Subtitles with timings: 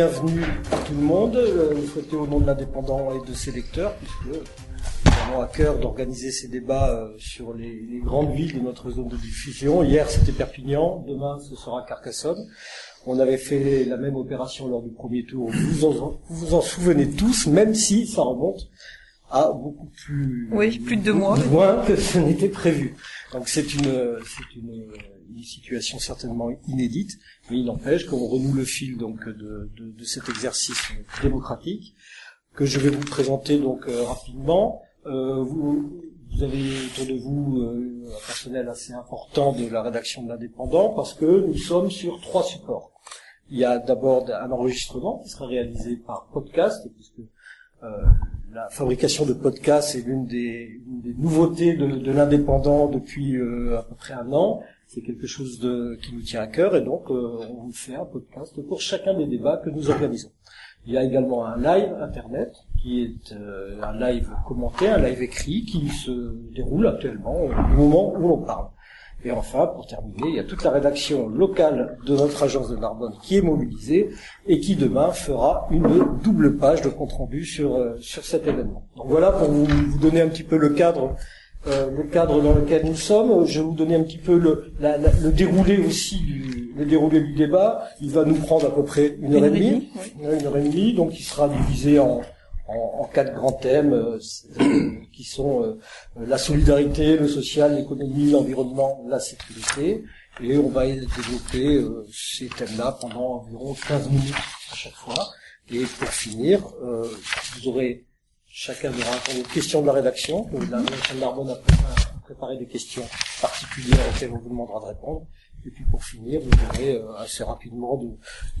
[0.00, 3.52] Bienvenue à tout le monde, euh, vous souhaitez au nom de l'indépendant et de ses
[3.52, 4.34] lecteurs, puisque
[5.04, 8.90] nous avons à cœur d'organiser ces débats euh, sur les, les, grandes villes de notre
[8.90, 9.82] zone de diffusion.
[9.82, 12.48] Hier c'était Perpignan, demain ce sera Carcassonne.
[13.04, 17.10] On avait fait la même opération lors du premier tour, vous en, vous, en souvenez
[17.10, 18.70] tous, même si ça remonte
[19.30, 22.96] à beaucoup plus, oui, plus de deux mois, moins que ce n'était prévu.
[23.34, 24.82] Donc c'est une, c'est une,
[25.36, 27.18] une, situation certainement inédite,
[27.50, 30.80] mais il n'empêche qu'on renoue le fil donc de, de, de, cet exercice
[31.22, 31.94] démocratique
[32.54, 34.82] que je vais vous présenter donc euh, rapidement.
[35.06, 36.02] Euh, vous,
[36.32, 40.90] vous, avez autour de vous euh, un personnel assez important de la rédaction de l'Indépendant
[40.90, 42.92] parce que nous sommes sur trois supports.
[43.50, 47.20] Il y a d'abord un enregistrement qui sera réalisé par podcast, puisque
[47.82, 47.88] euh,
[48.52, 53.82] la fabrication de podcasts est l'une des, des, nouveautés de, de l'indépendant depuis euh, à
[53.82, 54.62] peu près un an.
[54.92, 57.94] C'est quelque chose de, qui nous tient à cœur et donc euh, on vous fait
[57.94, 60.32] un podcast pour chacun des débats que nous organisons.
[60.84, 62.52] Il y a également un live internet
[62.82, 68.14] qui est euh, un live commenté, un live écrit qui se déroule actuellement au moment
[68.14, 68.66] où l'on parle.
[69.24, 72.76] Et enfin, pour terminer, il y a toute la rédaction locale de notre agence de
[72.76, 74.10] Narbonne qui est mobilisée
[74.48, 78.88] et qui demain fera une double page de compte rendu sur euh, sur cet événement.
[78.96, 81.14] Donc voilà pour vous donner un petit peu le cadre
[81.66, 83.46] euh, le cadre dans lequel nous sommes.
[83.46, 86.86] Je vais vous donner un petit peu le, la, la, le déroulé aussi du le
[86.86, 87.88] déroulé du débat.
[88.00, 90.94] Il va nous prendre à peu près une, heure et demie, une heure et demie,
[90.94, 92.22] donc il sera divisé en
[92.70, 94.18] en, en, quatre grands thèmes euh,
[95.12, 95.78] qui sont euh,
[96.16, 100.04] la solidarité, le social, l'économie, l'environnement, la sécurité.
[100.42, 104.34] Et on va développer euh, ces thèmes-là pendant environ 15 minutes
[104.72, 105.30] à chaque fois.
[105.72, 107.06] Et pour finir, euh,
[107.54, 108.06] vous aurez
[108.60, 110.46] chacun aura une question de la rédaction.
[110.70, 113.04] La rédaction de Narbonne a préparé des questions
[113.40, 115.22] particulières auxquelles on vous demandera de répondre.
[115.64, 118.08] Et puis pour finir, vous aurez euh, assez rapidement de,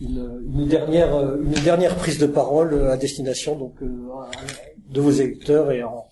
[0.00, 4.08] une, une, dernière, euh, une dernière prise de parole à destination donc euh,
[4.88, 6.06] de vos électeurs et en,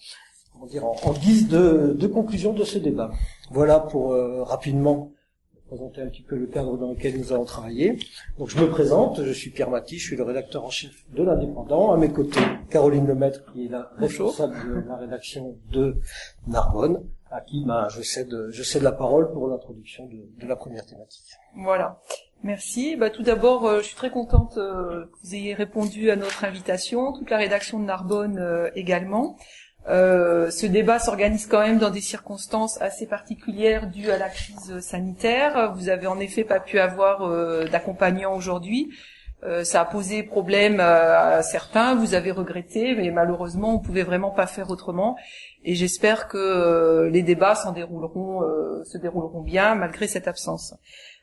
[0.53, 3.11] comment dire, en, en guise de, de, conclusion de ce débat.
[3.51, 4.15] Voilà pour
[4.47, 5.13] rapidement
[5.69, 7.99] présenter un petit peu le cadre dans lequel nous allons travailler.
[8.39, 11.23] Donc je me présente, je suis Pierre Maty, je suis le rédacteur en chef de
[11.23, 11.93] l'Indépendant.
[11.93, 12.41] À mes côtés,
[12.71, 15.97] Caroline Lemaître, qui est la responsable de la rédaction de
[16.47, 20.57] Narbonne à qui ben, je, cède, je cède la parole pour l'introduction de, de, la
[20.57, 21.27] première thématique.
[21.57, 22.01] Voilà.
[22.43, 22.97] Merci.
[22.97, 26.45] Bah, tout d'abord, euh, je suis très contente euh, que vous ayez répondu à notre
[26.45, 29.37] invitation, toute la rédaction de Narbonne euh, également.
[29.89, 35.73] Ce débat s'organise quand même dans des circonstances assez particulières dues à la crise sanitaire.
[35.75, 37.29] Vous avez en effet pas pu avoir
[37.71, 38.91] d'accompagnant aujourd'hui.
[39.45, 44.31] Euh, ça a posé problème à certains, vous avez regretté, mais malheureusement, on pouvait vraiment
[44.31, 45.17] pas faire autrement.
[45.65, 50.75] Et j'espère que euh, les débats s'en dérouleront, euh, se dérouleront bien malgré cette absence.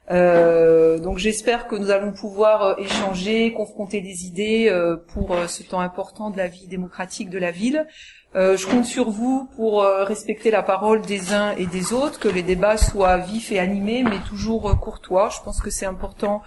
[0.09, 4.71] donc j'espère que nous allons pouvoir échanger, confronter des idées
[5.07, 7.87] pour ce temps important de la vie démocratique de la ville.
[8.35, 12.19] Euh, je compte sur vous pour euh, respecter la parole des uns et des autres,
[12.19, 15.29] que les débats soient vifs et animés, mais toujours euh, courtois.
[15.29, 16.41] Je pense que c'est important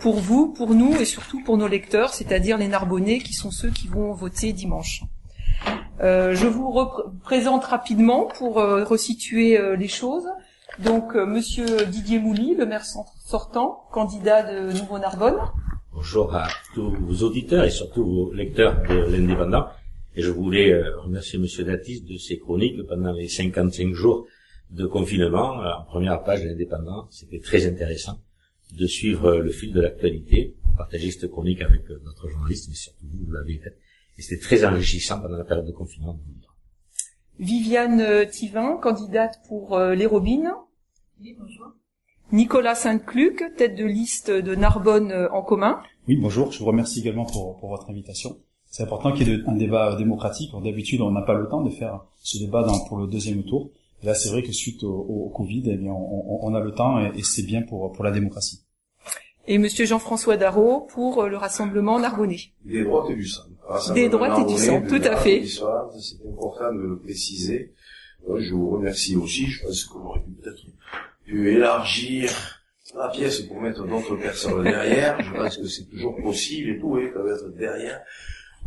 [0.00, 3.68] pour vous, pour nous et surtout pour nos lecteurs, c'est-à-dire les Narbonnais qui sont ceux
[3.68, 5.02] qui vont voter dimanche.
[6.00, 6.72] je vous
[7.22, 10.26] présente rapidement pour resituer les choses.
[10.78, 15.38] Donc, Monsieur Didier Mouly, le maire sortant, candidat de Nouveau Narbonne.
[15.92, 19.66] Bonjour à tous vos auditeurs et surtout vos lecteurs de l'Indépendant.
[20.16, 24.26] Et je voulais euh, remercier Monsieur Datis de ses chroniques pendant les 55 jours
[24.70, 25.56] de confinement.
[25.56, 28.20] En première page de l'Indépendant, c'était très intéressant
[28.78, 33.06] de suivre le fil de l'actualité, partager cette chronique avec euh, notre journaliste, mais surtout
[33.06, 33.76] vous, vous l'avez fait.
[34.16, 36.16] Et c'était très enrichissant pendant la période de confinement.
[37.40, 40.52] Viviane euh, Thivin, candidate pour les Robines.
[41.20, 41.72] Oui, bonjour.
[42.30, 45.82] Nicolas Sainte-Cluc, tête de liste de Narbonne en commun.
[46.06, 46.52] Oui, bonjour.
[46.52, 48.38] Je vous remercie également pour, pour votre invitation
[48.74, 50.50] c'est important qu'il y ait un débat démocratique.
[50.64, 53.70] D'habitude, on n'a pas le temps de faire ce débat dans, pour le deuxième tour.
[54.02, 56.72] Et là, c'est vrai que suite au, au Covid, eh bien, on, on, a le
[56.72, 58.64] temps et, et c'est bien pour, pour la démocratie.
[59.46, 62.50] Et Monsieur Jean-François Darro pour le rassemblement Narbonnais.
[62.64, 63.42] Des droites et du sang.
[63.94, 65.44] Des droites et du sang, tout à fait.
[65.46, 65.62] C'est
[66.26, 67.74] important de le préciser.
[68.26, 69.46] Je vous remercie aussi.
[69.46, 70.62] Je pense qu'on aurait pu peut-être
[71.24, 72.28] pu élargir
[72.96, 75.22] la pièce pour mettre d'autres personnes derrière.
[75.22, 78.00] Je pense que c'est toujours possible et tout, et peuvent être derrière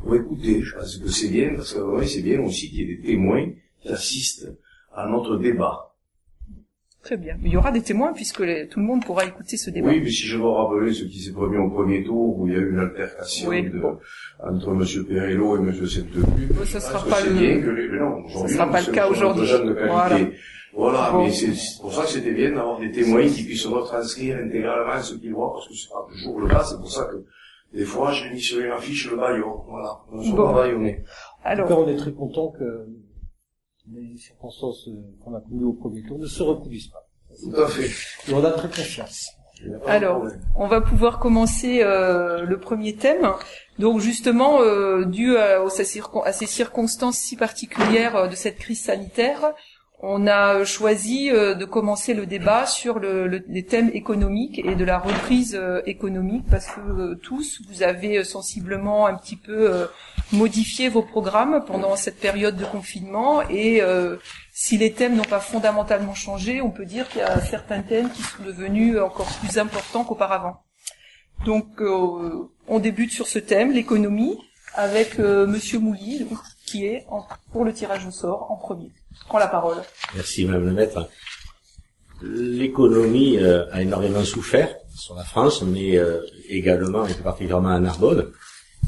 [0.02, 0.62] pour écouter.
[0.62, 3.02] Je pense que c'est bien, parce que oui, c'est bien aussi qu'il y ait des
[3.02, 3.50] témoins
[3.82, 4.50] qui assistent
[4.94, 5.84] à notre débat.
[7.04, 7.38] Très bien.
[7.42, 9.88] Mais il y aura des témoins puisque les, tout le monde pourra écouter ce débat.
[9.88, 12.54] Oui, mais si je veux rappeler ce qui s'est produit au premier tour, où il
[12.54, 13.98] y a eu une altercation oui, bon.
[14.44, 15.06] entre M.
[15.06, 15.88] Perello et M.
[15.88, 16.54] Sainte-Debu.
[16.54, 17.34] Bon, ça sera pas le...
[17.34, 17.88] bien que les...
[17.98, 19.48] non, ça sera pas le cas aujourd'hui.
[19.88, 20.20] Voilà.
[20.74, 21.24] Voilà, bon.
[21.24, 25.16] mais c'est pour ça que c'était bien d'avoir des témoins qui puissent retranscrire intégralement ce
[25.16, 27.24] qu'ils voient, parce que c'est pas toujours le cas, c'est pour ça que
[27.74, 30.00] Des fois, j'ai mis sur une affiche le baillon, voilà.
[30.12, 30.54] Nous sommes Bon.
[30.54, 31.02] tout
[31.44, 32.88] Alors, cas, on est très content que
[33.92, 34.92] les circonstances euh,
[35.24, 37.08] qu'on a connues au premier tour ne se reproduisent pas.
[37.44, 37.88] Tout à fait.
[38.30, 39.30] Et on a très confiance.
[39.86, 40.26] Alors,
[40.56, 43.32] on va pouvoir commencer euh, le premier thème.
[43.80, 49.54] Donc justement, euh, dû à ces circonstances si particulières euh, de cette crise sanitaire,
[50.00, 54.60] on a euh, choisi euh, de commencer le débat sur le, le- les thèmes économiques
[54.60, 59.88] et de la reprise euh, économique parce que tous, vous avez sensiblement un petit peu
[60.32, 63.82] modifié vos programmes pendant cette période de confinement et
[64.54, 68.10] si les thèmes n'ont pas fondamentalement changé, on peut dire qu'il y a certains thèmes
[68.12, 70.58] qui sont devenus encore plus importants qu'auparavant.
[71.46, 71.68] Donc,
[72.68, 74.38] on débute sur ce thème, l'économie,
[74.74, 76.28] avec euh, Monsieur Mouly,
[76.66, 77.06] qui est
[77.52, 78.92] pour le tirage au sort en premier.
[79.28, 79.78] Prends la parole.
[80.16, 81.10] Merci Madame le Maître.
[82.22, 88.32] L'économie euh, a énormément souffert sur la France, mais euh, également et particulièrement à Narbonne.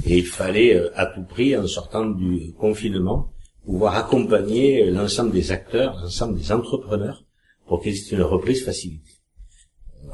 [0.05, 3.31] Et il fallait euh, à tout prix, en sortant du confinement,
[3.65, 7.23] pouvoir accompagner l'ensemble des acteurs, l'ensemble des entrepreneurs,
[7.67, 9.13] pour qu'il existe une reprise facilitée.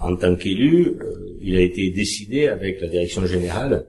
[0.02, 3.88] En tant qu'élu, euh, il a été décidé avec la direction générale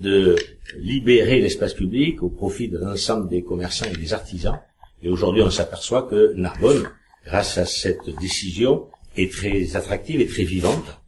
[0.00, 0.36] de
[0.76, 4.60] libérer l'espace public au profit de l'ensemble des commerçants et des artisans.
[5.02, 6.88] Et aujourd'hui, on s'aperçoit que Narbonne,
[7.24, 11.00] grâce à cette décision, est très attractive et très vivante.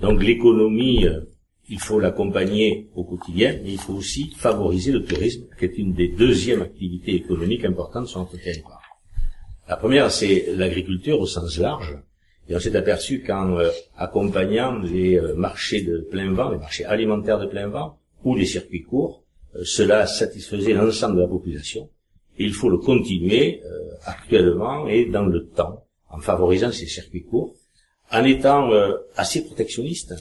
[0.00, 1.20] Donc l'économie, euh,
[1.68, 5.92] il faut l'accompagner au quotidien, mais il faut aussi favoriser le tourisme, qui est une
[5.92, 8.82] des deuxièmes activités économiques importantes sur notre territoire.
[9.68, 11.98] La première, c'est l'agriculture au sens large.
[12.48, 16.84] Et on s'est aperçu qu'en euh, accompagnant les euh, marchés de plein vent, les marchés
[16.84, 19.22] alimentaires de plein vent, ou les circuits courts,
[19.64, 21.88] cela satisfaisait l'ensemble de la population.
[22.42, 27.54] Il faut le continuer euh, actuellement et dans le temps, en favorisant ces circuits courts,
[28.10, 30.14] en étant euh, assez protectionniste,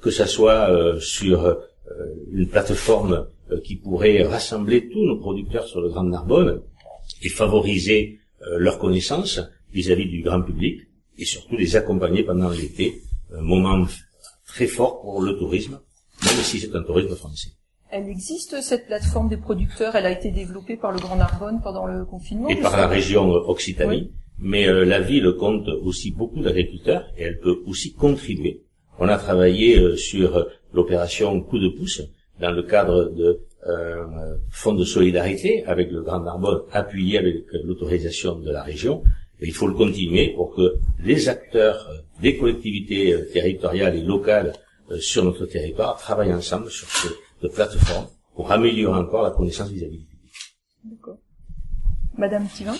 [0.00, 1.56] que ça soit euh, sur
[2.32, 3.28] une plateforme
[3.62, 6.62] qui pourrait rassembler tous nos producteurs sur le Grand Narbonne
[7.22, 9.40] et favoriser euh, leur connaissance
[9.72, 10.82] vis-à-vis du grand public
[11.18, 13.02] et surtout les accompagner pendant l'été,
[13.32, 13.86] un moment
[14.46, 15.80] très fort pour le tourisme,
[16.22, 17.50] même si c'est un tourisme français.
[17.90, 21.86] Elle existe, cette plateforme des producteurs, elle a été développée par le Grand Narbonne pendant
[21.86, 22.48] le confinement.
[22.48, 23.90] et par la région Occitanie.
[23.90, 24.12] Oui.
[24.38, 28.62] Mais euh, la ville compte aussi beaucoup d'agriculteurs et elle peut aussi contribuer.
[28.98, 30.44] On a travaillé euh, sur euh,
[30.74, 32.02] l'opération coup de pouce
[32.40, 37.62] dans le cadre de euh, fonds de solidarité avec le Grand Narbonne appuyé avec euh,
[37.64, 39.02] l'autorisation de la région.
[39.40, 44.52] Et il faut le continuer pour que les acteurs euh, des collectivités territoriales et locales
[45.00, 46.86] sur notre territoire travaillent ensemble sur
[47.40, 50.32] cette plateforme pour améliorer encore la connaissance vis-à-vis du public.
[50.84, 51.16] D'accord.
[52.16, 52.74] Madame Thivin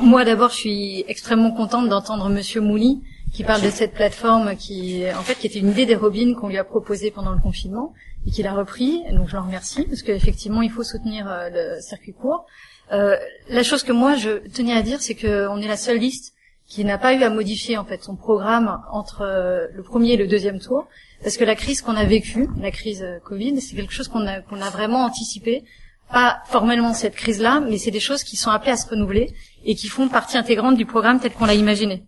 [0.00, 3.02] Moi d'abord, je suis extrêmement contente d'entendre Monsieur Mouly
[3.32, 6.48] qui parle de cette plateforme qui, en fait, qui était une idée des Robins qu'on
[6.48, 7.92] lui a proposée pendant le confinement
[8.26, 9.02] et qu'il a repris.
[9.12, 12.46] Donc je le remercie parce qu'effectivement, il faut soutenir euh, le circuit court.
[12.92, 13.16] Euh,
[13.48, 16.34] la chose que moi je tenais à dire, c'est qu'on est la seule liste
[16.66, 20.16] qui n'a pas eu à modifier en fait son programme entre euh, le premier et
[20.16, 20.88] le deuxième tour,
[21.22, 24.26] parce que la crise qu'on a vécue, la crise euh, Covid, c'est quelque chose qu'on
[24.26, 25.64] a a vraiment anticipé.
[26.12, 29.32] Pas formellement cette crise-là, mais c'est des choses qui sont appelées à se renouveler
[29.64, 32.04] et qui font partie intégrante du programme tel qu'on l'a imaginé.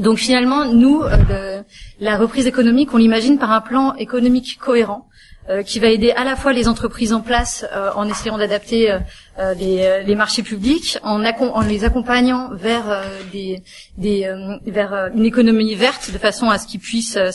[0.00, 1.62] Donc finalement, nous, euh,
[2.00, 5.07] la reprise économique, on l'imagine par un plan économique cohérent
[5.62, 8.98] qui va aider à la fois les entreprises en place euh, en essayant d'adapter euh,
[9.38, 11.18] euh, les, euh, marchés publics, en,
[11.62, 13.02] les accompagnant vers euh,
[13.32, 13.62] des,
[13.96, 17.30] des, euh, euh, une économie verte de façon à ce qu'ils puissent euh,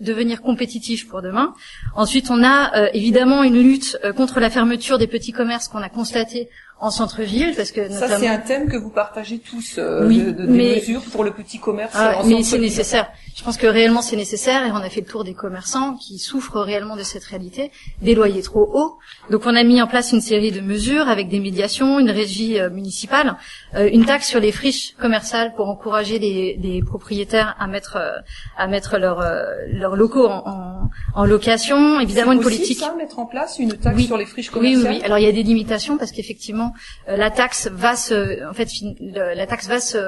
[0.00, 1.54] devenir compétitifs pour demain.
[1.94, 5.82] Ensuite, on a euh, évidemment une lutte euh, contre la fermeture des petits commerces qu'on
[5.82, 6.48] a constaté
[6.78, 10.18] en centre-ville, parce que Ça, notamment c'est un thème que vous partagez tous, euh, Oui,
[10.18, 11.92] de, de- des mais- mesures pour le petit commerce.
[11.94, 13.08] Ah, en mais c'est nécessaire.
[13.34, 16.18] Je pense que réellement c'est nécessaire et on a fait le tour des commerçants qui
[16.18, 17.70] souffrent réellement de cette réalité,
[18.02, 18.98] des loyers trop hauts.
[19.30, 22.60] Donc on a mis en place une série de mesures avec des médiations, une régie
[22.60, 23.36] euh, municipale,
[23.74, 28.12] euh, une taxe sur les friches commerciales pour encourager les, les propriétaires à mettre euh,
[28.56, 29.24] à mettre leurs
[29.72, 31.98] leurs locaux en, en, en location.
[32.00, 32.78] Évidemment une possible, politique.
[32.78, 34.04] ça, mettre en place une taxe Oui.
[34.06, 34.94] sur les friches Oui, oui, commerciales.
[34.98, 35.04] oui.
[35.04, 36.72] Alors il y a des limitations parce qu'effectivement
[37.08, 38.68] la taxe va se, en fait,
[39.00, 39.98] la taxe va se,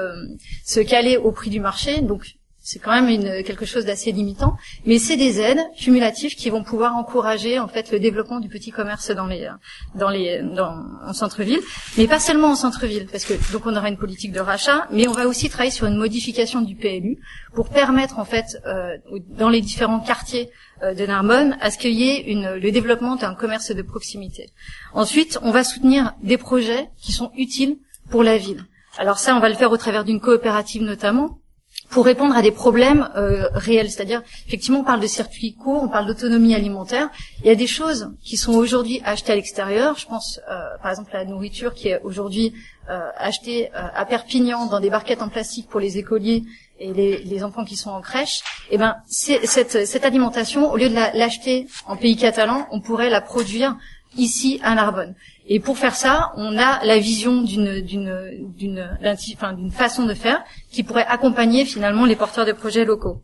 [0.65, 2.23] se caler au prix du marché, donc
[2.69, 4.55] c'est quand même quelque chose d'assez limitant.
[4.85, 8.69] Mais c'est des aides cumulatives qui vont pouvoir encourager en fait le développement du petit
[8.69, 9.49] commerce dans les,
[9.95, 11.61] dans les, en centre-ville,
[11.97, 15.07] mais pas seulement en centre-ville, parce que donc on aura une politique de rachat, mais
[15.07, 17.17] on va aussi travailler sur une modification du PLU
[17.55, 18.97] pour permettre en fait euh,
[19.29, 20.51] dans les différents quartiers
[20.83, 24.51] euh, de Narbonne à ce qu'il y ait une, le développement d'un commerce de proximité.
[24.93, 27.77] Ensuite, on va soutenir des projets qui sont utiles
[28.11, 28.63] pour la ville.
[28.99, 31.39] Alors ça, on va le faire au travers d'une coopérative notamment.
[31.89, 33.89] Pour répondre à des problèmes euh, réels.
[33.89, 37.09] C'est-à-dire, effectivement, on parle de circuits courts, on parle d'autonomie alimentaire.
[37.41, 39.97] Il y a des choses qui sont aujourd'hui achetées à l'extérieur.
[39.97, 42.53] Je pense, euh, par exemple, à la nourriture qui est aujourd'hui
[42.89, 46.43] euh, achetée euh, à Perpignan dans des barquettes en plastique pour les écoliers
[46.79, 48.41] et les, les enfants qui sont en crèche.
[48.71, 53.09] Et ben, cette, cette alimentation, au lieu de la- l'acheter en pays catalan, on pourrait
[53.09, 53.75] la produire
[54.17, 55.13] ici à Narbonne.
[55.51, 61.07] Et pour faire ça, on a la vision d'une d'une façon de faire qui pourrait
[61.07, 63.21] accompagner finalement les porteurs de projets locaux.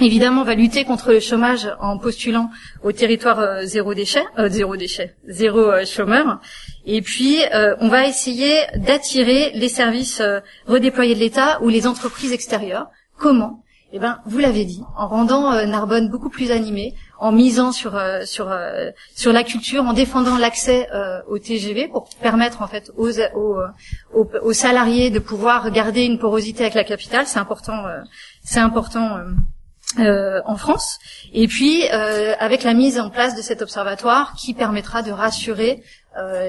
[0.00, 2.50] Évidemment, on va lutter contre le chômage en postulant
[2.84, 6.40] au territoire euh, zéro déchet, euh, zéro déchet, zéro euh, chômeur.
[6.86, 7.38] Et puis,
[7.80, 10.22] on va essayer d'attirer les services
[10.66, 12.88] redéployés de l'État ou les entreprises extérieures.
[13.18, 13.62] Comment?
[13.92, 17.96] Eh ben, vous l'avez dit, en rendant euh, Narbonne beaucoup plus animée, en misant sur
[17.96, 20.88] euh, sur euh, sur la culture, en défendant l'accès
[21.26, 23.58] au TGV pour permettre en fait aux, aux,
[24.14, 27.26] aux, salariés de pouvoir garder une porosité avec la capitale.
[27.26, 27.84] C'est important.
[28.44, 29.18] c'est important.
[29.98, 30.98] en France,
[31.32, 35.82] et puis avec la mise en place de cet observatoire qui permettra de rassurer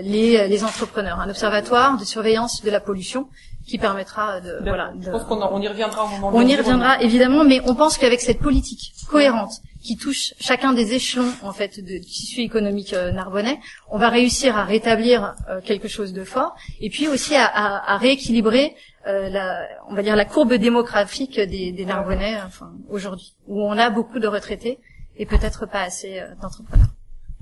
[0.04, 3.28] les, les entrepreneurs, un observatoire de surveillance de la pollution
[3.72, 4.94] qui permettra de voilà.
[5.02, 7.74] Je pense qu'on en- on y reviendra au moment on y reviendra évidemment, mais on
[7.76, 9.54] pense qu'avec cette politique cohérente
[9.86, 13.58] qui touche chacun des échelons en fait de du tissu économique euh, narbonnais,
[13.90, 15.18] on va réussir à rétablir
[15.50, 18.76] euh, quelque chose de fort et puis aussi à, à- à rééquilibrer
[19.08, 19.46] euh, la,
[19.90, 24.20] on va dire la courbe démographique des, des Narbonnais enfin, aujourd'hui, où on a beaucoup
[24.20, 24.78] de retraités
[25.18, 26.92] et peut-être pas assez euh, d'entrepreneurs.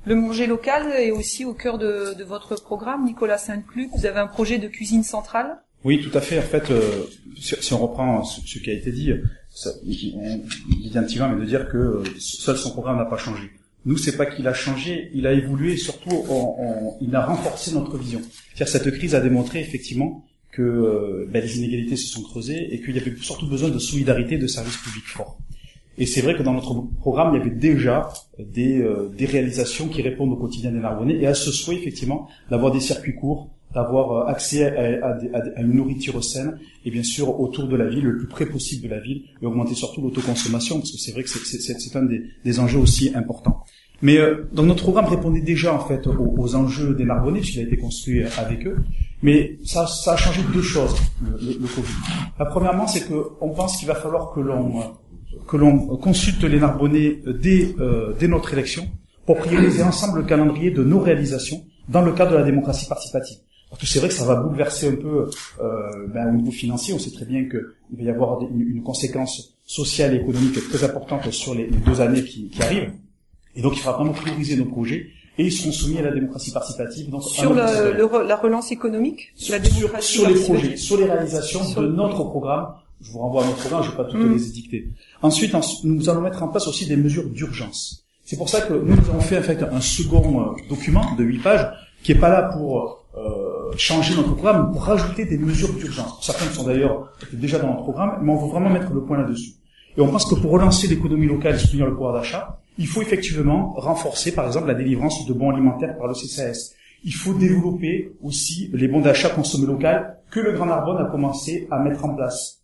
[0.05, 3.89] Le manger local est aussi au cœur de, de votre programme, Nicolas Saint-Cluc.
[3.93, 5.57] Vous avez un projet de cuisine centrale?
[5.85, 6.39] Oui, tout à fait.
[6.39, 7.05] En fait, euh,
[7.39, 9.11] si, si on reprend ce, qui a été dit,
[9.49, 10.41] ça, on,
[10.81, 13.49] il vient de mais de dire que euh, seul son programme n'a pas changé.
[13.85, 15.73] Nous, c'est pas qu'il a changé, il a évolué.
[15.73, 16.25] et Surtout,
[16.99, 18.21] il a renforcé notre vision.
[18.53, 22.81] C'est-à-dire, cette crise a démontré effectivement que euh, ben, les inégalités se sont creusées et
[22.81, 25.37] qu'il y avait surtout besoin de solidarité, de services publics forts.
[25.97, 28.85] Et c'est vrai que dans notre programme, il y avait déjà des,
[29.17, 32.79] des réalisations qui répondent au quotidien des Narbonnais et à ce souhait, effectivement, d'avoir des
[32.79, 37.39] circuits courts, d'avoir euh, accès à, à à à une nourriture saine et bien sûr
[37.39, 40.77] autour de la ville, le plus près possible de la ville et augmenter surtout l'autoconsommation
[40.79, 43.63] parce que c'est vrai que c'est- un des, des enjeux aussi importants.
[44.01, 47.59] Mais euh, donc notre programme répondait déjà en fait aux, aux enjeux des Narbonnais puisqu'il
[47.59, 48.77] a été construit avec eux.
[49.21, 51.93] Mais ça, ça a changé deux choses le, le- Covid.
[52.39, 54.83] La premièrement, c'est que on pense qu'il va falloir que l'on euh,
[55.47, 58.87] que l'on consulte les Narbonnais dès, euh, dès notre élection
[59.25, 63.37] pour prioriser ensemble le calendrier de nos réalisations dans le cadre de la démocratie participative.
[63.83, 65.29] C'est vrai que ça va bouleverser un peu
[65.61, 66.93] euh, ben, au niveau financier.
[66.93, 70.83] On sait très bien qu'il va y avoir une, une conséquence sociale et économique très
[70.83, 72.91] importante sur les, les deux années qui, qui arrivent.
[73.55, 75.07] Et donc il faudra vraiment prioriser nos projets
[75.37, 77.09] et ils seront soumis à la démocratie participative.
[77.09, 80.61] Donc, Sur le re- la relance économique, sur, la sur, démocratie sur les participative.
[80.65, 82.67] projets, sur les réalisations Sur de le- notre programme.
[83.01, 84.33] Je vous renvoie à notre programme, je ne vais pas toutes Mm.
[84.33, 84.89] les édicter.
[85.21, 88.03] Ensuite, en- nous allons mettre en place aussi des mesures d'urgence.
[88.25, 91.23] C'est pour ça que nous, nous avons fait en fait un second euh, document de
[91.23, 91.65] 8 pages
[92.03, 96.19] qui est pas là pour euh, changer notre programme, pour rajouter des mesures d'urgence.
[96.25, 99.51] Certaines sont d'ailleurs déjà dans notre programme, mais on veut vraiment mettre le point là-dessus.
[99.97, 103.01] Et on pense que pour relancer l'économie locale et soutenir le pouvoir d'achat, il faut
[103.01, 106.71] effectivement renforcer, par exemple, la délivrance de bons alimentaires par le CCAS.
[107.03, 111.67] Il faut développer aussi les bons d'achat consommés local que le Grand Narbonne a commencé
[111.71, 112.57] à mettre en place.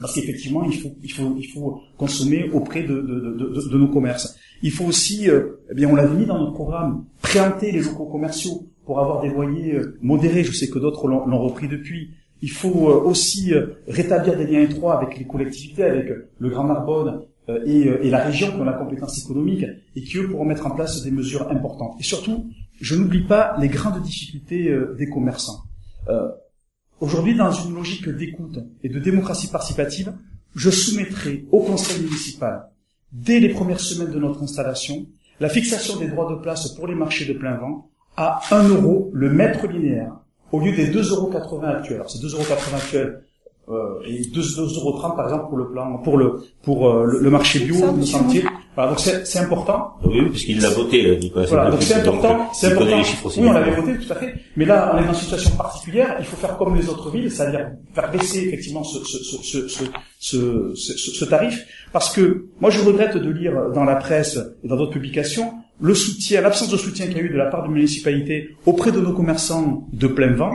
[0.00, 3.78] Parce qu'effectivement, il faut, il faut, il faut consommer auprès de, de, de, de- de
[3.78, 4.36] nos commerces.
[4.62, 8.06] Il faut aussi, euh, eh bien, on l'avait mis dans notre programme, préempter les locaux
[8.06, 10.44] commerciaux pour avoir des loyers euh, modérés.
[10.44, 12.10] Je sais que d'autres l'ont repris depuis.
[12.40, 16.64] Il faut euh, aussi euh, rétablir des liens étroits avec les collectivités, avec le Grand
[16.64, 17.22] Narbonne
[17.66, 19.64] et, la région qui ont la compétence économique
[19.96, 21.96] et qui eux pourront mettre en place des mesures importantes.
[21.98, 22.48] Et surtout,
[22.80, 25.64] je n'oublie pas les grandes difficultés des commerçants.
[27.00, 30.12] Aujourd'hui, dans une logique d'écoute et de démocratie participative,
[30.54, 32.68] je soumettrai au conseil municipal,
[33.10, 35.06] dès les premières semaines de notre installation,
[35.40, 39.10] la fixation des droits de place pour les marchés de plein vent à 1 euro
[39.12, 40.12] le mètre linéaire,
[40.52, 41.30] au lieu des 2,80 euros
[41.64, 41.96] actuels.
[41.96, 42.44] Alors, c'est 2,80 euros
[42.76, 43.22] actuels
[43.68, 47.30] euh, et 2,30 euros par exemple pour le plan, pour le pour euh, le, le
[47.30, 48.44] marché bio, Ça, le sentier.
[48.74, 49.92] Voilà, donc c'est c'est important.
[50.04, 51.46] Oui, oui, puisqu'il l'a voté, euh, Nicolas.
[51.46, 52.96] Voilà, donc c'est important, donc, c'est important.
[52.96, 54.34] les chiffres aussi Oui, on l'avait voté, tout à fait.
[54.56, 56.16] Mais là, on est dans une situation particulière.
[56.18, 59.68] Il faut faire comme les autres villes, c'est-à-dire faire baisser effectivement ce, ce, ce, ce,
[59.68, 59.84] ce,
[60.18, 61.66] ce, ce- ce tarif.
[61.92, 65.52] Parce que moi, je regrette de lire dans la presse et dans d'autres publications
[65.82, 68.92] le soutien, l'absence de soutien qu'il y a eu de la part des municipalités auprès
[68.92, 70.52] de nos commerçants de plein vent.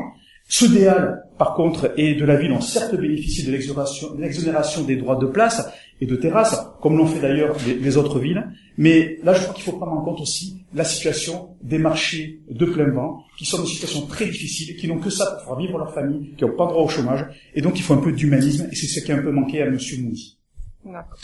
[0.71, 4.95] Des Halles, par contre, et de la ville ont certes bénéficié de l'exonération de des
[4.95, 5.69] droits de place
[5.99, 8.47] et de terrasse, comme l'ont fait d'ailleurs les, autres villes.
[8.77, 12.65] Mais là, je crois qu'il faut prendre en compte aussi la situation des marchés de
[12.65, 15.77] plein vent, qui sont des situations très difficiles, qui n'ont que ça pour faire vivre
[15.77, 17.25] leur famille, qui n'ont pas droit au chômage.
[17.53, 19.61] Et donc, il faut un peu d'humanisme, et c'est ce qui a un peu manqué
[19.61, 20.37] à Monsieur Mouy.
[20.85, 21.19] D'accord.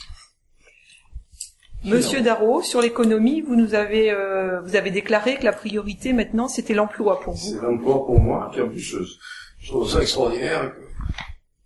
[1.85, 6.47] Monsieur Darro, sur l'économie, vous nous avez euh, vous avez déclaré que la priorité maintenant
[6.47, 7.49] c'était l'emploi pour vous.
[7.55, 9.05] C'est l'emploi pour moi, puis en plus, euh,
[9.59, 10.81] je trouve ça extraordinaire que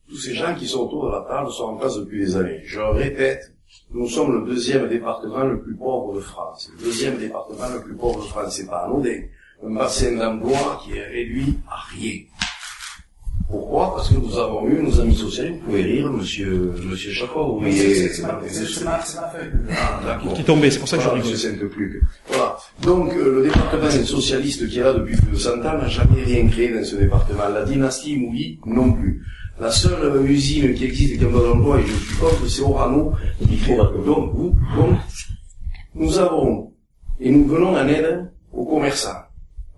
[0.10, 2.62] tous ces gens qui sont autour de la table sont en place depuis des années.
[2.64, 3.54] Je répète,
[3.92, 6.72] nous sommes le deuxième département le plus pauvre de France.
[6.78, 9.22] Le deuxième département le plus pauvre de France, c'est pas anodin.
[9.64, 12.22] Un bassin d'emploi qui est réduit à rien.
[13.50, 13.96] Pourquoi?
[13.96, 17.60] Parce que nous avons eu nos amis sociaux, vous pouvez rire, monsieur, monsieur Chafot, vous
[17.62, 18.10] voyez.
[18.86, 20.34] Ah, d'accord.
[20.34, 21.32] Qui est tombé, c'est pour ça que je Voilà, rigole.
[21.36, 22.02] monsieur Sainte-Pluc.
[22.28, 22.58] Voilà.
[22.82, 26.24] Donc, euh, le département socialiste qui est là depuis plus de 100 ans n'a jamais
[26.26, 27.48] rien créé dans ce département.
[27.54, 29.24] La dynastie Mouly, non plus.
[29.60, 32.62] La seule euh, usine qui existe qui a pas d'emploi, et je suis contre, c'est
[32.62, 33.14] Orano.
[33.48, 34.98] qui crée- Donc, vous, donc,
[35.96, 36.74] nous avons,
[37.20, 39.10] et nous venons en aide aux commerçants.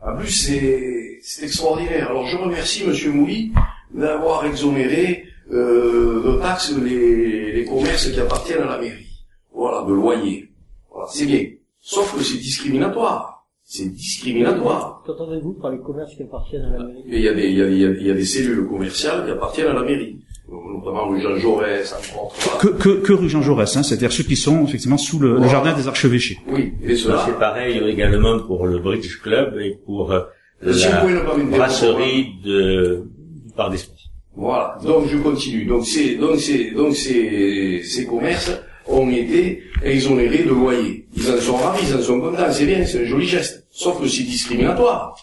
[0.01, 2.09] En plus, c'est, c'est extraordinaire.
[2.09, 3.51] Alors, je remercie monsieur Mouly
[3.93, 9.07] d'avoir exonéré, euh, de taxes les, les commerces qui appartiennent à la mairie.
[9.53, 10.49] Voilà, de loyer.
[10.91, 11.43] Voilà, c'est bien.
[11.81, 13.45] Sauf que c'est discriminatoire.
[13.63, 15.03] C'est discriminatoire.
[15.05, 17.03] Qu'entendez-vous par les commerces qui appartiennent à la mairie?
[17.07, 18.67] Il y a des, il y a, il y a- il y a des cellules
[18.67, 20.19] commerciales qui appartiennent à la mairie.
[20.51, 22.35] Notamment rue Jean Jaurès, entre autres.
[22.39, 22.59] Voilà.
[22.59, 25.47] Que, que, que rue Jean Jaurès, hein, c'est-à-dire ceux qui sont effectivement sous le, le
[25.47, 26.39] jardin des archevêchés.
[26.47, 27.21] Oui, et cela.
[27.27, 30.21] C'est pareil également pour le Bridge Club et pour euh,
[30.61, 31.05] la
[31.45, 33.03] brasserie de,
[33.45, 33.95] du Parc des Sports.
[34.35, 34.77] Voilà.
[34.83, 35.65] Donc je continue.
[35.65, 38.51] Donc c'est donc c'est donc ces ces commerces
[38.87, 41.07] ont été exonérés de loyer.
[41.15, 43.67] Ils en sont ravis, ils en sont contents, c'est bien, c'est un joli geste.
[43.69, 45.15] Sauf que c'est discriminatoire.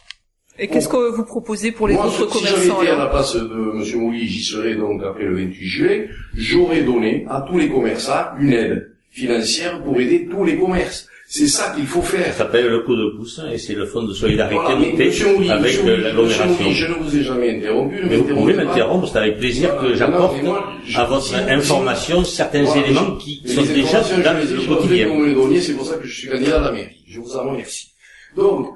[0.59, 3.07] Et qu'est-ce que vous proposez pour les Moi, autres si j'avais commerçants été à la
[3.07, 4.01] place de M.
[4.01, 8.53] Mouly, j'y serais donc après le 28 juillet, j'aurais donné à tous les commerçants une
[8.53, 11.09] aide financière pour aider tous les commerces.
[11.29, 12.35] C'est ça qu'il faut Ça faire.
[12.35, 15.97] s'appelle le coup de pouce et c'est le fonds de solidarité Voilà, mais avec euh,
[15.97, 16.71] l'agglomération.
[16.71, 17.97] Je ne vous ai jamais interrompu.
[18.03, 20.37] ne Mais vous pouvez m'interrompre, c'est avec plaisir que j'apporte
[20.95, 25.61] à votre information certains Voilà, éléments qui sont déjà dans le quotidien.
[25.61, 27.03] c'est pour ça que je suis candidat à la mairie.
[27.09, 27.89] Je vous en remercie.
[28.37, 28.69] Donc,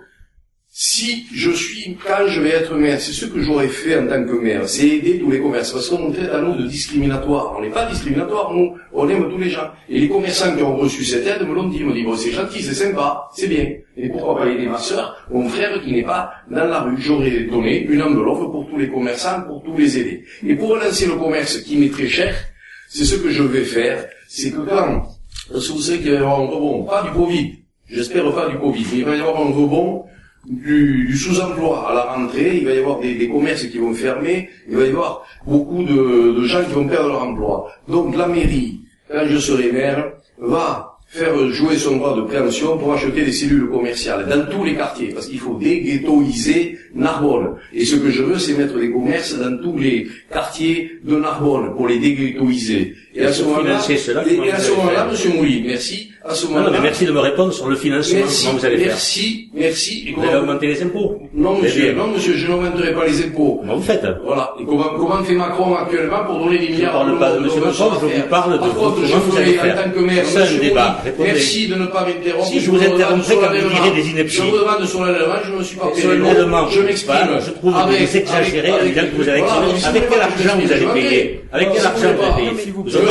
[0.82, 4.24] si je suis, quand je vais être maire, c'est ce que j'aurais fait en tant
[4.24, 7.54] que maire, c'est aider tous les commerces, parce qu'on traite à nous de discriminatoires.
[7.58, 9.68] On n'est pas discriminatoire, nous, on aime tous les gens.
[9.90, 12.30] Et les commerçants qui ont reçu cette aide me l'ont dit, m'ont dit, bon, c'est
[12.30, 13.66] gentil, c'est sympa, c'est bien.
[13.94, 16.96] Et pourquoi pas aider ma soeur, mon frère qui n'est pas dans la rue?
[16.98, 20.24] J'aurais donné une enveloppe pour tous les commerçants, pour tous les aider.
[20.46, 22.34] Et pour relancer le commerce qui m'est très cher,
[22.88, 25.02] c'est ce que je vais faire, c'est que quand,
[25.52, 27.52] parce que vous savez qu'il va y avoir un rebond, pas du Covid,
[27.86, 30.04] j'espère pas du Covid, mais il va y avoir un rebond
[30.46, 34.76] du, sous-emploi à la rentrée, il va y avoir des, commerces qui vont fermer, il
[34.76, 37.72] va y avoir beaucoup de, de gens qui vont perdre leur emploi.
[37.88, 42.94] Donc la mairie, quand je serai maire, va faire jouer son droit de préemption pour
[42.94, 47.56] acheter des cellules commerciales dans tous les quartiers, parce qu'il faut déghettoiser Narbonne.
[47.72, 51.74] Et ce que je veux, c'est mettre des commerces dans tous les quartiers de Narbonne
[51.74, 52.94] pour les déghettoiser.
[53.20, 53.78] Et à ce moment-là,
[54.76, 56.06] moment-là, faire Monsieur Mouly, merci.
[56.22, 58.58] À ce Non, non, moment-là, mais merci de me répondre sur le financement, merci, comment
[58.58, 58.86] vous allez faire.
[58.88, 60.04] merci, merci.
[60.08, 61.16] Et Vous allez augmenter les impôts.
[61.34, 63.56] non, monsieur, non, monsieur, je n'augmenterai pas les impôts.
[63.60, 64.52] Comment vous faites Voilà.
[64.60, 67.36] Et comment, comment fait Macron actuellement pour donner des Je ne milliards parle pas de
[67.38, 67.56] tout le M.
[67.56, 69.82] monde Macron, je vous parle de vous, contre, je vous allez en faire.
[69.84, 71.02] tant que maire, C'est un monsieur débat.
[71.18, 72.46] Merci de ne pas m'interrompre.
[72.46, 74.36] Si je vous demande interromprais quand vous direz des inepties.
[74.36, 75.86] Je vous demande solennellement, je ne me suis pas
[76.70, 77.40] Je m'exprime.
[77.46, 79.28] je trouve que vous exagérez en avec- disant que vous
[79.78, 81.40] si Avec quel que argent vous allez payer.
[81.50, 82.50] Avec quel argent vous allez payer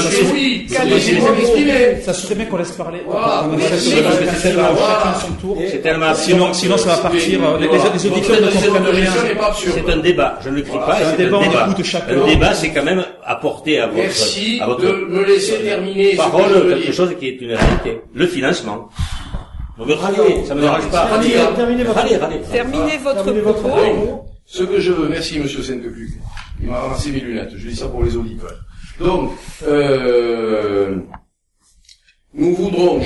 [0.03, 2.01] M'exprimer.
[2.01, 2.99] Ça serait bien qu'on laisse parler.
[3.09, 5.57] Chacun son tour.
[5.69, 7.39] C'est tellement Sinon, sinon ça va partir.
[7.43, 9.05] euh, Les, auditeurs ne comprennent de rien.
[9.05, 9.75] gestion n'est pas absurde.
[9.85, 11.67] C'est un débat, je ne le crie pas, C'est un débat, un on débat.
[11.71, 12.21] écoute chacun.
[12.21, 16.11] Un débat, c'est quand même apporter à votre, Merci à votre de me laisser terminer
[16.11, 18.01] que parole quelque chose qui est une réalité.
[18.13, 18.89] Le financement.
[19.77, 21.05] Vous me râlez, ça me dérange pas.
[21.05, 22.41] Râlez, terminez votre- râlez, râlez.
[22.51, 23.77] Terminez votre Terminez votre propos.
[23.77, 24.25] propos.
[24.45, 26.09] Ce que je veux, merci Monsieur Sainte-Pluc.
[26.61, 27.51] Il m'a ramassé mes lunettes.
[27.55, 28.51] Je dis ça pour les auditeurs.
[28.99, 29.31] Donc,
[29.67, 30.95] euh,
[32.33, 33.01] nous voudrons,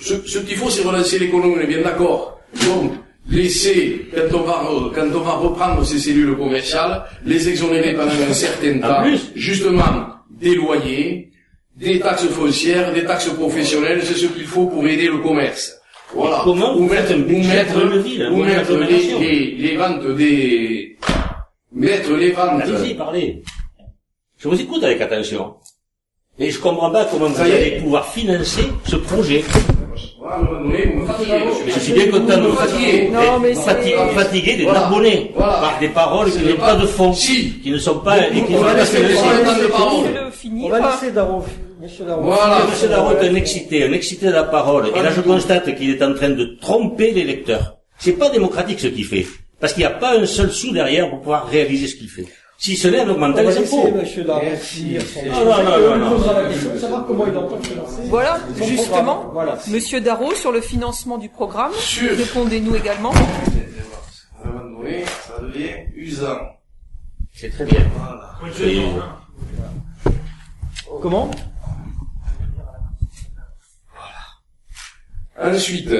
[0.00, 2.40] ce, ce qu'il faut, c'est relancer l'économie, on est bien d'accord.
[2.66, 2.92] Donc,
[3.28, 8.12] laisser, quand on va, re- quand on va reprendre ces cellules commerciales, les exonérer pendant
[8.28, 9.04] un certain temps,
[9.34, 11.30] justement, des loyers,
[11.76, 15.74] des taxes foncières, des taxes professionnelles, c'est ce qu'il faut pour aider le commerce.
[16.14, 16.40] Voilà.
[16.44, 20.96] Comment vous Ou mettre, ou mettre, ville, ou une mettre les, les, les ventes des,
[21.72, 22.62] mettre les ventes.
[22.62, 23.42] Allez-y, parlez.
[24.46, 25.54] Je vous écoute avec attention.
[26.38, 29.42] Et je comprends pas comment vous allez pouvoir financer ce projet.
[31.74, 33.10] Je suis bien content de vous fatiguer.
[33.12, 34.72] Non, mais Voilà.
[34.72, 35.52] Narbonnais Voilà.
[35.54, 37.54] par des paroles qui n'ont pas- de fond, Si.
[37.60, 39.16] qui ne sont pas, et qui ne sont pas financées.
[40.28, 40.70] On finir.
[40.70, 41.10] va laisser.
[41.10, 42.66] Voilà.
[42.70, 44.92] Monsieur Darro est un excité, un excité de la parole.
[44.94, 47.78] Et là, je constate qu'il est en train de tromper les lecteurs.
[47.98, 49.26] C'est pas démocratique ce qu'il fait.
[49.58, 52.26] Parce qu'il n'y a pas un seul sou derrière pour pouvoir réaliser ce qu'il fait.
[52.58, 53.92] Si ce n'est en On augmentant va les impôts.
[53.92, 54.96] monsieur Darroch Merci.
[55.26, 56.10] Non, non, non, Et non, on lui non.
[56.16, 58.02] posera la question de savoir comment il entend financer.
[58.06, 59.28] Voilà, justement.
[59.32, 59.58] Voilà.
[59.68, 61.72] Monsieur Darro, sur le financement du programme,
[62.16, 63.12] répondez-nous également.
[63.12, 63.20] Ça
[65.42, 66.38] devient usant.
[67.34, 67.82] C'est très bien.
[67.94, 68.38] Voilà.
[71.02, 71.30] Comment?
[75.38, 75.90] Ensuite,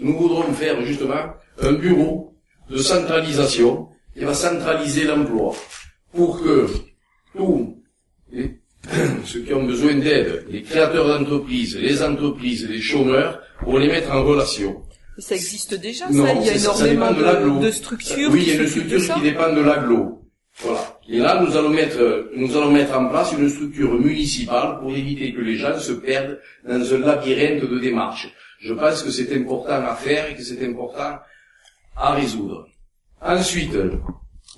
[0.00, 2.36] nous voudrons faire justement un bureau
[2.70, 5.54] de centralisation qui va centraliser l'emploi
[6.14, 6.68] pour que
[7.36, 7.76] tous
[8.30, 8.58] les-
[9.24, 14.10] ceux qui ont besoin d'aide, les créateurs d'entreprises, les entreprises, les chômeurs, pour les mettre
[14.12, 14.82] en relation.
[15.18, 16.32] Et ça existe déjà, Non, ça.
[16.34, 17.58] Il y a énormément de l'aglo.
[17.60, 20.18] de, de structures oui, il y a une structure qui dépend de l'aglo.
[20.58, 20.98] Voilà.
[21.08, 25.32] Et là, nous allons mettre, nous allons mettre en place une structure municipale pour éviter
[25.32, 28.28] que les gens se perdent dans un labyrinthe de démarches.
[28.60, 31.18] Je pense que c'est important à faire et que c'est important
[31.96, 32.66] à résoudre.
[33.24, 34.00] Ensuite,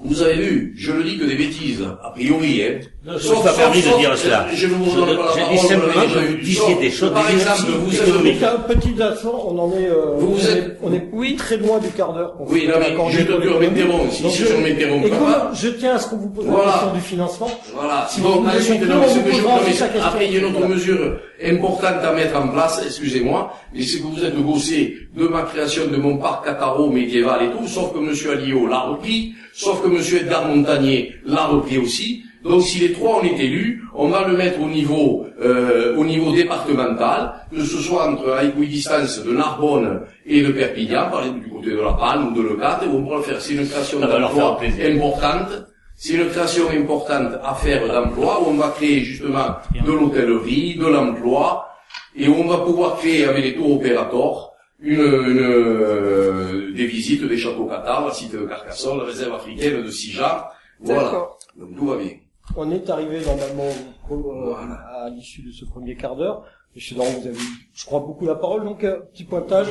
[0.03, 2.81] vous avez vu, je ne dis que des bêtises, a priori, hein.
[3.07, 4.47] Non, je ne suis pas permis de dire cela.
[4.53, 6.75] Je ne vous Je- donne pas la je dis parole, vous simplement que vous disiez
[6.81, 10.49] des choses, Par exemple, vous Un petit instant, on en est, euh, Vous on, vous
[10.49, 11.37] est êtes- on est Oui.
[11.37, 12.35] très loin du quart d'heure.
[12.41, 14.13] Oui, non, mais je te dure m'interrompre.
[14.13, 16.65] Si je m'interromps Et pas, je tiens à ce qu'on vous pose Voilà.
[16.67, 18.07] la question du financement, Voilà.
[18.11, 19.87] Si Bon, vous ensuite, non, ce vous que je question.
[20.03, 23.99] après, il y a une autre mesure importante à mettre en place, excusez-moi, mais c'est
[23.99, 27.93] que vous êtes gossé de ma création de mon parc Cataro médiéval et tout, sauf
[27.93, 32.23] que monsieur Alliot l'a repris, sauf que monsieur Edgar Montagnier l'a repris aussi.
[32.43, 36.05] Donc, si les trois ont été élus, on va le mettre au niveau, euh, au
[36.05, 41.45] niveau départemental, que ce soit entre à équidistance de Narbonne et de Perpignan, par exemple
[41.45, 43.41] du côté de la Palme ou de Leucate, où on pourra le faire.
[43.41, 45.49] C'est une création d'emploi importante.
[45.97, 50.87] C'est une création importante à faire d'emploi où on va créer justement de l'hôtellerie, de
[50.87, 51.69] l'emploi
[52.17, 54.54] et où on va pouvoir créer avec les tours opérateurs
[54.85, 59.83] une, une, euh, des visites des châteaux cathares, la site de Carcassonne, la réserve africaine
[59.83, 60.51] de Sija.
[60.81, 61.29] Voilà.
[61.57, 62.11] Donc tout va bien.
[62.57, 63.71] on est arrivé normalement
[64.09, 64.75] Voilà.
[65.05, 66.45] à l'issue de ce premier quart d'heure.
[66.75, 67.33] Monsieur vous avez,
[67.75, 69.69] je crois, beaucoup la parole, donc un petit pointage,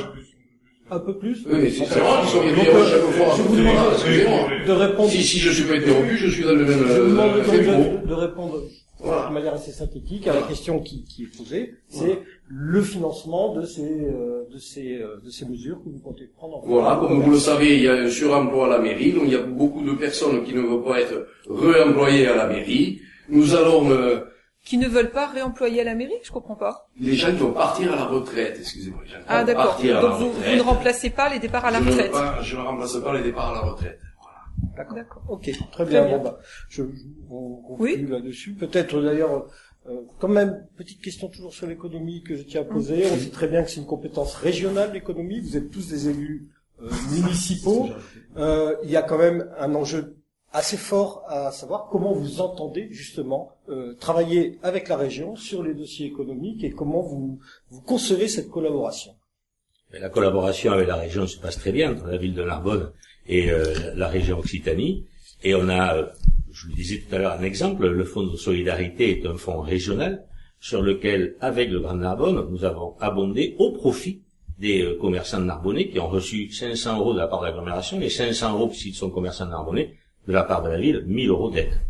[0.90, 1.44] un peu plus.
[1.46, 3.34] Oui, c'est vrai qu'ils sont euh, chaque fois.
[3.36, 4.48] je vous demande Excusez-moi.
[4.66, 5.10] de répondre.
[5.10, 8.06] Si, si je suis pas interrompu, je suis dans le même Je vous demande euh,
[8.06, 8.58] de répondre
[9.04, 9.28] Voilà.
[9.28, 13.64] de manière assez synthétique à la question qui, qui est posée, c'est le financement de
[13.64, 16.70] ces, euh, de ces, euh, de ces mesures que vous comptez prendre en compte.
[16.70, 19.32] Voilà, comme vous le savez, il y a un suremploi à la mairie, donc il
[19.32, 23.00] y a beaucoup de personnes qui ne veulent pas être réemployées à la mairie.
[23.28, 24.20] Nous allons, euh,
[24.64, 26.88] Qui ne veulent pas réemployer à la mairie Je comprends pas.
[27.00, 29.76] les gens qui vont partir à la retraite, excusez-moi, les gens qui Ah d'accord.
[29.76, 30.50] Donc la vous, retraite.
[30.50, 32.12] vous ne remplacez pas les départs à la je, ne, retraite.
[32.12, 33.98] pas- je ne remplace pas les départs à la retraite.
[34.76, 34.96] D'accord.
[34.96, 35.22] D'accord.
[35.28, 36.04] Ok, très bien.
[36.04, 36.18] bien.
[36.18, 36.88] Bon, bah, je, je-
[37.30, 38.06] on Oui.
[38.08, 38.52] là-dessus.
[38.54, 39.46] Peut-être d'ailleurs,
[39.88, 43.04] euh, quand même, petite question toujours sur l'économie que je tiens à poser.
[43.12, 45.40] On sait très bien que c'est une compétence régionale l'économie.
[45.40, 46.48] Vous êtes tous des élus
[46.82, 47.88] euh, municipaux.
[48.36, 50.16] Euh, il y a quand même un enjeu
[50.52, 55.74] assez fort à savoir comment vous entendez justement euh, travailler avec la région sur les
[55.74, 59.12] dossiers économiques et comment vous, vous concevez cette collaboration.
[59.92, 62.90] La collaboration avec la région se passe très bien entre la ville de Narbonne
[63.26, 65.06] et euh, la région Occitanie.
[65.42, 66.06] Et on a, euh,
[66.52, 67.86] je le disais tout à l'heure, un exemple.
[67.86, 70.24] Le fonds de solidarité est un fonds régional
[70.60, 74.22] sur lequel, avec le Grand Narbonne, nous avons abondé au profit
[74.58, 78.08] des euh, commerçants narbonnais qui ont reçu 500 euros de la part de l'agglomération et
[78.08, 79.94] 500 euros s'ils sont commerçants narbonnais
[80.26, 81.80] de la part de la ville, 1000 euros d'aide.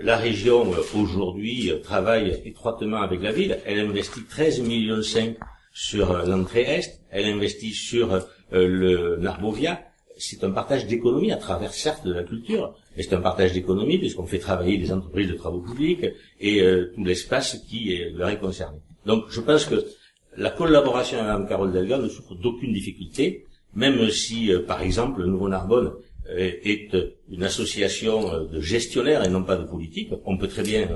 [0.00, 0.64] La région
[0.94, 3.58] aujourd'hui travaille étroitement avec la ville.
[3.66, 5.36] Elle investit 13 millions 5
[5.72, 8.20] sur l'entrée est, elle investit sur
[8.52, 9.80] le Narbovia.
[10.18, 13.98] C'est un partage d'économie à travers certes de la culture, mais c'est un partage d'économie
[13.98, 16.04] puisqu'on fait travailler des entreprises de travaux publics
[16.40, 18.78] et euh, tout l'espace qui leur est concerné.
[19.06, 19.86] Donc je pense que
[20.36, 25.20] la collaboration avec Mme Carole Delga ne souffre d'aucune difficulté, même si, euh, par exemple,
[25.20, 25.92] le Nouveau Narbonne
[26.30, 26.96] euh, est
[27.30, 30.10] une association de gestionnaires et non pas de politiques.
[30.24, 30.88] On peut très bien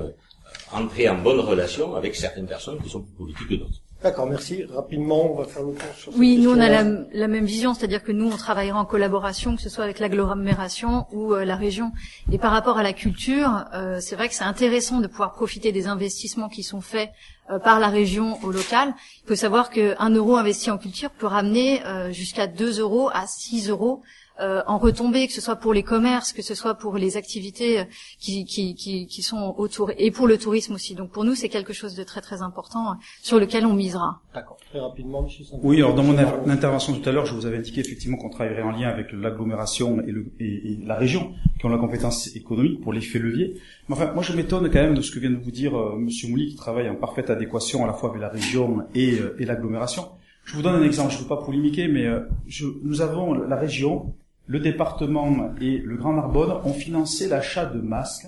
[0.71, 3.81] entrer en bonne relation avec certaines personnes qui sont plus politiques que d'autres.
[4.03, 4.65] D'accord, merci.
[4.65, 7.73] Rapidement, on va faire le tour sur Oui, nous on a la, la même vision,
[7.73, 11.55] c'est-à-dire que nous on travaillera en collaboration, que ce soit avec l'agglomération ou euh, la
[11.55, 11.93] région.
[12.29, 15.71] Et par rapport à la culture, euh, c'est vrai que c'est intéressant de pouvoir profiter
[15.71, 17.11] des investissements qui sont faits
[17.49, 18.93] euh, par la région au local.
[19.23, 23.25] Il faut savoir qu'un euro investi en culture peut ramener euh, jusqu'à 2 euros à
[23.27, 24.01] 6 euros
[24.41, 27.79] euh, en retombées, que ce soit pour les commerces, que ce soit pour les activités
[27.79, 27.83] euh,
[28.19, 30.95] qui, qui, qui, qui sont autour, et pour le tourisme aussi.
[30.95, 34.21] Donc pour nous, c'est quelque chose de très très important euh, sur lequel on misera.
[34.33, 36.17] D'accord, très rapidement, Monsieur Oui, alors dans mon
[36.49, 40.01] intervention tout à l'heure, je vous avais indiqué effectivement qu'on travaillerait en lien avec l'agglomération
[40.01, 43.53] et, le- et- et la région, qui ont la compétence économique pour l'effet levier.
[43.87, 45.95] Mais enfin, moi je m'étonne quand même de ce que vient de vous dire euh,
[45.97, 49.35] Monsieur Mouli, qui travaille en parfaite adéquation à la fois avec la région et, euh,
[49.39, 50.05] et l'agglomération.
[50.45, 53.33] Je vous donne un exemple, je ne veux pas polémiquer, mais euh, je, nous avons
[53.33, 54.13] la région,
[54.45, 58.27] le département et le Grand Narbonne ont financé l'achat de masques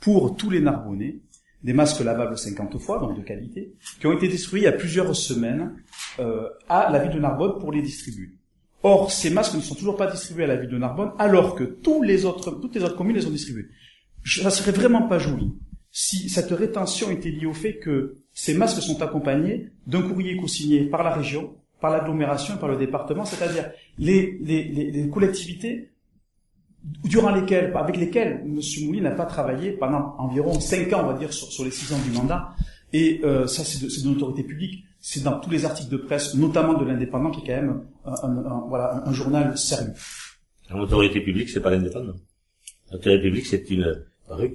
[0.00, 1.20] pour tous les Narbonnais,
[1.62, 4.72] des masques lavables 50 fois, donc de qualité, qui ont été distribués il y a
[4.72, 5.74] plusieurs semaines
[6.20, 8.30] euh, à la ville de Narbonne pour les distribuer.
[8.82, 11.64] Or, ces masques ne sont toujours pas distribués à la ville de Narbonne, alors que
[11.64, 13.66] tous les autres, toutes les autres communes les ont distribués.
[14.24, 15.52] Ça serait vraiment pas joli
[15.98, 20.84] si cette rétention était liée au fait que ces masques sont accompagnés d'un courrier co-signé
[20.90, 25.90] par la région, par l'agglomération par le département, c'est-à-dire les, les, les, les collectivités
[27.04, 28.60] durant lesquelles, avec lesquelles M.
[28.86, 31.92] Mouly n'a pas travaillé pendant environ cinq ans, on va dire, sur, sur les six
[31.92, 32.54] ans du mandat.
[32.92, 34.84] Et euh, ça, c'est de, de l'autorité publique.
[35.00, 38.12] C'est dans tous les articles de presse, notamment de l'Indépendant, qui est quand même un,
[38.12, 39.92] un- voilà, un, journal sérieux.
[40.70, 42.14] L'autorité publique, c'est pas l'indépendant.
[42.92, 44.04] L'autorité publique, c'est une,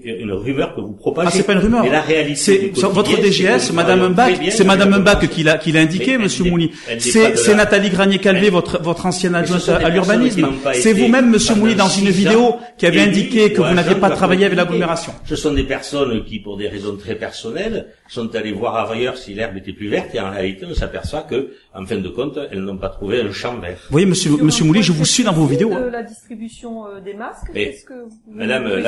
[0.03, 1.29] une rumeur que vous propagez.
[1.29, 1.85] Ah, c'est pas une rumeur.
[1.85, 2.73] Et la réalité.
[2.75, 6.43] C'est votre DGS, Madame Mbach, c'est Madame Mbach qui l'a qui l'a indiqué, Mais Monsieur
[6.43, 10.47] pas C'est Nathalie Granier-Calvé, votre votre ancienne Mais adjointe à l'urbanisme.
[10.73, 14.09] C'est vous-même, Monsieur Mouli, dans une vidéo qui avait indiqué que ou vous n'aviez pas
[14.09, 15.13] travaillé avec l'agglomération.
[15.25, 19.33] Ce sont des personnes qui, pour des raisons très personnelles, sont allées voir ailleurs si
[19.33, 22.59] l'herbe était plus verte et en réalité, on s'aperçoit que, en fin de compte, elles
[22.59, 23.77] n'ont pas trouvé un champ vert.
[23.83, 25.73] Vous voyez, Monsieur Monsieur je vous suis dans vos vidéos.
[25.73, 25.89] Hein.
[25.91, 28.81] la distribution euh, des masques, Mais, qu'est-ce que vous pouvez Madame, préciser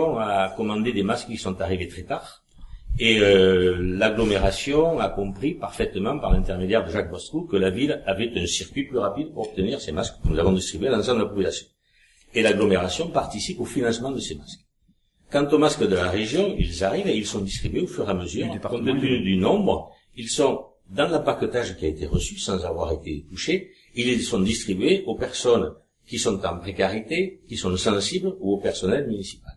[0.00, 2.42] l'agglomération a commandé des masques qui sont arrivés très tard.
[2.98, 8.32] Et euh, l'agglomération a compris parfaitement, par l'intermédiaire de Jacques Boscou, que la ville avait
[8.36, 11.24] un circuit plus rapide pour obtenir ces masques que nous avons distribués à l'ensemble de
[11.24, 11.66] la population.
[12.34, 14.66] Et l'agglomération participe au financement de ces masques.
[15.30, 18.10] Quant aux masques de la région, ils arrivent et ils sont distribués au fur et
[18.10, 19.92] à mesure, compte tenu du nombre.
[20.16, 23.70] Ils sont dans l'empaquetage qui a été reçu sans avoir été touché.
[23.94, 25.72] Ils sont distribués aux personnes
[26.06, 29.49] qui sont en précarité, qui sont sensibles ou au personnel municipal.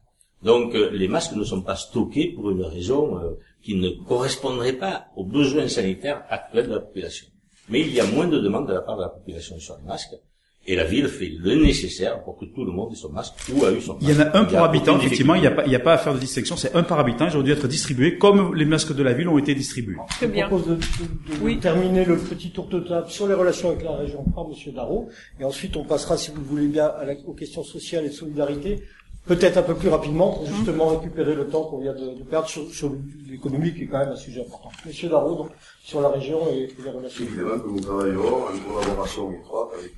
[0.43, 3.31] Donc euh, les masques ne sont pas stockés pour une raison euh,
[3.63, 7.27] qui ne correspondrait pas aux besoins sanitaires actuels de la population.
[7.69, 9.87] Mais il y a moins de demandes de la part de la population sur les
[9.87, 10.15] masques,
[10.65, 13.63] et la ville fait le nécessaire pour que tout le monde ait son masque ou
[13.65, 14.05] a eu son masque.
[14.05, 15.75] Il y en a un pour a habitant, effectivement, il n'y a pas, il y
[15.75, 18.17] a pas à faire de distinction, c'est un par habitant, ils auraient dû être distribués
[18.17, 19.95] comme les masques de la ville ont été distribués.
[20.09, 20.47] Très Je bien.
[20.47, 20.79] propose de, de-
[21.37, 21.59] de Oui.
[21.59, 25.09] terminer le petit tour de table sur les relations avec la région par Monsieur Darro,
[25.39, 28.09] et ensuite on passera, si vous le voulez bien, à la- aux questions sociales et
[28.09, 28.83] de solidarité,
[29.25, 32.47] peut-être un peu plus rapidement, pour justement récupérer le temps qu'on vient de, de perdre
[32.47, 32.91] sur, sur
[33.29, 34.69] l'économie, qui est quand même un sujet important.
[34.85, 35.51] Monsieur Darro, donc,
[35.83, 37.23] sur la région et, et les relations.
[37.23, 39.93] Évidemment que nous travaillerons en collaboration étroite avec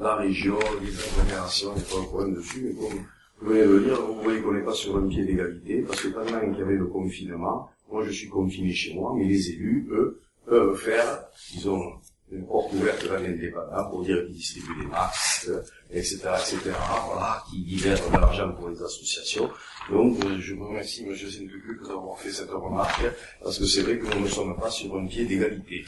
[0.00, 2.98] la région, les agglomérations, il pas problème dessus, mais comme
[3.40, 6.00] vous venez de le dire, vous voyez qu'on n'est pas sur un pied d'égalité, parce
[6.00, 9.50] que pendant qu'il y avait le confinement, moi je suis confiné chez moi, mais les
[9.50, 11.24] élus, eux, peuvent faire,
[11.54, 11.92] ils ont
[12.30, 15.50] une porte ouverte dans l'indépendant pour dire qu'ils distribuent des masques,
[15.90, 16.58] etc., etc.,
[17.06, 19.50] voilà, qui libèrent de l'argent pour les associations.
[19.90, 23.02] Donc, euh, je vous remercie, Monsieur Sentucu, d'avoir fait cette remarque,
[23.42, 25.84] parce que c'est vrai que nous ne sommes pas sur un pied d'égalité.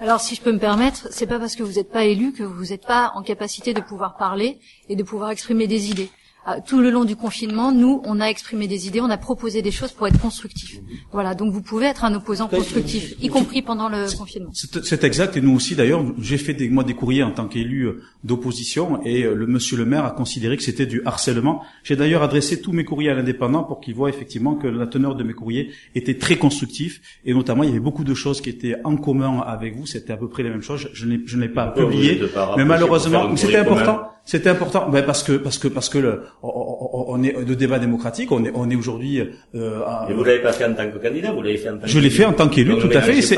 [0.00, 2.42] Alors, si je peux me permettre, c'est pas parce que vous n'êtes pas élu que
[2.42, 4.58] vous n'êtes pas en capacité de pouvoir parler
[4.88, 6.10] et de pouvoir exprimer des idées.
[6.50, 9.60] Ah, Tout le long du confinement, nous, on a exprimé des idées, on a proposé
[9.60, 10.78] des choses pour être constructifs.
[11.12, 14.48] Voilà, donc vous pouvez être un opposant constructif, y compris pendant le confinement.
[14.54, 17.48] C'est c'est exact, et nous aussi d'ailleurs, j'ai fait des, moi des courriers en tant
[17.52, 21.62] qu'élu euh, d'opposition, et euh, le monsieur le maire a considéré que c'était du harcèlement.
[21.82, 25.16] J'ai d'ailleurs adressé tous mes courriers à l'indépendant pour qu'il voit effectivement que la teneur
[25.16, 28.48] de mes courriers était très constructif, et notamment il y avait beaucoup de choses qui
[28.50, 31.20] étaient en commun avec vous, c'était à peu près les mêmes choses, je, je n'ai-
[31.26, 32.22] je n'ai pas publié,
[32.56, 37.06] mais malheureusement, c'était important, c'était important, ben parce que parce que parce que le, on,
[37.08, 39.20] on- est de débat démocratique, on est on est aujourd'hui
[39.54, 41.74] euh, à- Et vous l'avez pas fait en tant que candidat, vous l'avez fait en
[41.78, 43.36] tant que je l'ai fait en tant qu'élu, tout à fait, et c'est,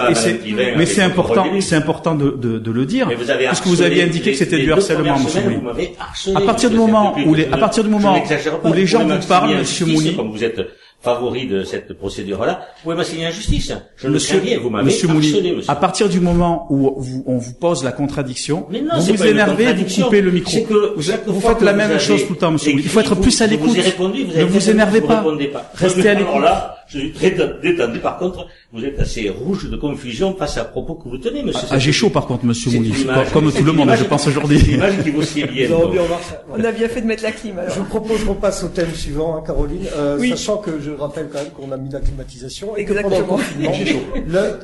[0.77, 4.03] mais c'est important, c'est important de, de, de le dire, vous avez puisque vous aviez
[4.03, 5.41] indiqué que les- c'était les du harcèlement, Monsieur
[5.99, 8.15] harcelé, À partir du moment où les- à partir du moment
[8.65, 10.17] où les gens vous parlent, monsieur justice,
[11.03, 13.73] Favori de cette procédure-là, vous pouvez m'assigner en justice.
[13.97, 15.71] Je ne Monsieur, rien, vous m'avez Monsieur harcelé, monsieur.
[15.71, 19.13] à partir du moment où vous- on vous pose la contradiction, Mais non, vous c'est
[19.13, 20.51] vous une énervez, vous coupez le micro.
[20.53, 22.83] C'est que Vous, faites que la vous même chose tout le temps, Monsieur Mouli.
[22.85, 23.77] Il faut être plus à l'écoute.
[23.77, 25.25] Ne vous énervez pas.
[25.75, 26.45] Restez à l'écoute.
[26.92, 27.31] Je suis très
[27.62, 27.98] détendu.
[28.00, 31.66] Par contre, vous êtes assez rouge de confusion face à propos que vous tenez, monsieur.
[31.70, 34.05] Ah, j'ai chaud par contre, Monsieur C'est Mouli, une image- comme tout le monde, je
[34.05, 34.59] pense aujourd'hui.
[35.05, 35.68] qui vous sied bien.
[36.53, 37.72] On a bien fait de mettre la clim alors.
[37.74, 40.31] Je vous propose qu'on passe au thème suivant, hein, Caroline, euh, Oui.
[40.31, 43.24] sachant que je rappelle quand même qu'on a mis la climatisation et que pendant le
[43.24, 43.72] confinement,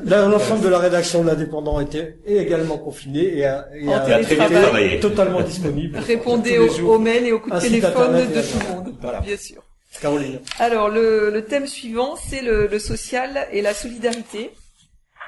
[0.05, 3.99] l'ensemble de la rédaction de l'indépendant était est également confinée et, a, et En a
[3.99, 4.61] très bien télétravail.
[4.63, 4.99] travaillé.
[4.99, 5.97] totalement disponible.
[6.05, 9.21] Répondez aux, aux mails et aux coups de téléphone de tout le monde, Voilà.
[9.21, 9.61] bien sûr.
[10.01, 10.39] Caroline.
[10.59, 14.51] Alors le, le thème suivant, c'est le, le social et la solidarité.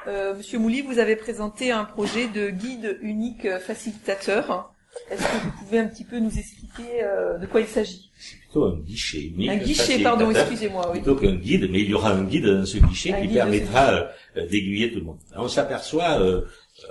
[0.08, 4.74] Euh, Monsieur Mouli, vous avez présenté un projet de guide unique facilitateur.
[5.12, 8.12] Est-ce que vous pouvez un petit peu nous expliquer euh, de quoi il s'agit?
[8.42, 9.50] Plutôt un guichet unique.
[9.50, 10.90] Un guichet, pardon, excusez-moi.
[10.92, 11.00] Oui.
[11.00, 13.36] Plutôt qu'un guide, mais il y aura un guide dans ce guichet Un qui guide,
[13.36, 15.20] permettra euh, d'aiguiller tout le monde.
[15.36, 16.42] On s'aperçoit, euh,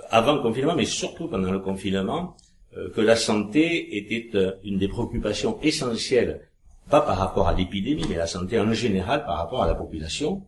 [0.09, 2.35] avant le confinement, mais surtout pendant le confinement,
[2.77, 6.48] euh, que la santé était euh, une des préoccupations essentielles,
[6.89, 10.45] pas par rapport à l'épidémie, mais la santé en général par rapport à la population.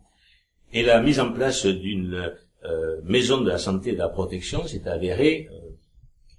[0.74, 2.32] Et la mise en place d'une
[2.66, 5.50] euh, maison de la santé et de la protection s'est avérée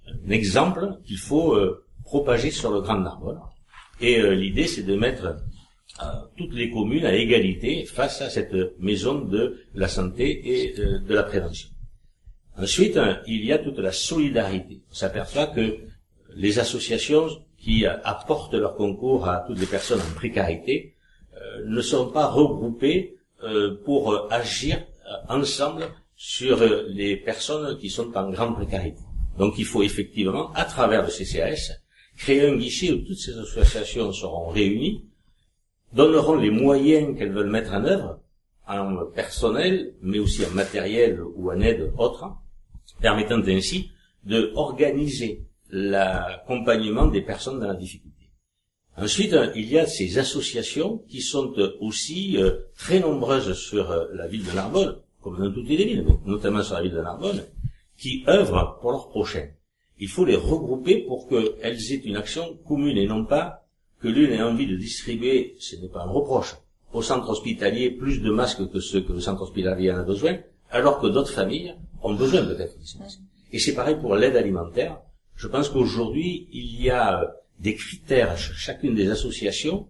[0.07, 1.57] un exemple qu'il faut
[2.03, 3.39] propager sur le Grand Narbonne.
[4.01, 5.37] Et l'idée, c'est de mettre
[6.37, 11.23] toutes les communes à égalité face à cette maison de la santé et de la
[11.23, 11.69] prévention.
[12.57, 14.81] Ensuite, hein, il y a toute la solidarité.
[14.91, 15.77] On s'aperçoit que
[16.35, 17.27] les associations
[17.63, 20.95] qui apportent leur concours à toutes les personnes en précarité
[21.35, 28.15] euh, ne sont pas regroupées euh, pour agir euh, ensemble sur les personnes qui sont
[28.17, 29.01] en grande précarité.
[29.37, 31.79] Donc il faut effectivement, à travers le CCAS,
[32.17, 35.05] créer un guichet où toutes ces associations seront réunies,
[35.93, 38.19] donneront les moyens qu'elles veulent mettre en œuvre,
[38.67, 42.25] en personnel, mais aussi en matériel ou en aide autre,
[43.01, 43.91] permettant ainsi
[44.23, 48.29] de organiser l'accompagnement des personnes dans la difficulté.
[48.95, 54.27] Ensuite, il y a ces associations qui sont aussi euh, très nombreuses sur euh, la
[54.27, 57.43] ville de Narbonne, comme dans toutes les villes, notamment sur la ville de Narbonne,
[57.97, 59.47] qui œuvrent pour leurs prochains.
[59.97, 63.65] Il faut les regrouper pour qu'elles aient une action commune et non pas
[63.99, 66.55] que l'une ait envie de distribuer, ce n'est pas un reproche,
[66.91, 70.37] au centre hospitalier plus de masques que ceux que le centre hospitalier en a besoin,
[70.69, 73.21] alors que d'autres familles ont besoin peut-être de ces masques.
[73.51, 74.99] Et c'est pareil pour l'aide alimentaire.
[75.35, 77.27] Je pense qu'aujourd'hui, il y a euh,
[77.59, 79.87] des critères chacune des associations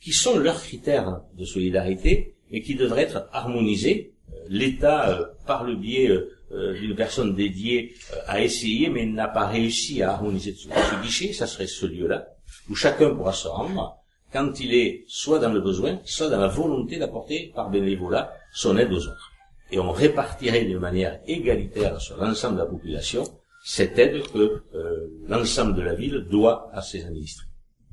[0.00, 4.12] qui sont leurs critères de solidarité et qui devraient être harmonisés.
[4.32, 6.10] Euh, L'État, euh, par le biais
[6.50, 7.94] d'une personne dédiée,
[8.28, 11.32] a essayé mais n'a pas réussi à harmoniser ce, ce guichet.
[11.32, 12.28] Ça serait ce lieu-là
[12.70, 13.98] où chacun pourra se rendre
[14.32, 18.76] quand il est soit dans le besoin, soit dans la volonté d'apporter par bénévolat son
[18.76, 19.32] aide aux autres.
[19.70, 23.24] Et on répartirait d'une manière égalitaire sur l'ensemble de la population
[23.68, 27.48] cette aide que euh, l'ensemble de la ville doit à ses administrés.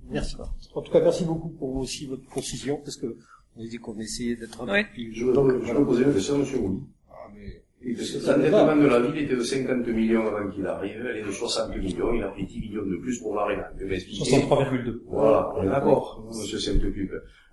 [0.08, 0.36] Merci.
[0.76, 3.18] En tout cas, merci beaucoup pour aussi votre précision, parce que
[3.56, 5.14] on a dit qu'on essayait d'être un peu plus...
[5.16, 6.62] Je, veux poser une question, M.
[6.62, 6.84] Mouli.
[7.10, 7.64] Ah, mais...
[7.82, 11.76] L'endettement de la ville était de 50 millions avant qu'il arrive, elle est de 60
[11.76, 13.72] millions, il a pris 10 millions de plus pour l'ARENA.
[13.76, 15.02] 63,2.
[15.08, 16.94] Voilà, on est d'accord, M.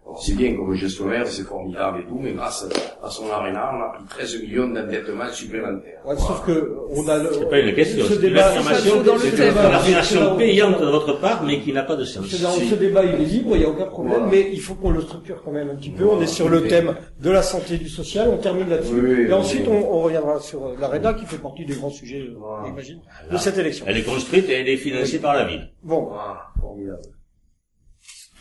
[0.05, 0.23] Saint-Ocupe.
[0.23, 2.67] C'est bien comme gestionnaire, c'est formidable et tout, mais grâce
[3.03, 6.01] à son aréna, on a pris 13 millions d'endettement supplémentaires.
[6.05, 9.59] Ouais, Sauf que on a le, c'est pas une question, c'est une affirmation, c'est une
[9.59, 12.41] affirmation payante de votre part, mais qui n'a pas de sens.
[12.41, 14.91] Dans ce débat, il est libre, il n'y a aucun problème, mais il faut qu'on
[14.91, 16.05] le structure quand même un petit peu.
[16.05, 19.29] On est sur le thème de la santé et du social, on termine là-dessus.
[19.29, 23.01] et ensuite, on, on, reviendra sur l'ARENA, qui fait partie des grands sujets, euh, j'imagine,
[23.31, 23.85] de cette élection.
[23.89, 25.71] Elle est construite et elle est financée par la ville.
[25.83, 26.11] Bon.
[26.15, 27.03] Ah, formidable.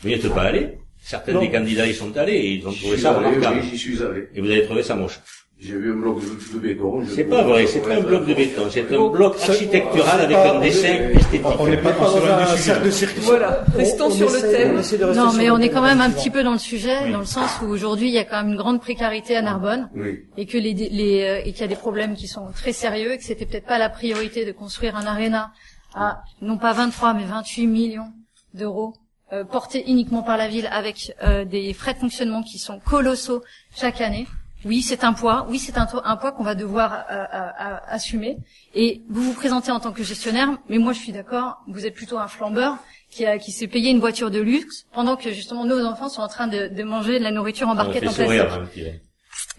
[0.02, 0.79] Vous n'y êtes pas allé?
[1.02, 3.62] Certains des candidats y sont allés et ils ont trouvé ça remarquable.
[3.62, 4.28] j'y suis allé.
[4.34, 5.20] Et vous avez trouvé ça moche.
[5.62, 7.02] J'ai vu un bloc de, de béton.
[7.06, 10.58] C'est pas vrai, c'est pas un bloc de béton, c'est un bloc architectural avec un
[10.58, 11.46] dessin esthétique.
[11.58, 13.20] On n'est pas dans un cercle de circuit.
[13.20, 14.80] Voilà, restons sur le thème.
[15.14, 17.60] Non, mais on est quand même un petit peu dans le sujet, dans le sens
[17.62, 19.90] où aujourd'hui il y a quand même une grande précarité à Narbonne,
[20.38, 23.12] et que les, les euh, et qu'il y a des problèmes qui sont très sérieux,
[23.12, 25.52] et que c'était peut-être pas la priorité de construire un aréna
[25.94, 28.08] à non pas 23 mais 28 millions
[28.54, 28.94] d'euros
[29.32, 33.42] euh, porté uniquement par la ville avec euh, des frais de fonctionnement qui sont colossaux
[33.76, 34.26] chaque année.
[34.64, 35.46] Oui, c'est un poids.
[35.48, 38.38] Oui, c'est un, un, poids qu'on va devoir euh, assumer.
[38.74, 41.62] Et vous vous présentez en tant que gestionnaire, mais moi je suis d'accord.
[41.66, 42.76] Vous êtes plutôt un flambeur
[43.10, 46.20] qui, a, qui s'est payé une voiture de luxe pendant que justement nos enfants sont
[46.20, 49.00] en train de, de manger de la nourriture en barquette en plastique.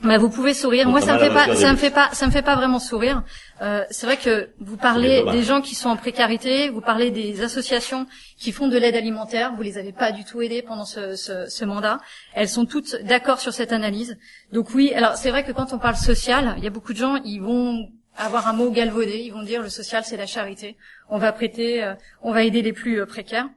[0.04, 0.90] Bah, vous pouvez sourire.
[0.90, 3.24] Moi, ça me fait pas, ça me fait pas, ça me fait pas vraiment sourire.
[3.62, 7.44] Euh, c'est vrai que vous parlez des gens qui sont en précarité, vous parlez des
[7.44, 9.54] associations qui font de l'aide alimentaire.
[9.56, 12.00] Vous les avez pas du tout aidées pendant ce, ce, ce mandat.
[12.34, 14.18] Elles sont toutes d'accord sur cette analyse.
[14.52, 16.98] Donc oui, alors c'est vrai que quand on parle social, il y a beaucoup de
[16.98, 19.20] gens, ils vont avoir un mot galvaudé.
[19.20, 20.78] Ils vont dire le social, c'est la charité.
[21.10, 23.48] On va prêter, euh, on va aider les plus euh, précaires.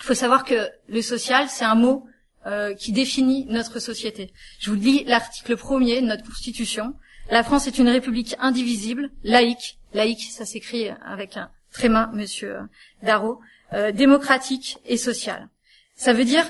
[0.00, 2.06] Il faut savoir que le social, c'est un mot
[2.46, 4.32] euh, qui définit notre société.
[4.60, 6.94] Je vous lis l'article premier de notre Constitution.
[7.30, 12.58] La France est une république indivisible, laïque, laïque, ça s'écrit avec un tréma, monsieur
[13.02, 13.40] Darro,
[13.72, 15.48] euh, démocratique et sociale.
[15.96, 16.44] Ça veut dire,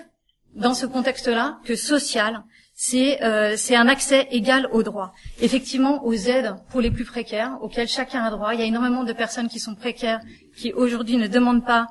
[0.54, 2.42] dans ce contexte-là, que social,
[2.74, 5.12] c'est euh, c'est un accès égal aux droits.
[5.40, 8.52] Effectivement, aux aides pour les plus précaires, auxquelles chacun a droit.
[8.52, 10.20] Il y a énormément de personnes qui sont précaires,
[10.56, 11.86] qui aujourd'hui ne demandent pas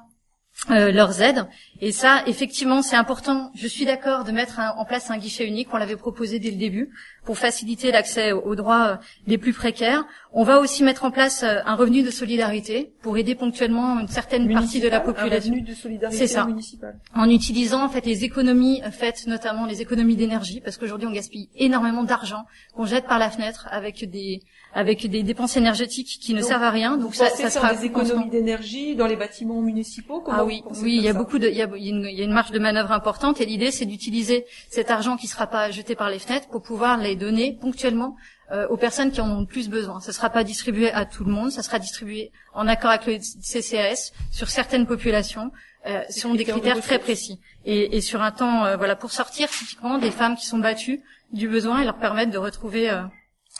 [0.69, 1.45] euh, leurs aides.
[1.81, 3.51] Et ça, effectivement, c'est important.
[3.53, 5.67] Je suis d'accord de mettre en place un guichet unique.
[5.73, 6.89] On l'avait proposé dès le début
[7.25, 10.05] pour faciliter l'accès aux droits des plus précaires.
[10.35, 14.07] On va aussi mettre en place euh, un revenu de solidarité pour aider ponctuellement une
[14.07, 16.45] certaine partie de la Un population revenu de solidarité C'est ça.
[16.45, 16.97] municipale.
[17.13, 21.11] en utilisant en fait les économies euh, faites notamment les économies d'énergie parce qu'aujourd'hui on
[21.11, 24.41] gaspille énormément d'argent qu'on jette par la fenêtre avec des
[24.73, 27.85] avec des dépenses énergétiques qui ne Donc, servent à rien donc ça, ça sera des
[27.85, 31.47] économies d'énergie dans les bâtiments municipaux Comment ah oui, oui, il y a beaucoup de,
[31.47, 33.85] il y a, une, il y a une marge de manœuvre importante et l'idée c'est
[33.85, 38.15] d'utiliser cet argent qui sera pas jeté par les fenêtres pour pouvoir les donner ponctuellement
[38.53, 39.99] euh, aux personnes qui en ont le plus besoin.
[39.99, 43.17] Ça sera pas distribué à tout le monde, ça sera distribué en accord avec le
[43.17, 45.51] CCAS sur certaines populations,
[45.85, 49.11] euh, selon des critères de très précis et, et sur un temps, euh, voilà, pour
[49.11, 51.01] sortir typiquement des femmes qui sont battues
[51.31, 53.01] du besoin et leur permettre de retrouver euh,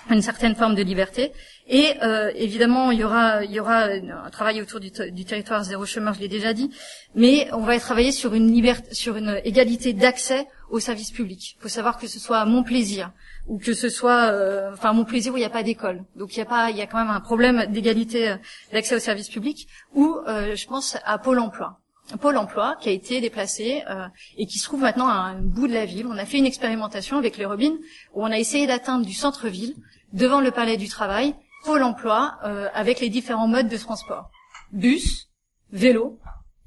[0.09, 1.31] une certaine forme de liberté.
[1.67, 4.91] Et euh, évidemment, il y aura, il y aura un travail autour du
[5.25, 6.69] territoire zéro chômeur, je l'ai déjà dit,
[7.15, 11.55] mais on va travailler sur une liberté, sur une égalité d'accès aux services publics.
[11.57, 13.11] Il faut savoir que ce soit à mon plaisir
[13.47, 16.03] ou que ce soit, euh, enfin mon plaisir où il n'y a pas d'école.
[16.15, 18.35] Donc il y a pas, il y a quand même un problème d'égalité euh,
[18.71, 19.67] d'accès aux services publics.
[19.93, 21.79] Ou euh, je pense à Pôle Emploi.
[22.19, 25.67] Pôle emploi qui a été déplacé euh, et qui se trouve maintenant à un bout
[25.67, 26.05] de la ville.
[26.05, 27.77] On a fait une expérimentation avec les Robins
[28.13, 29.73] où on a essayé d'atteindre du centre-ville
[30.11, 31.33] devant le palais du travail
[31.63, 34.29] Pôle emploi euh, avec les différents modes de transport.
[34.73, 35.29] Bus,
[35.71, 36.19] vélo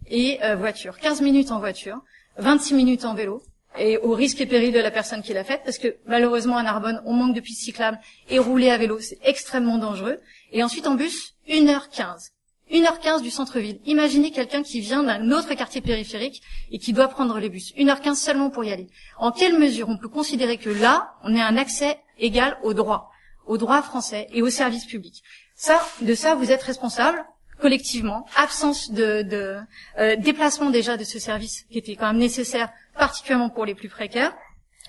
[0.07, 0.99] et voiture.
[0.99, 2.01] 15 minutes en voiture,
[2.39, 3.43] 26 minutes en vélo
[3.79, 6.63] et au risque et péril de la personne qui l'a faite parce que malheureusement à
[6.63, 7.99] Narbonne on manque de pistes cyclables
[8.31, 10.19] et rouler à vélo c'est extrêmement dangereux.
[10.53, 12.31] Et ensuite en bus, 1h15.
[12.71, 13.81] 1h15 du centre-ville.
[13.85, 17.73] Imaginez quelqu'un qui vient d'un autre quartier périphérique et qui doit prendre le bus.
[17.77, 18.89] 1h15 seulement pour y aller.
[19.19, 23.11] En quelle mesure on peut considérer que là, on ait un accès égal aux droits,
[23.47, 25.23] aux droits français et aux services publics
[25.55, 27.25] Ça, de ça, vous êtes responsable
[27.61, 28.27] collectivement.
[28.37, 29.57] Absence de, de
[29.99, 33.89] euh, déplacement déjà de ce service qui était quand même nécessaire, particulièrement pour les plus
[33.89, 34.35] précaires.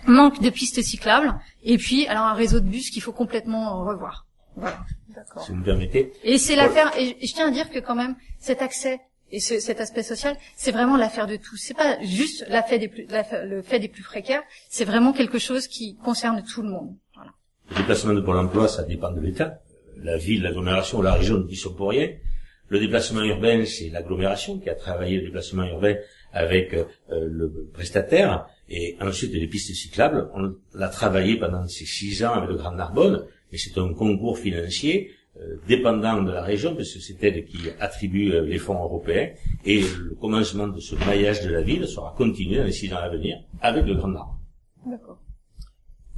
[0.06, 1.34] Manque de pistes cyclables.
[1.64, 4.26] Et puis, alors un réseau de bus qu'il faut complètement euh, revoir.
[4.56, 4.78] Voilà.
[5.10, 5.44] D'accord.
[5.44, 6.12] Si vous me permettez.
[6.24, 9.00] Et c'est l'affaire, et je tiens à dire que quand même, cet accès
[9.32, 11.58] et ce- cet aspect social, c'est vraiment l'affaire de tous.
[11.58, 13.08] C'est pas juste l'affaire des plus,
[13.44, 16.96] le fait des plus précaires, c'est vraiment quelque chose qui concerne tout le monde.
[17.16, 17.32] Voilà.
[17.72, 19.60] Le déplacement de Pôle emploi, ça dépend de l'État.
[19.98, 22.10] La ville, l'agglomération, la région n'y sont pour rien.
[22.70, 25.96] Le déplacement urbain, c'est l'agglomération qui a travaillé le déplacement urbain
[26.34, 28.48] avec euh, le prestataire.
[28.70, 32.74] Et ensuite, les pistes cyclables, on l'a travaillé pendant ces six ans avec le Grand
[32.74, 37.46] Narbonne, mais c'est un concours financier euh, dépendant de la région, parce que c'est elle
[37.46, 39.30] qui attribue euh, les fonds européens,
[39.66, 42.98] et le commencement de ce maillage de la ville sera continué dans les six ans
[42.98, 44.36] à venir avec le Grand Narbonne.
[44.86, 45.22] D'accord.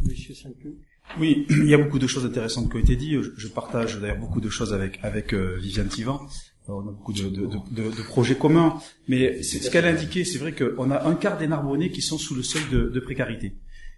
[0.01, 0.75] Monsieur Saint-Cloud.
[1.17, 3.21] Oui, il y a beaucoup de choses intéressantes qui ont été dites.
[3.21, 6.19] Je, je partage d'ailleurs beaucoup de choses avec avec euh, Viviane Tivan.
[6.71, 8.75] On a beaucoup de, de, de, de- projets communs,
[9.07, 12.17] mais ce qu'elle a indiqué, c'est vrai qu'on a un quart des Narbonnais qui sont
[12.17, 13.53] sous le seuil de, précarité.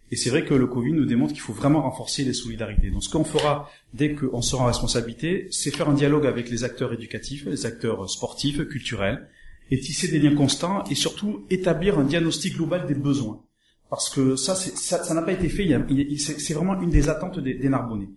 [0.09, 2.89] Et c'est vrai que le Covid nous démontre qu'il faut vraiment renforcer les solidarités.
[2.89, 6.63] Donc ce qu'on fera dès qu'on sera en responsabilité, c'est faire un dialogue avec les
[6.63, 9.27] acteurs éducatifs, les acteurs sportifs, culturels,
[9.69, 13.41] et tisser des liens constants et surtout établir un diagnostic global des besoins.
[13.89, 15.67] Parce que ça, ça n'a pas été fait.
[16.17, 18.09] c'est vraiment une des attentes des, des Narbonnais.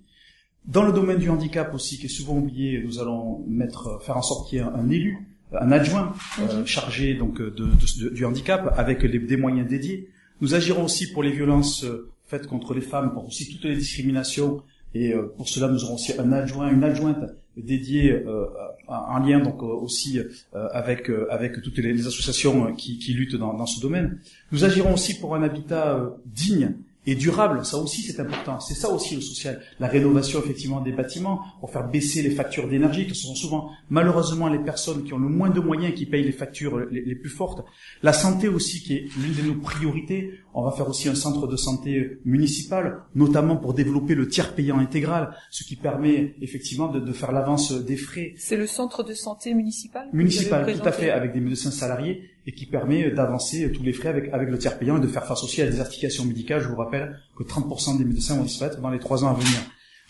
[0.67, 4.23] Dans le domaine du handicap aussi, qui est souvent oublié, nous allons mettre, faire en
[4.23, 5.19] sorte qu'il y ait un, un élu,
[5.53, 10.09] un adjoint euh, chargé donc de, de- de- du handicap avec les- des moyens dédiés.
[10.41, 13.77] Nous agirons aussi pour les violences euh, faites contre les femmes, pour aussi toutes les
[13.77, 14.63] discriminations.
[14.95, 17.19] Et euh, pour cela, nous aurons aussi un adjoint, une adjointe
[17.57, 18.47] dédiée euh,
[18.89, 22.99] en lien donc euh, aussi euh, avec euh, avec toutes les, les associations euh, qui,
[22.99, 24.19] qui luttent dans, dans ce domaine.
[24.51, 26.75] Nous agirons aussi pour un habitat euh, digne
[27.07, 27.65] et durable.
[27.65, 28.61] Ça aussi, c'est important.
[28.61, 29.61] C'est ça aussi le social.
[29.81, 33.71] La rénovation effectivement des bâtiments pour faire baisser les factures d'énergie, que ce sont souvent
[33.91, 37.15] malheureusement les personnes qui ont le moins de moyens qui payent les factures les, les
[37.15, 37.65] plus fortes.
[38.03, 40.41] La santé aussi, qui est l'une de nos priorités.
[40.55, 44.79] On va faire aussi un centre de santé municipal, notamment pour développer le tiers payant
[44.79, 49.15] intégral, ce qui permet effectivement de, de faire l'avance des frais C'est le centre de
[49.15, 53.83] santé municipal municipal, tout à fait, avec des médecins salariés et qui permet d'avancer tous
[53.83, 56.25] les frais avec, avec le tiers payant et de faire face aussi à des artifications
[56.25, 56.61] médicales.
[56.61, 59.59] Je vous rappelle que 30% des médecins vont disparaître dans les trois ans à venir.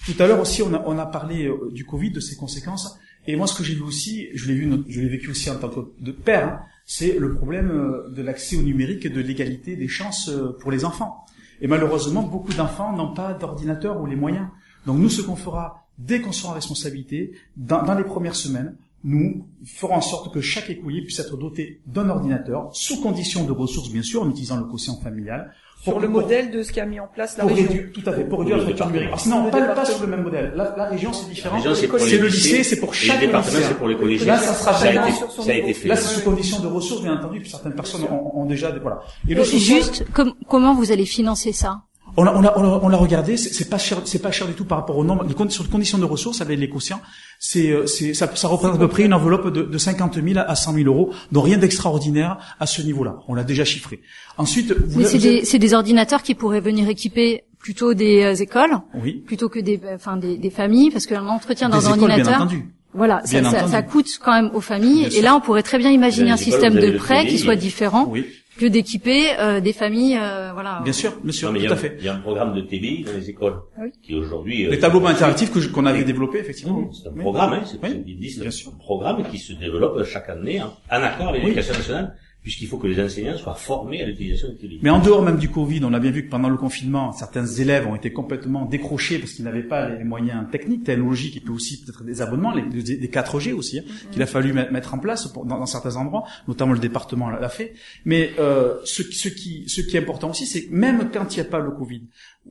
[0.04, 2.98] Tout à l'heure aussi, on a, on a parlé euh, du Covid, de ses conséquences.
[3.26, 5.56] Et moi, ce que j'ai vu aussi, je l'ai vu, je l'ai vécu aussi en
[5.56, 9.20] tant que de père, hein, c'est le problème euh, de l'accès au numérique et de
[9.20, 11.24] l'égalité des chances euh, pour les enfants.
[11.60, 14.48] Et malheureusement, beaucoup d'enfants n'ont pas d'ordinateur ou les moyens.
[14.86, 18.76] Donc nous, ce qu'on fera dès qu'on sera en responsabilité, dans, dans les premières semaines,
[19.04, 23.52] nous ferons en sorte que chaque écolier puisse être doté d'un ordinateur, sous condition de
[23.52, 25.52] ressources bien sûr, en utilisant le quotient familial.
[25.84, 27.68] Sur pour- le modèle de ce qu'a mis en place la pour région.
[27.68, 28.90] réduire, tout à fait, pour réduire la département.
[28.98, 29.20] numérique.
[29.20, 30.52] Sinon, Le pas, sur le même modèle.
[30.56, 31.58] La, la région, c'est différent.
[31.98, 33.42] C'est le lycée, c'est pour chaque lycéen.
[33.42, 34.26] c'est pour les collégiens.
[34.34, 35.88] Là, ça sera ça a vraiment- été, ça a fait.
[35.88, 38.80] Là, c'est sous condition de ressources, bien entendu, puis certaines personnes ont, ont déjà des,
[38.80, 39.00] voilà.
[39.28, 41.82] Et Juste, com- comment vous allez financer ça?
[42.16, 44.46] On l'a, on l'a, on l'a- on l'a regardé, c'est pas cher, c'est pas cher
[44.46, 45.24] du tout par rapport au nombre.
[45.26, 47.00] Les conditions, sur les conditions de ressources avec les quotients,
[47.40, 50.38] c'est, euh, c'est, ça, ça représente à peu près une enveloppe de, de 50 000
[50.46, 53.16] à 100 000 euros, donc rien d'extraordinaire à ce niveau-là.
[53.26, 54.00] On l'a déjà chiffré.
[54.38, 58.34] Ensuite, vous, Mais c'est des, c'est des ordinateurs qui pourraient venir équiper plutôt des euh,
[58.34, 61.94] écoles, oui, plutôt que des, enfin des, des familles, parce qu'un entretien dans des un
[61.96, 62.64] écoles, bien ordinateur, entendu.
[62.92, 65.00] voilà, ça, coûte quand même aux familles.
[65.00, 65.22] Bien et sûr.
[65.22, 68.26] là, on pourrait très bien imaginer un système de prêt qui soit différent Oui,
[68.58, 70.80] que d'équiper euh, des familles, euh, voilà.
[70.84, 71.96] bien sûr, bien sûr, Non, mais il y tout a- à fait.
[71.98, 73.90] Il y a un programme de TBI dans les écoles Oui.
[74.02, 74.66] qui aujourd'hui.
[74.66, 76.90] euh, Les tableaux interactifs que je- qu'on avait développés, effectivement.
[76.92, 77.20] C'est un Oui.
[77.20, 78.72] programme, hein, c'est bien sûr.
[78.72, 81.48] un programme qui se développe chaque année en, en accord avec Oui.
[81.50, 84.78] l'éducation nationale, puisqu'il faut que les enseignants soient formés à l'utilisation des TBI.
[84.82, 87.46] Mais en dehors même du Covid, on a bien vu que pendant le confinement, certains
[87.46, 91.50] élèves ont été complètement décrochés parce qu'ils n'avaient pas les moyens techniques, technologiques, et puis
[91.52, 94.98] aussi peut-être des abonnements, les, des 4G aussi, hein, qu'il a fallu met- mettre en
[94.98, 97.72] place pour- dans, dans certains endroits, notamment le département l'a l'a fait.
[98.04, 101.34] Mais euh, ce, qui- ce, qui, ce qui est important aussi, c'est que même quand
[101.34, 102.02] il n'y a pas le Covid,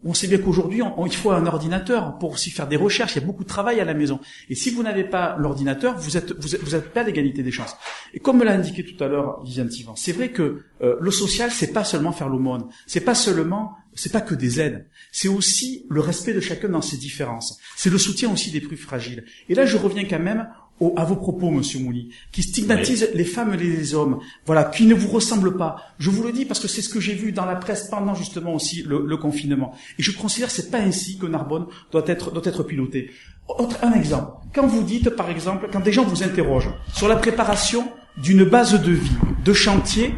[0.04, 3.16] on sait bien qu'aujourd'hui, il faut un ordinateur pour aussi faire des recherches.
[3.16, 4.20] Il y a beaucoup de travail à la maison.
[4.50, 7.44] Et si vous n'avez pas l'ordinateur, vous êtes, vous êtes, vous êtes pas à l'égalité
[7.44, 7.76] des chances.
[8.14, 11.12] Et comme me l'a indiqué tout à l'heure Viviane Tivan, c'est vrai que euh, le
[11.12, 15.28] social, c'est pas seulement faire l'aumône, c'est pas seulement, c'est pas que des aides, c'est
[15.28, 17.60] aussi le respect de chacun dans ses différences.
[17.78, 19.24] C'est le soutien aussi des plus fragiles.
[19.48, 23.26] Et là, je reviens quand même au- à vos propos, Monsieur Mouli, qui stigmatisent les
[23.26, 25.78] femmes et les hommes, voilà, qui ne vous ressemblent pas.
[26.00, 28.16] Je vous le dis parce que c'est ce que j'ai vu dans la presse pendant
[28.16, 29.74] justement aussi le, confinement.
[30.00, 33.12] Et je considère que c'est pas ainsi que Narbonne doit être doit être piloté.
[33.48, 34.32] Autre, un exemple.
[34.54, 38.82] Quand vous dites, par exemple, quand des gens vous interrogent sur la préparation d'une base
[38.82, 40.14] de vie, de chantier,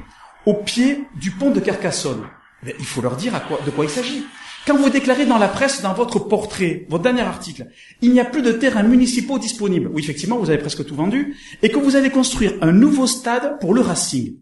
[0.45, 2.23] au pied du pont de Carcassonne,
[2.65, 3.33] il faut leur dire
[3.65, 4.23] de quoi il s'agit.
[4.65, 7.67] Quand vous déclarez dans la presse, dans votre portrait, votre dernier article,
[8.01, 11.35] il n'y a plus de terrains municipaux disponibles, oui effectivement vous avez presque tout vendu,
[11.61, 14.37] et que vous allez construire un nouveau stade pour le Racing.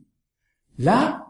[0.80, 1.28] Là,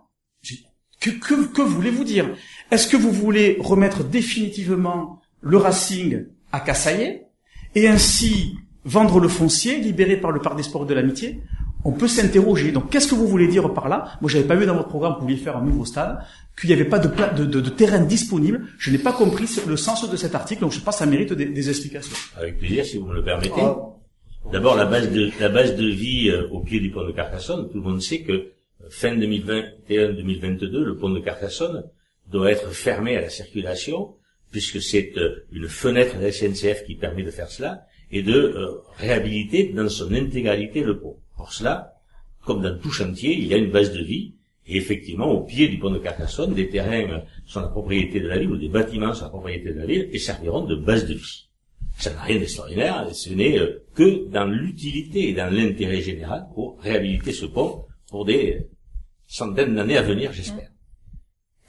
[0.99, 2.29] que voulez-vous dire?
[2.71, 7.25] Est-ce que vous voulez remettre définitivement le Racing à Cassaillet
[7.75, 11.41] et ainsi vendre le foncier libéré par le parc des sports de l'amitié?
[11.85, 12.71] On peut s'interroger.
[12.71, 14.17] Donc, qu'est-ce que vous voulez dire par là?
[14.21, 16.19] Moi, j'avais pas vu dans votre programme que vous vouliez faire un nouveau stade,
[16.59, 18.67] qu'il n'y avait pas de, pla- de, de, de terrain disponible.
[18.77, 21.33] Je n'ai pas compris le sens de cet article, donc je pense que ça mérite
[21.33, 22.15] des, des explications.
[22.37, 23.61] Avec plaisir, si vous me le permettez.
[23.61, 23.77] Ah,
[24.51, 27.69] D'abord, la base de la base de vie euh, au pied du pont de Carcassonne.
[27.69, 28.51] Tout le monde sait que
[28.89, 31.83] fin 2021-2022, le pont de Carcassonne
[32.29, 34.15] doit être fermé à la circulation,
[34.51, 38.33] puisque c'est euh, une fenêtre de la SNCF qui permet de faire cela, et de
[38.33, 38.67] euh,
[38.97, 41.17] réhabiliter dans son intégralité le pont.
[41.43, 41.95] Pour cela,
[42.45, 44.35] comme dans tout chantier, il y a une base de vie,
[44.65, 48.29] et effectivement, au pied du pont de Carcassonne, des terrains euh, sont la propriété de
[48.29, 51.05] la ville, ou des bâtiments sont la propriété de la ville, et serviront de base
[51.05, 51.49] de vie.
[51.97, 56.79] Ça n'a rien d'extraordinaire, ce n'est euh, que dans l'utilité et dans l'intérêt général pour
[56.79, 58.69] réhabiliter ce pont pour des
[59.27, 60.69] centaines d'années à venir, j'espère.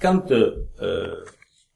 [0.01, 1.17] Quant euh, euh,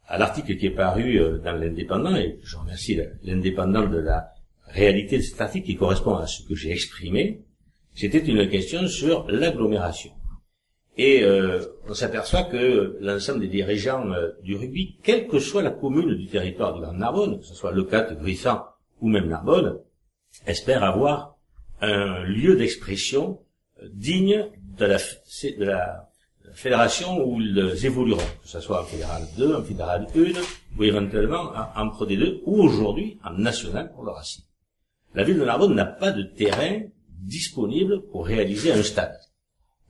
[0.07, 4.29] à l'article qui est paru euh, dans l'Indépendant, et je remercie l'Indépendant de la
[4.69, 7.41] réalité de cet article qui correspond à ce que j'ai exprimé,
[7.99, 10.13] c'était une question sur l'agglomération.
[10.97, 15.71] Et euh, on s'aperçoit que l'ensemble des dirigeants euh, du rugby, quelle que soit la
[15.71, 18.11] commune du territoire du Grand Narbonne, que ce soit Le Cat,
[19.01, 19.79] ou même Narbonne,
[20.47, 21.37] espèrent avoir
[21.81, 23.41] un lieu d'expression
[23.83, 24.47] euh, digne
[24.79, 26.09] de la, de la
[26.55, 30.21] fédération où ils évolueront, que ce soit en fédéral 2, en fédéral 1,
[30.79, 34.45] ou éventuellement en, en Pro D2, ou aujourd'hui en national pour le Racing.
[35.15, 36.83] La ville de Narbonne n'a pas de terrain
[37.23, 39.19] disponible pour réaliser un stade.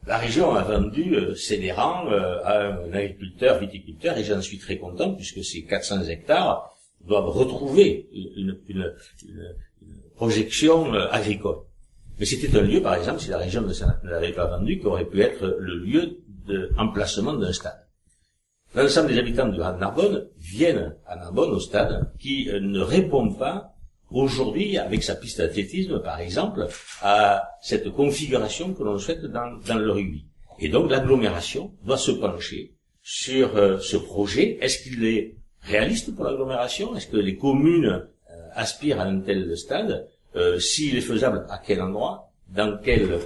[0.07, 4.79] La région a vendu euh, ses euh, à un agriculteur, viticulteur, et j'en suis très
[4.79, 6.71] content puisque ces 400 hectares
[7.07, 8.59] doivent retrouver une,
[10.17, 11.59] projection euh, agricole.
[12.19, 15.05] Mais c'était un lieu, par exemple, si la région ne l'avait pas vendu, qui aurait
[15.05, 16.19] pu être le lieu
[16.77, 17.89] d'emplacement d'un stade.
[18.75, 23.75] L'ensemble des habitants Grand Narbonne viennent à Narbonne au stade qui euh, ne répond pas
[24.11, 26.67] aujourd'hui, avec sa piste d'athlétisme par exemple,
[27.03, 30.27] à cette configuration que l'on souhaite dans, dans le rugby.
[30.61, 34.59] Et donc l'agglomération doit se pencher sur euh, ce projet.
[34.61, 36.97] Est-ce qu'il est réaliste pour l'agglomération?
[36.97, 37.87] Est-ce que les communes
[38.31, 40.09] euh, aspirent à un tel stade?
[40.37, 42.31] Euh, S'il est faisable, à quel endroit?
[42.49, 43.19] Dans quelle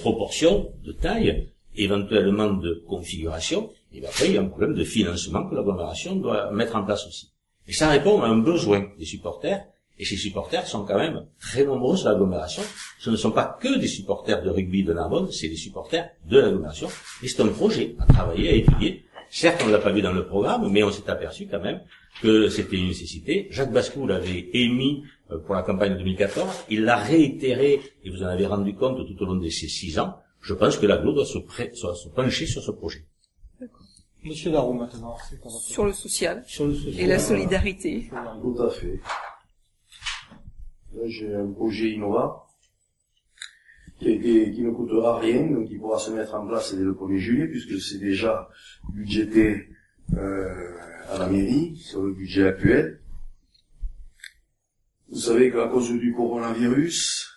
[0.00, 1.48] proportion de taille?
[1.76, 6.50] Éventuellement de configuration, et après il y a un problème de financement que l'agglomération doit
[6.50, 7.30] mettre en place aussi.
[7.68, 9.64] Et ça répond à un besoin des supporters,
[9.98, 12.62] et ces supporters sont quand même très nombreux sur l'agglomération.
[12.98, 16.38] Ce ne sont pas que des supporters de rugby de Narbonne, c'est des supporters de
[16.38, 16.88] l'agglomération.
[17.22, 19.04] Et c'est un projet à travailler, à étudier.
[19.30, 21.82] Certes, on ne l'a pas vu dans le programme, mais on s'est aperçu quand même
[22.22, 23.46] que c'était une nécessité.
[23.50, 26.48] Jacques Bascou l'avait émis euh, pour la campagne de 2014.
[26.70, 29.98] Il l'a réitéré, et vous en avez rendu compte tout au long de ces six
[29.98, 30.14] ans.
[30.40, 33.04] Je pense que l'agglo doit se, pré- doit se pencher sur ce projet.
[34.24, 35.14] Monsieur Darou maintenant,
[35.60, 36.94] Sur le social Sur le social.
[37.00, 38.10] et la solidarité.
[38.42, 38.98] Tout à fait.
[40.98, 42.42] Là, j'ai un projet innovant
[44.00, 47.46] qui, ne coûtera rien, donc qui pourra se mettre en place dès le 1er juillet,
[47.46, 48.48] puisque c'est déjà
[48.92, 49.68] budgété
[50.14, 50.76] euh,
[51.10, 53.00] à la mairie, sur le budget actuel.
[55.08, 57.32] Vous savez qu'à cause du coronavirus,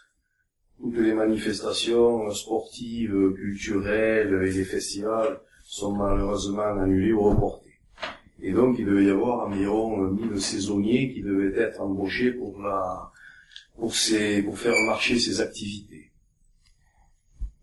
[0.79, 7.77] toutes les manifestations sportives, culturelles et les festivals sont malheureusement annulés ou reportés.
[8.41, 13.10] Et donc, il devait y avoir environ 1000 saisonniers qui devaient être embauchés pour la,
[13.77, 16.11] pour ces, pour faire marcher ces activités.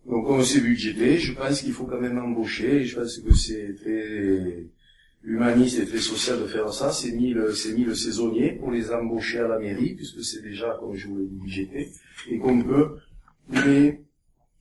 [0.06, 3.34] Donc, comme c'est budgété, je pense qu'il faut quand même embaucher, et je pense que
[3.34, 4.66] c'est très
[5.22, 9.40] humaniste et très social de faire ça, c'est 1000, c'est 1000 saisonniers pour les embaucher
[9.40, 11.92] à la mairie, puisque c'est déjà, comme je vous l'ai dit, budgété,
[12.30, 12.96] et qu'on peut
[13.50, 14.00] les,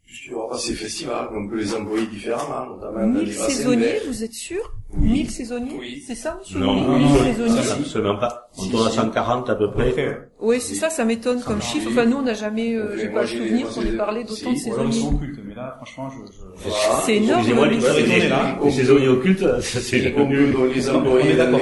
[0.08, 3.36] puisqu'il n'y aura pas ces festivals, on peut les employer différemment, notamment dans 1000 les
[3.36, 5.10] bassins saisonniers, vous êtes sûr Oui.
[5.10, 6.04] 1000 saisonniers Oui.
[6.08, 8.50] C'est ça, monsieur Non, non, 1000 non, saisonniers ça, absolument pas.
[8.58, 10.30] On tourne à 140 à peu près.
[10.40, 11.90] Oui, c'est ça, ça m'étonne comme chiffre.
[11.92, 14.58] Enfin, nous, on n'a jamais, euh, j'ai pas le souvenir qu'on ait parlé d'autant de
[14.58, 15.04] saisonniers.
[15.06, 16.70] occultes, mais là, franchement, je...
[17.06, 17.42] C'est énorme.
[17.42, 21.60] Excusez-moi, les, saisonniers occultes, ça c'est qu'on peut les On employer est d'accord.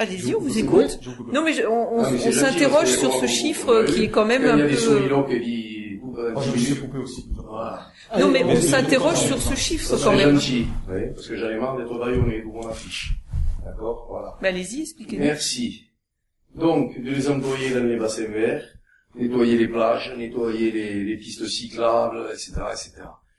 [0.00, 0.98] Allez-y, on vous écoute.
[1.32, 4.24] Non, mais je- on, on- Ah, mais on s'interroge sur ce chiffre qui est quand
[4.24, 4.76] même Il y un a des peu...
[4.76, 6.00] soulignons qui disent...
[6.02, 7.26] Oh, je me suis coupé aussi.
[7.34, 7.86] Voilà.
[8.18, 10.34] Non, mais on s'interroge sur ce chiffre quand même.
[10.36, 13.12] gentil, oui, parce que j'en ai marre d'être baïonné pour mon affiche.
[13.64, 14.36] D'accord Voilà.
[14.40, 15.22] Mais allez-y, expliquez-nous.
[15.22, 15.84] Merci.
[16.54, 18.64] Donc, de les employer dans les bassins verts,
[19.14, 22.92] nettoyer les plages, nettoyer les, les pistes cyclables, etc., etc.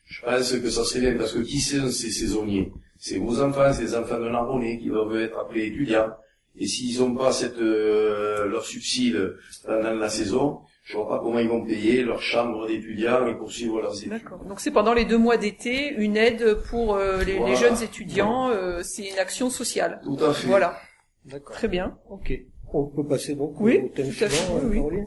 [0.05, 2.72] Je pense que ça serait bien, parce que qui sont ces saisonniers?
[2.97, 6.09] C'est vos enfants, c'est les enfants de Narbonnais qui doivent être appelés étudiants.
[6.57, 9.35] Et s'ils n'ont pas cette, euh, leur subside
[9.65, 13.81] pendant la saison, je vois pas comment ils vont payer leur chambre d'étudiants et poursuivre
[13.81, 14.11] leurs études.
[14.11, 14.43] D'accord.
[14.45, 18.49] Donc c'est pendant les deux mois d'été, une aide pour euh, les, jeunes étudiants.
[18.49, 20.01] euh, c'est une action sociale.
[20.03, 20.47] Tout à fait.
[20.47, 20.77] Voilà.
[21.25, 21.55] D'accord.
[21.55, 21.97] Très bien.
[22.09, 22.33] Ok.
[22.73, 25.05] On peut passer donc Oui, au thème tout à fait, suivant, oui, euh,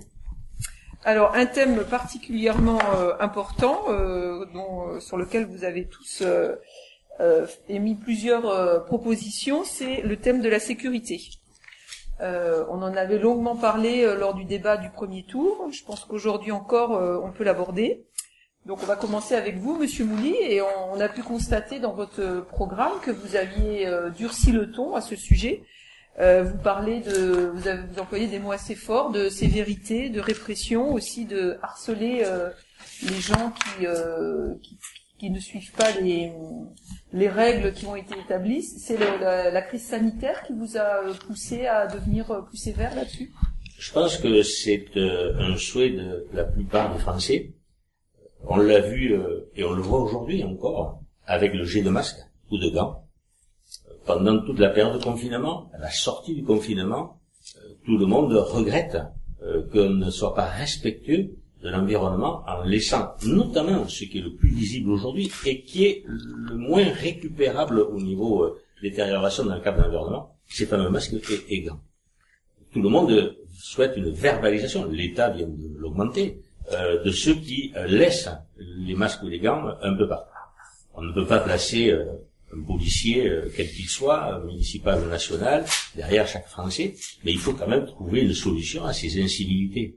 [1.05, 6.23] Alors un thème particulièrement euh, important, euh, dont, euh, sur lequel vous avez tous
[7.69, 11.21] émis plusieurs euh, propositions, c'est le thème de la sécurité.
[12.21, 15.69] Euh, on en avait longuement parlé euh, lors du débat du premier tour.
[15.73, 18.05] Je pense qu'aujourd'hui encore, euh, on peut l'aborder.
[18.67, 21.93] Donc on va commencer avec vous, Monsieur Mouly, et on, on a pu constater dans
[21.93, 25.63] votre programme que vous aviez euh, durci le ton à ce sujet.
[26.21, 30.21] Euh, vous parlez de, vous, avez, vous employez des mots assez forts de sévérité, de
[30.21, 32.51] répression, aussi de harceler euh,
[33.03, 34.79] les gens qui, euh, qui
[35.25, 36.33] qui ne suivent pas les
[37.15, 38.63] les règles qui ont été établies.
[38.63, 42.95] C'est la, la crise sanitaire qui vous a euh, poussé à devenir euh, plus sévère
[42.95, 43.33] là-dessus?
[43.79, 47.55] Je pense que c'est euh, un souhait de la plupart des Français.
[48.43, 49.19] On l'a vu
[49.57, 52.21] et on le voit aujourd'hui encore avec le jet de masque
[52.51, 53.07] ou de gants.
[54.05, 57.21] Pendant toute la période de confinement, à la sortie du confinement,
[57.87, 58.99] tout le monde regrette
[59.73, 64.51] qu'on ne soit pas respectueux de l'environnement en laissant notamment ce qui est le plus
[64.51, 69.79] visible aujourd'hui et qui est le moins récupérable au niveau euh, détérioration dans le cadre
[69.79, 71.15] de l'environnement, ces fameux masques
[71.49, 71.81] et, gants
[72.73, 76.43] tout le monde souhaite une verbalisation, l'État vient de l'augmenter,
[76.73, 80.35] euh, de ceux qui euh, laissent les masques ou les gants un peu partout.
[80.95, 82.05] On ne peut pas placer euh,
[82.57, 85.65] un policier, euh, quel qu'il soit, euh, municipal ou national,
[85.97, 86.95] derrière chaque Français,
[87.25, 89.97] mais il faut quand même trouver une solution à ces incivilités.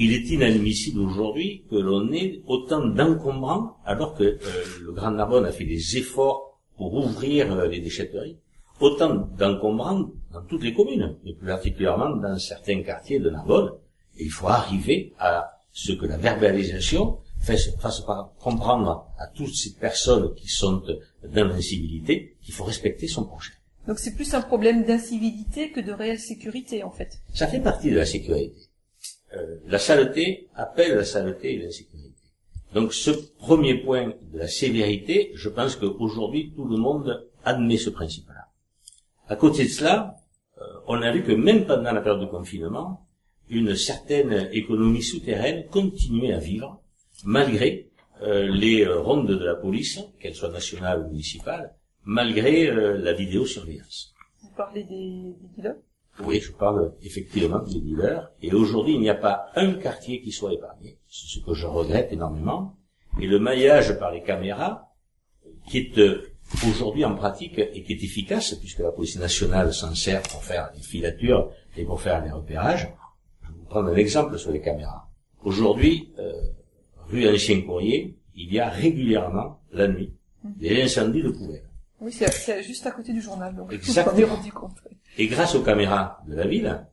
[0.00, 4.38] Il est inadmissible aujourd'hui que l'on ait autant d'encombrants alors que euh,
[4.80, 8.38] le Grand Narbonne a fait des efforts pour ouvrir euh, les déchetteries
[8.80, 13.72] autant d'encombrants dans toutes les communes, et plus particulièrement dans certains quartiers de Narbonne.
[14.16, 18.04] Et il faut arriver à ce que la verbalisation fasse, fasse
[18.38, 20.80] comprendre à toutes ces personnes qui sont
[21.24, 23.52] dans l'incivilité qu'il faut respecter son prochain.
[23.88, 27.20] Donc c'est plus un problème d'incivilité que de réelle sécurité en fait.
[27.34, 28.67] Ça fait partie de la sécurité.
[29.34, 32.08] Euh, la saleté appelle la saleté et l'insécurité.
[32.74, 37.90] Donc ce premier point de la sévérité, je pense qu'aujourd'hui tout le monde admet ce
[37.90, 38.48] principe-là.
[39.28, 40.16] À côté de cela,
[40.60, 43.06] euh, on a vu que même pendant la période de confinement,
[43.50, 46.80] une certaine économie souterraine continuait à vivre,
[47.24, 47.88] malgré
[48.22, 51.74] euh, les rondes de la police, qu'elles soient nationales ou municipales,
[52.04, 54.14] malgré euh, la vidéosurveillance.
[54.42, 55.76] Vous parlez des, des dealers
[56.24, 58.30] Oui, je parle effectivement des dealers.
[58.42, 60.98] Et aujourd'hui, il n'y a pas un quartier qui soit épargné.
[61.08, 62.76] C'est ce que je regrette énormément.
[63.20, 64.92] Et le maillage par les caméras,
[65.66, 66.30] qui est euh,
[66.68, 70.70] aujourd'hui en pratique et qui est efficace, puisque la police nationale s'en sert pour faire
[70.74, 72.88] les filatures et pour faire les repérages.
[73.42, 75.08] Je vais vous prendre un exemple sur les caméras.
[75.44, 76.32] Aujourd'hui, euh,
[77.08, 80.12] rue Ancien Courrier, il y a régulièrement, la nuit,
[80.44, 81.64] des incendies de poubelles.
[82.00, 84.34] Oui, c'est- juste à côté du journal, donc Exactement.
[84.36, 84.76] rendu compte.
[85.18, 86.86] Et grâce aux caméras de la ville,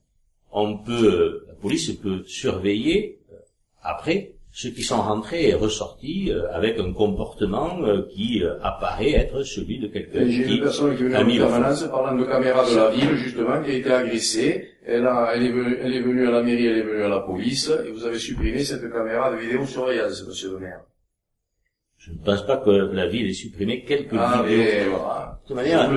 [0.51, 3.35] on peut, la police peut surveiller euh,
[3.83, 9.43] après ceux qui sont rentrés et ressortis euh, avec un comportement euh, qui apparaît être
[9.43, 12.75] celui de quelqu'un qui une personne qui est venue en permanence parlant de caméras de
[12.75, 14.69] la ville, justement, qui a été agressée.
[14.87, 17.09] Elle, a, elle, est venue, elle est venue à la mairie, elle est venue à
[17.09, 20.81] la police, et vous avez supprimé cette caméra de vidéosurveillance, monsieur le maire.
[22.05, 24.63] Je ne pense pas que la ville ait supprimé quelques Ah, vidéos.
[24.63, 25.39] mais voilà.
[25.41, 25.89] De toute manière,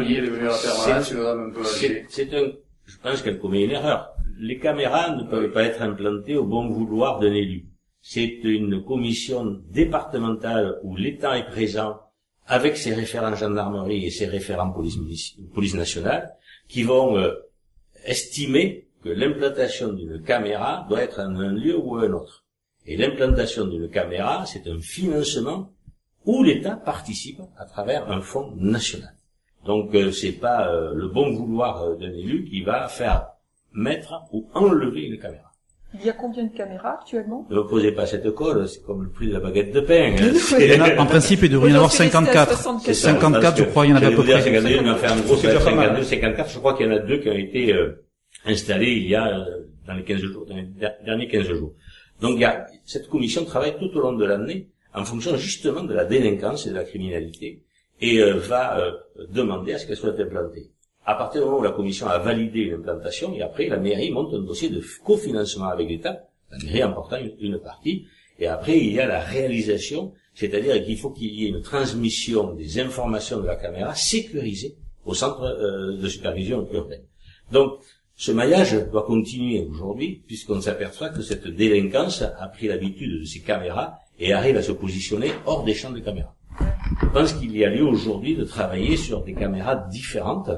[2.09, 2.53] c'est un,
[2.87, 4.11] je pense qu'elle commet une erreur.
[4.41, 7.67] Les caméras ne peuvent pas être implantées au bon vouloir d'un élu.
[8.01, 12.01] C'est une commission départementale où l'État est présent
[12.47, 14.97] avec ses référents gendarmerie et ses référents police,
[15.53, 16.31] police nationale
[16.69, 17.33] qui vont euh,
[18.07, 22.47] estimer que l'implantation d'une caméra doit être en un lieu ou un autre.
[22.87, 25.71] Et l'implantation d'une caméra, c'est un financement
[26.29, 29.13] où l'État participe à travers un fonds national.
[29.65, 33.21] Donc euh, c'est pas euh, le bon vouloir euh, d'un élu qui va faire
[33.73, 35.45] mettre ou enlever une caméra.
[35.99, 37.47] Il y a combien de caméras actuellement?
[37.51, 40.15] Ne me posez pas cette colle, c'est comme le prix de la baguette de pain.
[40.19, 40.33] hein.
[40.61, 42.81] Il en a- en principe, il devrait y en avoir 54.
[42.85, 44.43] c'est ça, 54, parce je crois, il y en avait à peu près.
[44.43, 45.87] 52, mais enfin, en gros, C'est c'est déjà pas mal.
[45.89, 46.51] 52, 54.
[46.51, 48.05] Je crois qu'il y en a deux qui ont été euh,
[48.45, 49.45] installés il y a euh,
[49.87, 51.73] dans les 15 jours, dans les der- derniers 15 jours.
[52.21, 55.85] Donc, il y a, cette commission travaille tout au long de l'année en fonction justement
[55.85, 57.63] de la délinquance et de la criminalité
[58.01, 58.93] et euh, va euh,
[59.31, 60.71] demander à ce qu'elle soit implantée.
[61.05, 64.11] À partir du moment où la commission a validé une implantation, et après la mairie
[64.11, 68.07] monte un dossier de cofinancement avec l'État, la mairie emportant une, une partie,
[68.39, 72.53] et après il y a la réalisation, c'est-à-dire qu'il faut qu'il y ait une transmission
[72.53, 77.03] des informations de la caméra sécurisée au centre euh, de supervision urbaine.
[77.51, 77.79] Donc,
[78.15, 83.41] ce maillage doit continuer aujourd'hui, puisqu'on s'aperçoit que cette délinquance a pris l'habitude de ces
[83.41, 86.35] caméras et arrive à se positionner hors des champs de caméras.
[87.03, 90.51] Je pense qu'il y a lieu aujourd'hui de travailler sur des caméras différentes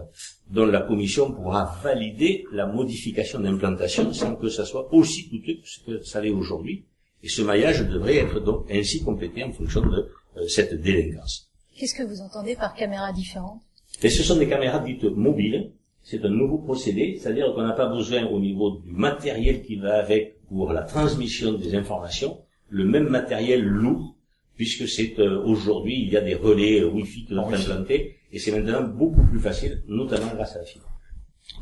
[0.51, 5.69] dont la commission pourra valider la modification d'implantation sans que ça soit aussi coûteux que
[5.69, 6.87] ce que ça l'est aujourd'hui.
[7.23, 11.51] Et ce maillage devrait être donc ainsi complété en fonction de euh, cette délinquance.
[11.77, 13.61] Qu'est-ce que vous entendez par caméra différente?
[14.03, 15.73] Et ce sont des caméras dites mobiles.
[16.03, 19.99] C'est un nouveau procédé, c'est-à-dire qu'on n'a pas besoin au niveau du matériel qui va
[19.99, 22.41] avec pour la transmission des informations,
[22.71, 24.17] le même matériel lourd,
[24.57, 27.55] puisque c'est euh, aujourd'hui il y a des relais euh, Wi-Fi qui sont Oui.
[27.55, 30.89] implantés, et c'est maintenant beaucoup plus facile, notamment grâce à la fibre.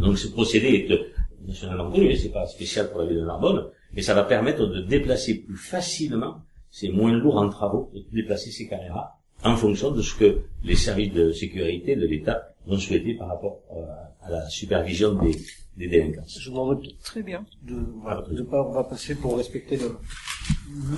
[0.01, 0.99] Donc ce procédé est euh,
[1.47, 4.81] nationalement connu, c'est pas spécial pour la ville de Narbonne, mais ça va permettre de
[4.83, 10.03] déplacer plus facilement, c'est moins lourd en travaux, de déplacer ces caméras en fonction de
[10.03, 13.85] ce que les services de sécurité de l'État ont souhaité par rapport euh,
[14.23, 15.37] à la supervision des,
[15.79, 16.39] des délinquances.
[16.41, 16.75] Je vous
[17.05, 17.45] Très bien.
[17.63, 19.79] de, voilà, de pas, on va passer pour respecter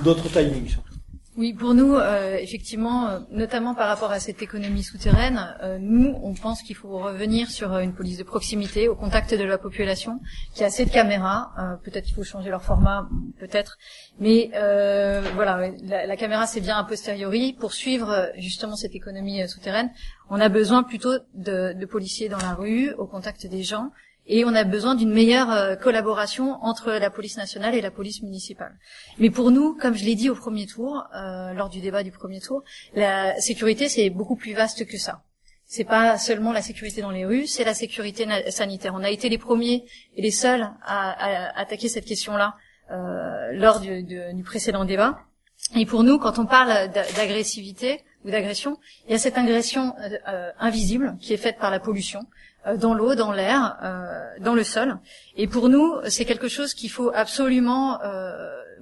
[0.04, 0.94] d'autres timings surtout.
[1.36, 6.12] Oui, pour nous, euh, effectivement, euh, notamment par rapport à cette économie souterraine, euh, nous,
[6.22, 9.56] on pense qu'il faut revenir sur euh, une police de proximité, au contact de la
[9.56, 10.18] population,
[10.54, 11.52] qui a assez de caméras.
[11.58, 13.08] euh, peut-être qu'il faut changer leur format,
[13.38, 13.78] peut-être.
[14.18, 17.52] Mais euh, voilà, la, la caméra, c'est bien a posteriori.
[17.52, 19.90] Pour suivre justement cette économie euh, souterraine,
[20.30, 23.90] on a besoin plutôt de, de policiers dans la rue, au contact des gens,
[24.26, 28.22] et on a besoin d'une meilleure euh, collaboration entre la police nationale et la police
[28.22, 28.78] municipale.
[29.18, 32.12] Mais pour nous, comme je l'ai dit au premier tour, euh, lors du débat du
[32.12, 32.62] premier tour,
[32.94, 35.22] la sécurité c'est beaucoup plus vaste que ça.
[35.66, 38.92] C'est pas seulement la sécurité dans les rues, c'est la sécurité sanitaire.
[38.94, 39.84] On a été les premiers
[40.16, 42.56] et les seuls à, attaquer cette question-là
[42.90, 45.20] euh, lors du, du- précédent débat.
[45.76, 49.94] Et pour nous, quand on parle d'a- d'agressivité ou d'agression, il y a cette agression
[50.00, 52.22] euh, euh, invisible qui est faite par la pollution
[52.76, 54.04] dans l'eau, dans l'air, euh,
[54.40, 54.98] dans le sol.
[55.36, 58.32] Et pour nous, c'est quelque chose qu'il faut absolument, euh,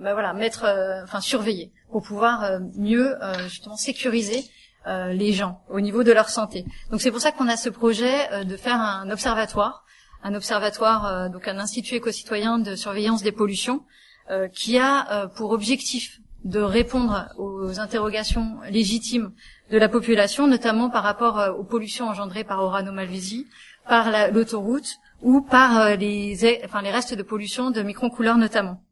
[0.00, 4.44] bah voilà, mettre, euh, enfin surveiller pour pouvoir euh, mieux euh, justement sécuriser
[4.86, 6.64] euh, les gens au niveau de leur santé.
[6.90, 9.84] Donc c'est pour ça qu'on a ce projet euh, de faire un observatoire,
[10.22, 13.84] un observatoire, euh, donc un institut éco-citoyen de surveillance des pollutions,
[14.30, 19.32] euh, qui a euh, pour objectif de répondre aux interrogations légitimes
[19.70, 23.46] de la population, notamment par rapport euh, aux pollutions engendrées par Orano Malvesi,
[23.88, 28.82] par la- l'autoroute ou par euh, les, enfin, les restes de pollution de microcouleurs notamment.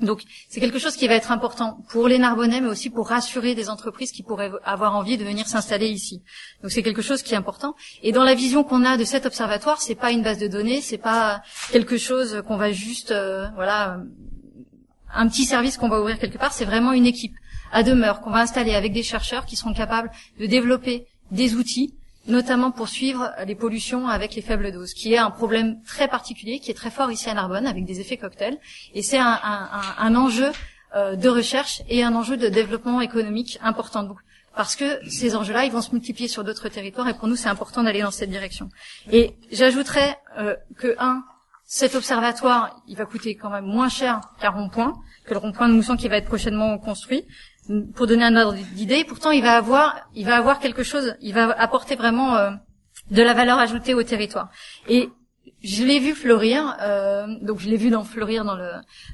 [0.00, 3.54] Donc c'est quelque chose qui va être important pour les Narbonnais, mais aussi pour rassurer
[3.54, 6.22] des entreprises qui pourraient avoir envie de venir s'installer ici.
[6.62, 7.74] Donc c'est quelque chose qui est important.
[8.02, 10.80] Et dans la vision qu'on a de cet observatoire, c'est pas une base de données,
[10.82, 11.42] c'est pas
[11.72, 13.98] quelque chose qu'on va juste, euh, voilà,
[15.12, 16.52] un petit service qu'on va ouvrir quelque part.
[16.52, 17.34] C'est vraiment une équipe
[17.72, 21.94] à demeure qu'on va installer avec des chercheurs qui seront capables de développer des outils
[22.28, 26.60] notamment pour suivre les pollutions avec les faibles doses, qui est un problème très particulier,
[26.60, 28.58] qui est très fort ici à Narbonne, avec des effets cocktails.
[28.94, 30.50] Et c'est un, enjeu
[30.94, 34.08] euh, de recherche et un enjeu de développement économique important.
[34.54, 37.48] Parce que ces enjeux-là, ils vont se multiplier sur d'autres territoires et pour nous, c'est
[37.48, 38.68] important d'aller dans cette direction.
[39.10, 41.22] Et j'ajouterais euh, que, un,
[41.64, 44.94] cet observatoire, il va coûter quand même moins cher qu'un rond-point,
[45.26, 47.24] que le rond-point de Mousson qui va être prochainement construit.
[47.94, 51.34] Pour donner un ordre d'idée, pourtant, il va avoir, il va avoir quelque chose, il
[51.34, 52.50] va apporter vraiment euh,
[53.10, 54.48] de la valeur ajoutée au territoire.
[54.88, 55.10] Et
[55.62, 58.70] je l'ai vu fleurir, euh, donc je l'ai vu dans fleurir dans le,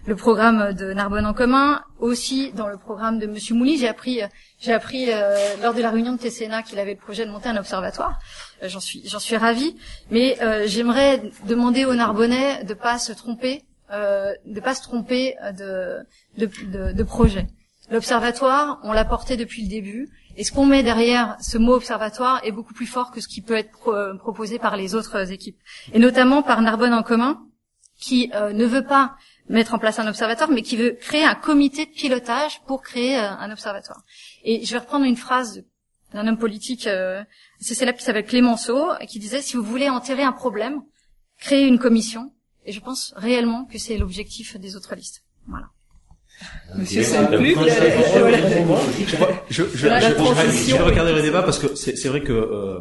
[0.07, 3.79] le, programme de Narbonne en commun, aussi dans le programme de Monsieur Mouly.
[3.79, 4.21] J'ai appris,
[4.61, 7.49] j'ai appris euh, lors de la réunion de TCNA qu'il avait le projet de monter
[7.49, 8.19] un observatoire.
[8.63, 9.77] Euh, j'en suis, j'en suis ravie.
[10.11, 15.37] Mais euh, j'aimerais demander aux Narbonnais de pas se tromper, euh, de pas se tromper
[15.59, 16.01] de,
[16.37, 17.47] de, de, de projet.
[17.91, 20.09] L'observatoire, on l'a porté depuis le début.
[20.37, 23.41] Et ce qu'on met derrière ce mot observatoire est beaucoup plus fort que ce qui
[23.41, 25.59] peut être euh, proposé par les autres équipes.
[25.93, 27.47] Et notamment par Narbonne en commun,
[27.99, 29.16] qui euh, ne veut pas
[29.49, 33.18] mettre en place un observatoire, mais qui veut créer un comité de pilotage pour créer
[33.18, 34.03] euh, un observatoire.
[34.43, 35.64] Et je vais reprendre une phrase
[36.12, 37.22] d'un homme politique, euh,
[37.61, 40.82] c'est celle qui s'appelle Clémenceau, qui disait, si vous voulez enterrer un problème,
[41.39, 42.32] créez une commission.
[42.66, 45.24] Et je pense réellement que c'est l'objectif des autres listes.
[45.47, 45.66] Voilà.
[46.76, 47.03] Monsieur
[49.51, 52.80] je, je, vais regarder le débat parce que c'est vrai que euh,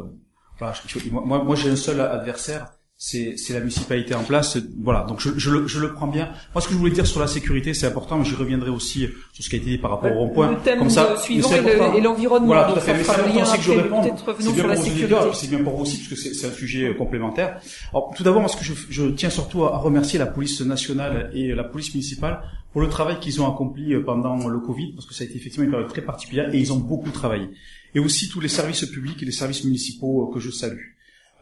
[0.58, 0.74] voilà,
[1.10, 2.72] moi, moi j'ai un seul adversaire,
[3.06, 4.56] c'est la municipalité en place.
[4.82, 6.30] Voilà, donc je, je, le, je le prends bien.
[6.54, 9.08] Moi, ce que je voulais dire sur la sécurité, c'est important, mais j'y reviendrai aussi
[9.32, 10.52] sur ce qui a été dit par rapport au rond-point.
[10.52, 11.50] Le thème Comme ça, suivant
[11.94, 12.46] et l'environnement.
[12.46, 12.94] Voilà, tout à fait.
[12.94, 14.04] Mais c'est important aussi que je réponde.
[14.40, 14.64] C'est bien,
[15.08, 17.60] pour c'est bien pour vous aussi, parce que c'est un sujet euh, complémentaire.
[17.90, 21.54] Alors, tout d'abord, parce que je, je tiens surtout à remercier la police nationale et
[21.54, 22.40] la police municipale
[22.72, 25.36] pour le travail qu'ils ont accompli euh, pendant le Covid, parce que ça a été
[25.36, 27.50] effectivement une période très particulière, et ils ont beaucoup travaillé.
[27.94, 30.94] Et aussi tous les services publics et les services municipaux euh, que je salue.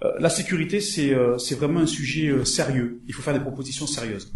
[0.04, 3.02] Euh, la sécurité, c'est c'est vraiment un sujet sérieux.
[3.06, 4.32] Il faut faire des propositions sérieuses.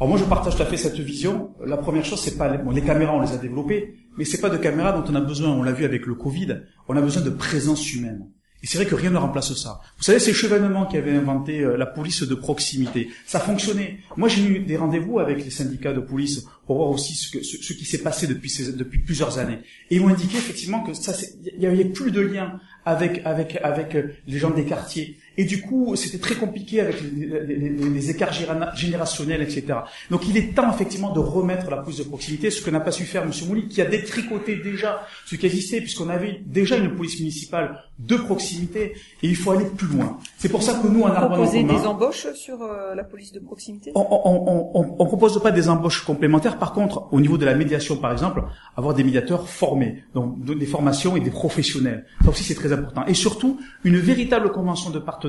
[0.00, 1.54] Alors moi, je partage tout à fait cette vision.
[1.64, 4.40] La première chose, c'est pas les, bon, les caméras, on les a développées, mais c'est
[4.40, 5.50] pas de caméras dont on a besoin.
[5.50, 6.62] On l'a vu avec le Covid.
[6.88, 8.26] On a besoin de présence humaine.
[8.62, 9.80] Et c'est vrai que rien ne remplace ça.
[9.96, 13.08] Vous savez, c'est Chevènement qui avait inventé euh, la police de proximité.
[13.26, 13.98] Ça fonctionnait.
[14.16, 17.42] Moi, j'ai eu des rendez-vous avec les syndicats de police pour voir aussi ce, que,
[17.42, 19.60] ce, qui s'est passé depuis, ces, depuis plusieurs années.
[19.90, 21.14] Et ils m'ont indiqué effectivement que ça,
[21.56, 25.18] il y avait plus de lien avec avec avec euh, les gens des quartiers.
[25.36, 28.32] Et du coup, c'était très compliqué avec les, les, les, écarts
[28.74, 29.78] générationnels, etc.
[30.10, 32.90] Donc, il est temps effectivement de remettre la police de proximité, ce que n'a pas
[32.90, 33.30] su faire M.
[33.46, 38.16] Mouly, qui a détricoté déjà ce qui existait, puisqu'on avait déjà une police municipale de
[38.16, 40.18] proximité, et il faut aller plus loin.
[40.38, 43.40] C'est pour ça que nous, en Narbonne, proposer des embauches sur euh, la police de
[43.40, 43.92] proximité?
[43.94, 46.58] On, on, on, on, propose pas des embauches complémentaires.
[46.58, 48.42] Par contre, au niveau de la médiation, par exemple,
[48.76, 52.06] avoir des médiateurs formés, donc des formations et des professionnels.
[52.24, 53.04] Ça aussi, c'est très important.
[53.06, 55.19] Et surtout, une véritable convention de partenariat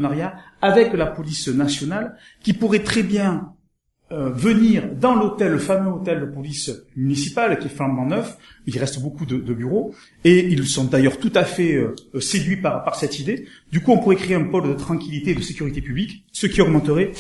[0.62, 3.54] avec la police nationale qui pourrait très bien
[4.12, 8.38] euh, venir dans l'hôtel, le fameux hôtel de police municipale qui est flambant neuf.
[8.68, 12.94] Il reste beaucoup de, bureaux et ils sont d'ailleurs tout à fait euh, séduits par,
[12.96, 13.48] cette idée.
[13.72, 16.62] Du coup, on pourrait créer un pôle de tranquillité et de sécurité publique, ce qui
[16.62, 17.14] augmenterait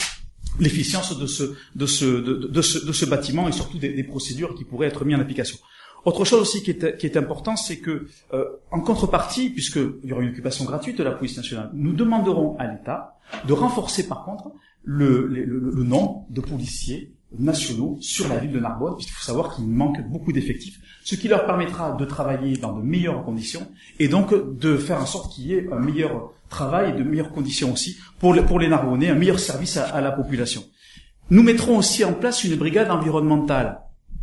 [0.59, 4.53] l'efficience de ce, de, ce, de, ce, de ce bâtiment et surtout des, des procédures
[4.55, 5.57] qui pourraient être mises en application.
[6.03, 10.11] Autre chose aussi qui est, qui est important, c'est que euh, en contrepartie, puisqu'il y
[10.11, 14.25] aura une occupation gratuite de la police nationale, nous demanderons à l'État de renforcer par
[14.25, 14.51] contre
[14.83, 19.55] le, le, le, nombre de policiers nationaux sur la ville de Narbonne, puisqu'il faut savoir
[19.55, 23.67] qu'il manque beaucoup d'effectifs, ce qui leur permettra de travailler dans de meilleures conditions
[23.99, 27.31] et donc de faire en sorte qu'il y ait un meilleur travail et de meilleures
[27.31, 30.63] conditions aussi pour les, pour les Narbonnais, un meilleur service à, à la population.
[31.29, 33.81] Nous mettrons aussi en place une brigade environnementale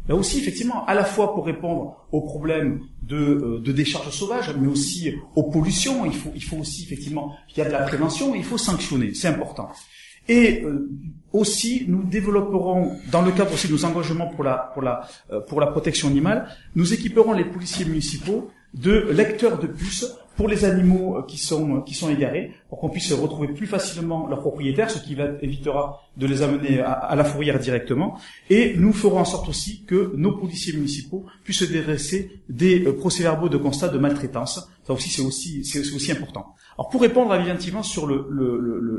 [0.08, 4.54] Là aussi, effectivement, à la fois pour répondre aux problèmes de, euh, de décharge sauvage,
[4.58, 7.82] mais aussi aux pollutions, il faut, il faut aussi, effectivement, qu'il y a de la
[7.82, 9.68] prévention, il faut sanctionner, c'est important.
[10.28, 10.90] Et euh,
[11.32, 15.40] aussi, nous développerons, dans le cadre aussi de nos engagements pour la, pour la, euh,
[15.40, 20.06] pour la protection animale, nous équiperons les policiers municipaux de lecteurs de puces
[20.38, 23.66] pour les animaux euh, qui sont euh, qui sont égarés, pour qu'on puisse retrouver plus
[23.66, 28.18] facilement leur propriétaire, ce qui évitera de les amener à, la fourrière directement.
[28.48, 33.48] Et nous ferons en sorte aussi que nos policiers municipaux puissent dresser des euh, procès-verbaux
[33.48, 34.70] de constat de maltraitance.
[34.86, 36.54] Ça aussi, c'est aussi c'est aussi important.
[36.78, 38.28] Alors pour répondre à sur le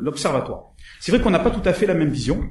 [0.02, 0.66] l'observatoire,
[1.00, 2.42] c'est vrai qu'on n'a pas tout à fait la même vision.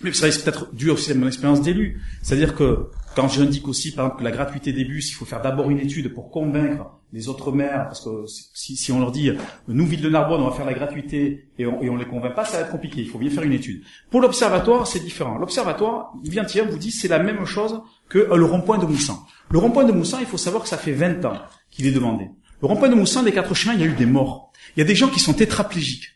[0.00, 2.00] Mais ça c'est peut-être dû aussi à mon expérience d'élu.
[2.22, 5.42] C'est-à-dire que quand j'indique aussi, par exemple, que la gratuité des bus, il faut faire
[5.42, 9.30] d'abord une étude pour convaincre les autres maires, parce que si, si on leur dit,
[9.68, 12.34] nous, ville de Narbonne, on va faire la gratuité et on, et on les convainc
[12.34, 13.02] pas, ça va être compliqué.
[13.02, 13.84] Il faut bien faire une étude.
[14.10, 15.38] Pour l'observatoire, c'est différent.
[15.38, 19.24] L'observatoire, vient hier vous dit, c'est la même chose que euh, le rond-point de Moussan.
[19.52, 21.38] Le rond-point de Moussan, il faut savoir que ça fait 20 ans
[21.70, 22.28] qu'il est demandé.
[22.60, 24.50] Le rond-point de Moussan, des quatre chemins, il y a eu des morts.
[24.76, 26.10] Il y a des gens qui sont tétraplégiques.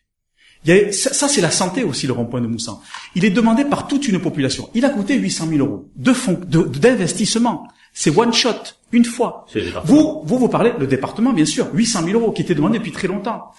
[0.65, 2.83] Il y a, ça, ça, c'est la santé aussi, le rond-point de Moussan.
[3.15, 4.69] Il est demandé par toute une population.
[4.75, 7.69] Il a coûté 800 000 euros de fonds, d'investissement.
[7.99, 9.45] C'est one shot, une fois.
[9.83, 12.93] Vous, vous, vous parlez, le département, bien sûr, 800 000 euros qui était demandé depuis
[12.93, 13.51] très longtemps.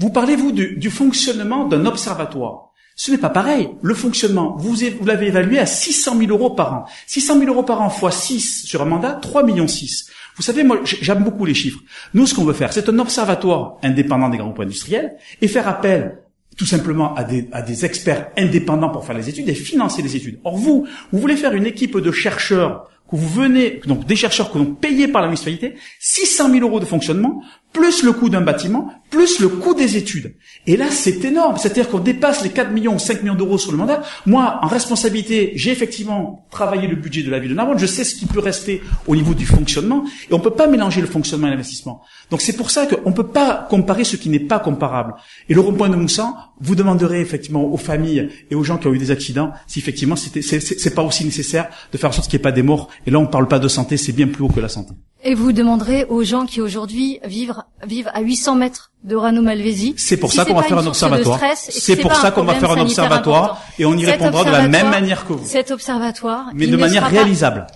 [0.00, 2.72] Vous parlez, vous, du, du fonctionnement d'un observatoire.
[2.96, 3.68] Ce n'est pas pareil.
[3.82, 6.86] Le fonctionnement, vous, vous l'avez évalué à 600 000 euros par an.
[7.06, 10.10] 600 000 euros par an fois 6 sur un mandat, 3 millions 6.
[10.34, 11.78] Vous savez, moi, j'aime beaucoup les chiffres.
[12.12, 15.68] Nous, ce qu'on veut faire, c'est un observatoire indépendant des grands groupes industriels et faire
[15.68, 16.18] appel
[16.56, 20.16] tout simplement à des, à des experts indépendants pour faire les études et financer les
[20.16, 20.40] études.
[20.44, 24.50] Or, vous, vous voulez faire une équipe de chercheurs que vous venez, donc des chercheurs
[24.50, 27.42] que l'on payés par la municipalité, 600 000 euros de fonctionnement,
[27.72, 30.34] plus le coût d'un bâtiment, plus le coût des études.
[30.66, 31.56] Et là, c'est énorme.
[31.56, 34.02] C'est-à-dire qu'on dépasse les 4 millions ou 5 millions d'euros sur le mandat.
[34.26, 37.78] Moi, en responsabilité, j'ai effectivement travaillé le budget de la ville de Narbonne.
[37.78, 40.04] Je sais ce qui peut rester au niveau du fonctionnement.
[40.30, 42.02] Et on peut pas mélanger le fonctionnement et l'investissement.
[42.30, 45.14] Donc c'est pour ça qu'on peut pas comparer ce qui n'est pas comparable.
[45.48, 48.94] Et le rond-point de Moussan, vous demanderez effectivement aux familles et aux gens qui ont
[48.94, 52.38] eu des accidents si effectivement c'était, c'est, pas aussi nécessaire de faire en sorte qu'il
[52.38, 52.88] n'y ait pas des morts.
[53.06, 54.92] Et là, on parle pas de santé, c'est bien plus haut que la santé.
[55.24, 57.54] Et vous demanderez aux gens qui aujourd'hui vivent,
[57.86, 59.94] vivent à 800 mètres de Rano Malvézy.
[59.96, 61.40] C'est pour si ça qu'on va faire un observatoire.
[61.56, 64.68] C'est pour ça qu'on va faire un observatoire et on y Cet répondra de la
[64.68, 65.46] même manière que vous.
[65.46, 67.66] Cet observatoire, Mais de manière pas- réalisable.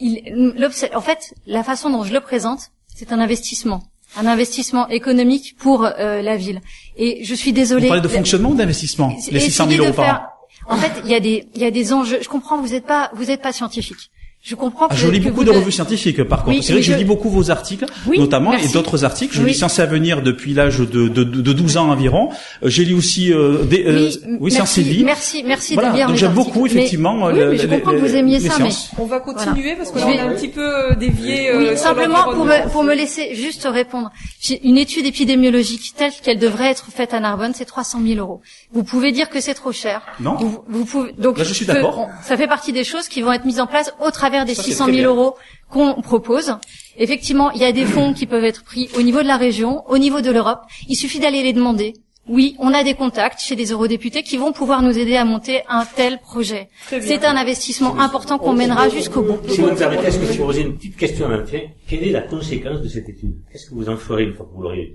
[0.00, 0.54] il-
[0.94, 2.60] en fait, la façon dont je le présente,
[2.94, 3.82] c'est un investissement,
[4.16, 6.60] un investissement économique pour euh, la ville.
[6.96, 7.88] Et je suis Vous désolée.
[7.88, 10.14] parlez de fonctionnement ou d'investissement Les 600 000 Essayez euros par
[10.68, 10.74] an.
[10.74, 12.18] En fait, il y a des, il y a des enjeux.
[12.22, 14.10] Je comprends, vous n'êtes pas, vous n'êtes pas scientifique.
[14.48, 16.56] Je comprends que, Ah, je lis que beaucoup de de- revues scientifiques, par contre.
[16.56, 18.66] Oui, c'est vrai que mais je je- lis beaucoup vos articles, Oui, notamment, merci.
[18.68, 19.34] et d'autres articles.
[19.34, 19.48] Je Oui.
[19.48, 22.28] lis Sciences et Avenir depuis l'âge de, de, de, de 12 ans environ.
[22.62, 25.04] Euh, J'ai lu aussi euh, des, euh, oui, Sciences et merci, Vie.
[25.04, 27.68] merci, merci Voilà, de lire donc j'aime beaucoup, Mais- effectivement, oui, le- mais je les-
[27.80, 28.68] comprends que vous aimiez ça, mais.
[28.98, 30.60] On va continuer parce que là Je on a vais- un petit peu
[30.92, 31.50] euh, dévié.
[31.56, 34.12] Oui, euh, sur simplement pour me, pour me laisser juste répondre.
[34.62, 38.42] Une étude épidémiologique telle qu'elle devrait être faite à Narbonne, c'est 300 000 euros.
[38.72, 40.02] Vous pouvez dire que c'est trop cher.
[40.20, 40.36] Non.
[40.36, 42.06] Vous, vous pouvez, donc Là, je suis d'accord.
[42.22, 44.62] ça fait partie des choses qui vont être mises en place au travers des Ça,
[44.62, 45.08] c'est 600 très 000 bien.
[45.22, 45.36] euros
[45.70, 46.56] qu'on propose.
[46.98, 49.82] Effectivement, il y a des fonds qui peuvent être pris au niveau de la région,
[49.88, 50.60] au niveau de l'Europe.
[50.88, 51.94] Il suffit d'aller les demander.
[52.28, 55.60] Oui, on a des contacts chez des eurodéputés qui vont pouvoir nous aider à monter
[55.68, 56.68] un tel projet.
[56.88, 59.38] C'est un investissement important qu'on mènera jusqu'au bout.
[59.48, 62.02] Si vous me permettez, est-ce que je peux poser une petite question à Mathieu Quelle
[62.02, 63.36] est la conséquence de cette étude?
[63.52, 64.92] Qu'est-ce que vous en ferez une fois que vous l'aurez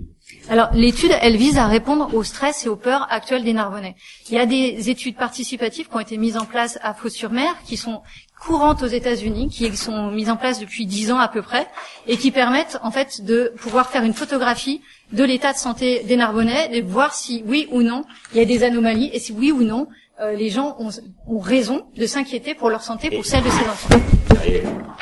[0.50, 3.96] Alors, l'étude, elle vise à répondre au stress et aux peurs actuelles des Narbonnais.
[4.30, 7.78] Il y a des études participatives qui ont été mises en place à Fos-sur-Mer, qui
[7.78, 8.02] sont
[8.46, 11.68] courantes aux États-Unis, qui sont mises en place depuis dix ans à peu près,
[12.08, 14.82] et qui permettent en fait de pouvoir faire une photographie
[15.12, 18.46] de l'état de santé des Narbonnais, de voir si oui ou non il y a
[18.46, 19.88] des anomalies, et si oui ou non
[20.20, 20.90] euh, les gens ont,
[21.28, 24.00] ont raison de s'inquiéter pour leur santé, pour celle de ses enfants.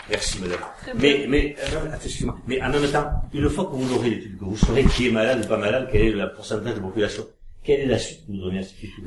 [0.10, 0.60] Merci, madame.
[0.96, 2.32] Mais, mais, euh.
[2.48, 5.12] Mais en même temps, une fois que vous aurez l'étude, que vous saurez qui est
[5.12, 7.26] malade ou pas malade, quel est le pourcentage de population,
[7.64, 8.22] quelle est la suite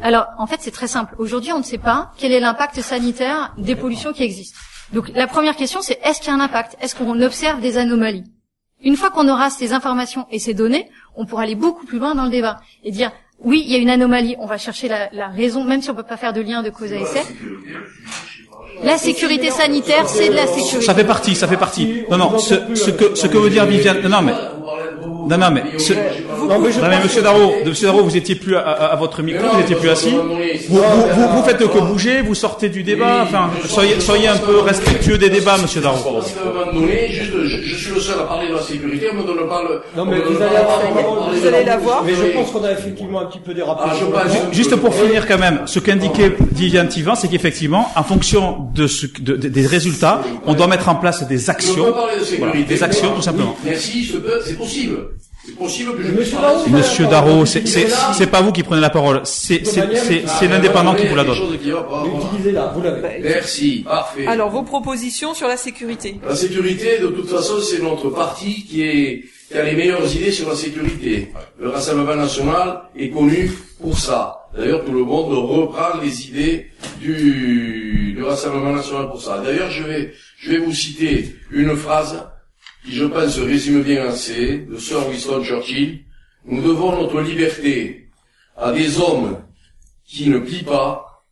[0.03, 1.14] Alors, en fait, c'est très simple.
[1.18, 4.59] Aujourd'hui, on ne sait pas quel est l'impact sanitaire des pollutions qui existent.
[4.92, 6.76] Donc, la première question, c'est est-ce qu'il y a un impact?
[6.80, 8.24] Est-ce qu'on observe des anomalies?
[8.84, 12.14] Une fois qu'on aura ces informations et ces données, on pourra aller beaucoup plus loin
[12.14, 14.36] dans le débat et dire oui, il y a une anomalie.
[14.38, 16.70] On va chercher la, la raison, même si on peut pas faire de lien de
[16.70, 17.22] cause à effet.
[18.84, 20.82] La sécurité sanitaire, c'est de la sécurité.
[20.86, 22.02] Ça fait partie, ça fait partie.
[22.10, 24.32] Non, non, ce, ce que, ce que veut dire Viviane, non, non, mais,
[25.28, 28.86] non, non, mais, ce, non, mais monsieur Darro, monsieur Darro, vous étiez plus à, à-
[28.92, 30.10] à votre micro, vous étiez plus assis.
[30.10, 34.36] Vous, vous, vous, vous faites que bouger, vous sortez du débat, enfin, soyez, soyez un
[34.38, 36.20] peu respectueux des débats, monsieur Darro.
[36.72, 39.82] Je, suis le seul à parler de la sécurité, on me donne pas le...
[39.96, 40.80] Non, on mais vous allez avoir
[41.32, 42.02] vous allez la voir.
[42.04, 43.82] Mais je pense qu'on a effectivement un petit peu dérapé.
[43.86, 44.22] Ah.
[44.50, 49.07] Juste pour finir quand même, ce qu'indiquait Viviane Tivan, c'est qu'effectivement, en fonction de ce,
[49.07, 52.38] de- de- des résultats, on doit mettre en place des actions, parler de sécurité.
[52.38, 53.57] Voilà, des actions tout simplement.
[53.64, 54.96] Merci, je peux- c'est possible.
[55.44, 56.76] C'est possible que je Monsieur Darro, sécurité.
[56.78, 60.46] Monsieur Darro, c'est, c'est, c'est pas vous qui prenez la parole, c'est, c'est, c'est, c'est
[60.46, 61.38] l'indépendant qui vous la donne.
[62.82, 63.18] L'avez.
[63.20, 64.26] Merci, parfait.
[64.26, 66.20] Alors, vos propositions sur la sécurité.
[66.26, 70.30] La sécurité, de toute façon, c'est notre parti qui, est, qui a les meilleures idées
[70.32, 71.32] sur la sécurité.
[71.61, 73.50] Le Rassemblement national est connu
[73.80, 74.41] pour ça.
[74.55, 79.40] D'ailleurs, tout le monde reprend les idées du, Rassemblement national pour ça.
[79.40, 82.24] D'ailleurs, je vais, je vais vous citer une phrase
[82.84, 86.05] qui, je pense, résume bien assez, de Sir Winston Churchill.
[86.44, 88.11] Nous devons notre liberté
[88.57, 89.38] à des hommes
[90.05, 91.24] qui ne plient pas,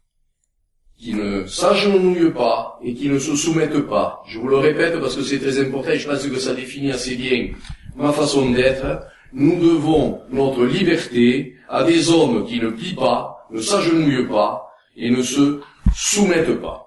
[0.99, 4.23] qui ne s'agenouillent pas et qui ne se soumettent pas.
[4.27, 6.91] Je vous le répète parce que c'est très important et je pense que ça définit
[6.91, 7.51] assez bien
[7.97, 9.03] ma façon d'être.
[9.33, 14.67] Nous devons notre liberté à des hommes qui ne plient pas, ne s'agenouillent pas
[14.97, 15.61] et ne se
[15.95, 16.87] soumettent pas.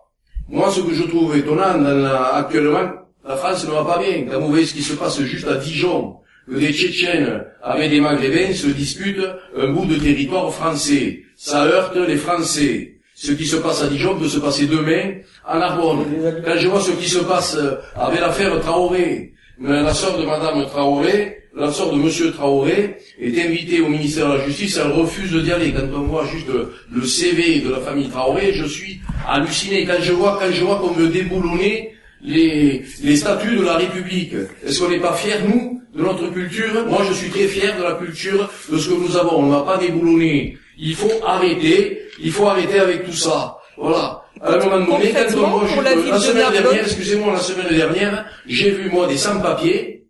[0.49, 2.89] Moi, ce que je trouve étonnant dans la- actuellement,
[3.27, 4.25] la France ne va pas bien.
[4.29, 6.17] Quand vous voyez ce qui se passe juste à Dijon,
[6.47, 9.25] que des Tchétchènes avec des Maghrébins se disputent
[9.57, 11.21] un bout de territoire français.
[11.37, 12.97] Ça heurte les Français.
[13.15, 16.03] Ce qui se passe à Dijon peut se passer demain à Narbonne.
[16.45, 20.65] Quand je vois ce qui se passe euh, avec l'affaire Traoré, la sœur de Madame
[20.65, 25.31] Traoré, la sœur de Monsieur Traoré, est invitée au ministère de la Justice, elle refuse
[25.31, 25.71] d'y aller.
[25.71, 26.47] Quand on voit juste
[26.91, 29.85] le CV de la famille Traoré, je suis halluciné.
[29.85, 34.33] Quand je vois, quand je vois qu'on veut déboulonner les, les statuts de la République,
[34.65, 36.85] est-ce qu'on n'est pas fiers, nous, de notre culture?
[36.87, 39.37] Moi, je suis très fier de la culture, de ce que nous avons.
[39.39, 40.57] On ne va pas déboulonner.
[40.79, 43.57] Il faut arrêter, il faut arrêter avec tout ça.
[43.77, 44.21] Voilà.
[44.41, 48.71] À un moment donné, quand on, pour la, semaine dernière, excusez-moi, la semaine dernière, j'ai
[48.71, 50.02] vu, moi, des sans-papiers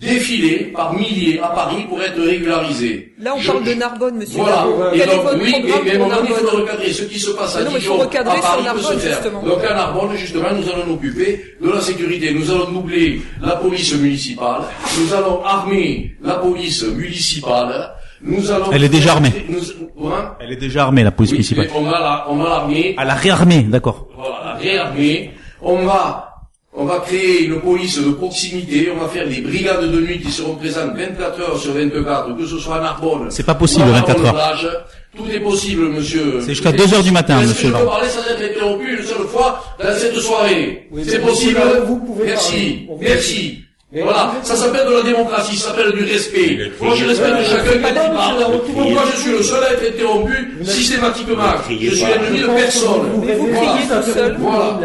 [0.00, 3.12] défiler par milliers à Paris pour être régularisés.
[3.20, 4.38] Là, on Je- parle de Narbonne, monsieur.
[4.40, 4.56] Voilà.
[4.56, 4.94] Narbonne.
[4.94, 6.92] Et donc, oui, mais, mais il faut Narbonne recadrer.
[6.92, 9.12] Ce qui se passe à non, Dijon, à sur Paris peut Narbonne, se faire.
[9.12, 9.42] justement.
[9.42, 12.32] Donc à Narbonne, justement, nous allons nous occuper de la sécurité.
[12.32, 14.62] Nous allons doubler la police municipale.
[14.98, 17.90] Nous allons armer la police municipale.
[18.22, 18.70] Nous allons...
[18.72, 19.32] Elle est déjà armée.
[19.48, 20.34] Nous, hein?
[20.40, 21.68] Elle est déjà armée, la police Oui, municipale.
[21.74, 22.94] on va la- on va l'armer.
[22.98, 24.08] À la réarmée, d'accord.
[24.16, 25.30] Voilà, la réarmer.
[25.62, 26.29] On va,
[26.72, 28.90] on va créer une police de proximité.
[28.94, 32.46] On va faire des brigades de nuit qui seront présentes 24 heures sur 24, que
[32.46, 33.26] ce soit à Narbonne.
[33.30, 34.86] C'est pas possible, ou à 24 heures.
[35.16, 36.40] Tout est possible, monsieur.
[36.40, 39.26] C'est jusqu'à 2 heures du matin, monsieur je peux parler sans être interrompu une seule
[39.26, 40.86] fois dans cette soirée?
[40.92, 41.60] Oui, C'est possible?
[41.86, 43.00] vous pouvez- Merci, parler.
[43.08, 43.58] Merci.
[43.92, 46.70] Mais- Voilà, ça s'appelle de la démocratie, ça s'appelle du respect.
[46.80, 48.60] Moi, je respecte chacun qui pas parle.
[48.72, 51.42] Pourquoi je suis le seul à être interrompu systématiquement?
[51.68, 52.90] Je suis ennemi de personne.
[53.26, 53.72] Mais vous Voilà.
[53.72, 54.36] criez tout seul.
[54.38, 54.78] Voilà.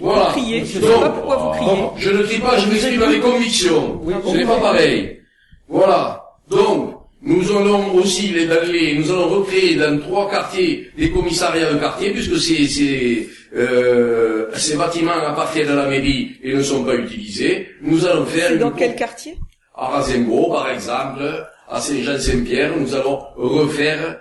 [0.00, 0.26] Voilà.
[0.32, 0.64] criez.
[0.64, 1.82] Je ne sais pas pourquoi vous criez.
[1.98, 4.00] je ne crie pas, je m'exprime avec conviction.
[4.02, 5.20] Oui, Ce n'est pas pareil.
[5.68, 6.22] Voilà.
[6.50, 11.78] Donc, nous allons aussi les aller, nous allons recréer dans trois quartiers des commissariats de
[11.78, 16.96] quartier, puisque ces, ces, euh, ces bâtiments appartiennent à la mairie et ne sont pas
[16.96, 17.68] utilisés.
[17.80, 19.36] Nous allons faire dans quel quartier?
[19.74, 21.22] À Razembo, par exemple,
[21.68, 24.18] à Saint-Jean-Saint-Pierre, nous allons refaire,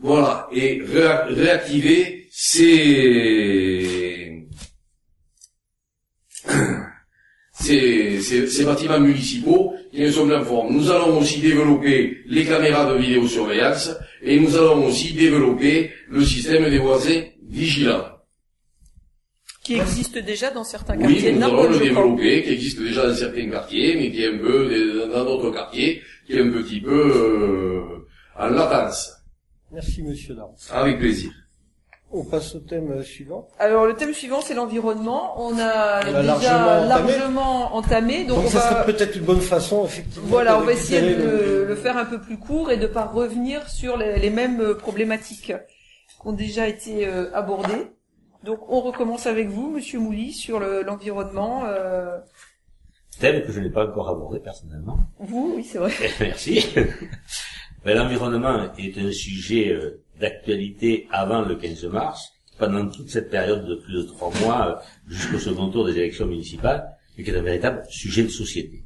[0.00, 4.03] voilà, et réa- réactiver ces,
[7.64, 10.74] ces, ces, ces bâtiments municipaux qui ne sont plus en forme.
[10.74, 13.90] Nous allons aussi développer les caméras de vidéosurveillance
[14.22, 18.04] et nous allons aussi développer le système des voisins vigilants.
[19.62, 23.08] Qui existe déjà dans certains Oui, quartiers de nous allons le développer, qui existe déjà
[23.08, 26.80] dans certains quartiers, mais qui est un peu, dans d'autres quartiers, qui est un petit
[26.82, 27.82] peu euh,
[28.38, 29.10] en latence.
[29.72, 30.54] Merci, monsieur Laurent.
[30.70, 31.30] Avec plaisir.
[32.16, 33.48] On passe au thème euh, suivant.
[33.58, 35.34] Alors le thème suivant c'est l'environnement.
[35.36, 38.20] On a On déjà largement largement entamé.
[38.20, 40.28] entamé, donc, Donc, on ça va serait peut-être une bonne façon, effectivement.
[40.28, 43.04] voilà, on va essayer de le, le faire un peu plus court et de pas
[43.04, 47.88] revenir sur les, les mêmes euh, problématiques qui ont déjà été euh, abordées.
[48.44, 51.64] Donc on recommence avec vous, Monsieur Mouly, sur le- l'environnement.
[51.66, 52.18] euh,
[53.20, 54.98] Thème que je n'ai pas encore abordé personnellement.
[55.18, 55.92] vous, oui c'est vrai.
[56.20, 56.64] Merci.
[57.84, 63.66] Ben, L'environnement est un sujet euh, d'actualité avant le 15 mars, pendant toute cette période
[63.66, 64.74] de plus de trois mois euh,
[65.08, 66.88] jusqu'au second tour des élections municipales,
[67.18, 68.82] et qui est un véritable sujet de société.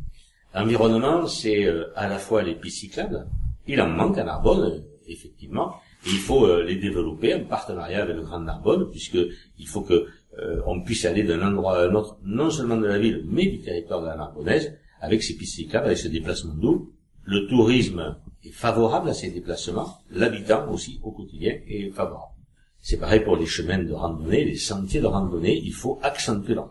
[0.54, 3.26] L'environnement, c'est euh, à la fois les pistes cyclables,
[3.66, 5.74] il en manque à Narbonne, euh, effectivement,
[6.06, 9.18] et il faut les développer en partenariat avec le Grand Narbonne, puisque
[9.58, 10.06] il faut que
[10.40, 13.46] euh, on puisse aller d'un endroit à un autre, non seulement de la ville, mais
[13.46, 16.92] du territoire de la Narbonnaise, avec ces pistes cyclables, avec ce déplacement doux.
[17.24, 22.34] Le tourisme est favorable à ces déplacements, l'habitant aussi au quotidien est favorable.
[22.80, 26.70] C'est pareil pour les chemins de randonnée, les sentiers de randonnée, il faut accentuer leur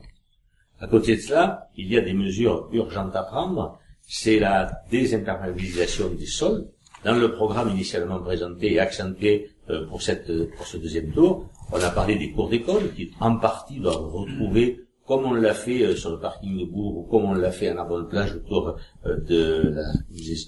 [0.80, 3.80] à côté de cela, il y a des mesures urgentes à prendre.
[4.02, 6.68] C'est la désimperméabilisation des sols.
[7.04, 11.48] Dans le programme initialement présenté et accentué euh, pour, cette, euh, pour ce deuxième tour,
[11.72, 15.84] on a parlé des cours d'école qui, en partie, doivent retrouver, comme on l'a fait
[15.84, 18.78] euh, sur le parking de Bourg ou comme on l'a fait à Narbonne Plage autour
[19.06, 19.84] euh, de la,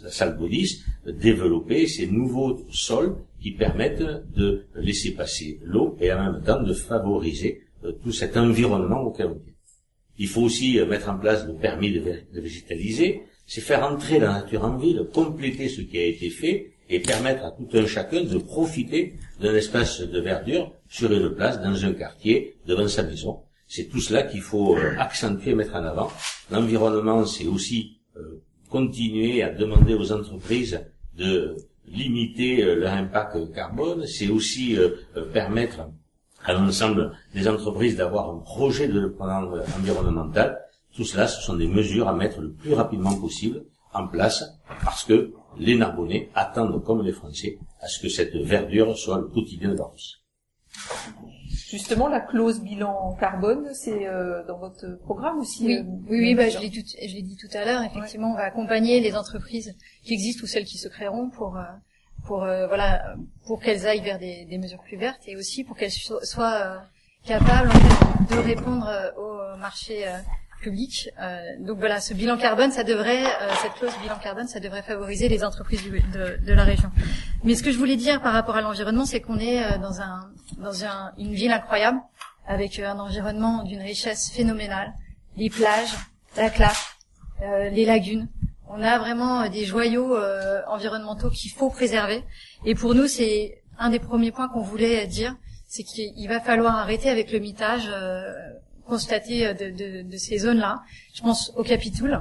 [0.03, 4.03] la salle Baudis, euh, développer ces nouveaux sols qui permettent
[4.36, 7.61] de laisser passer l'eau et en même temps de favoriser
[8.03, 9.56] tout cet environnement auquel on est.
[10.18, 12.02] Il faut aussi mettre en place le permis de
[12.34, 16.99] végétaliser, c'est faire entrer la nature en ville, compléter ce qui a été fait et
[16.99, 21.86] permettre à tout un chacun de profiter d'un espace de verdure sur une place, dans
[21.86, 23.40] un quartier, devant sa maison.
[23.70, 26.12] C'est tout cela qu'il faut euh, accentuer, mettre en avant.
[26.52, 30.82] L'environnement, c'est aussi euh, continuer à demander aux entreprises
[31.16, 31.56] de
[31.86, 34.78] limiter euh, leur impact carbone, c'est aussi
[35.34, 35.88] permettre
[36.46, 40.60] à l'ensemble des entreprises d'avoir un projet de euh, environnemental.
[40.96, 44.44] Tout cela, ce sont des mesures à mettre le plus rapidement possible en place
[44.84, 49.28] parce que les Narbonnais attendent, comme les Français, à ce que cette verdure soit le
[49.28, 50.16] quotidien de leur vie.
[51.70, 55.66] Justement, la clause bilan carbone, c'est euh, dans votre programme aussi.
[55.68, 57.84] Oui, euh, oui, oui, bah, je l'ai dit tout à l'heure.
[57.84, 61.62] Effectivement, on va accompagner les entreprises qui existent ou celles qui se créeront pour, euh,
[62.26, 63.16] pour euh, voilà,
[63.46, 66.82] pour qu'elles aillent vers des, des mesures plus vertes et aussi pour qu'elles so- soient
[67.26, 70.18] capables en fait, de répondre au marché euh,
[70.60, 71.10] public.
[71.22, 74.81] Euh, donc voilà, ce bilan carbone, ça devrait, euh, cette clause bilan carbone, ça devrait
[74.81, 76.91] favoriser les entreprises de, de la région.
[77.44, 80.02] Mais ce que je voulais dire par rapport à l'environnement, c'est qu'on est euh, dans
[80.02, 81.99] un, dans un, une ville incroyable
[82.48, 84.94] avec un environnement d'une richesse phénoménale,
[85.38, 85.94] les plages,
[86.36, 86.76] la clap,
[87.41, 88.27] euh, les lagunes.
[88.68, 92.23] On a vraiment des joyaux euh, environnementaux qu'il faut préserver.
[92.65, 95.36] Et pour nous, c'est un des premiers points qu'on voulait dire,
[95.68, 98.34] c'est qu'il va falloir arrêter avec le mitage euh,
[98.94, 100.74] constaté euh, de, de- de ces zones-là.
[101.16, 102.14] Je pense au Capitoul,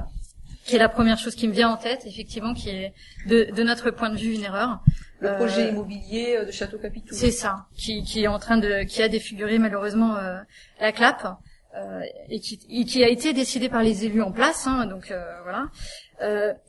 [0.65, 2.93] qui est la première chose qui me vient en tête, effectivement, qui est
[3.31, 4.71] de, de notre point de vue une erreur.
[5.21, 7.17] Le Euh, projet immobilier euh, de Château Capitoul.
[7.21, 10.39] c'est ça, qui, qui est en train de, qui a défiguré malheureusement euh,
[10.79, 11.19] la clap
[11.75, 14.65] euh, et, qui, et qui a été décidé par les élus en place.
[14.65, 15.05] hein, donc
[15.45, 15.63] voilà.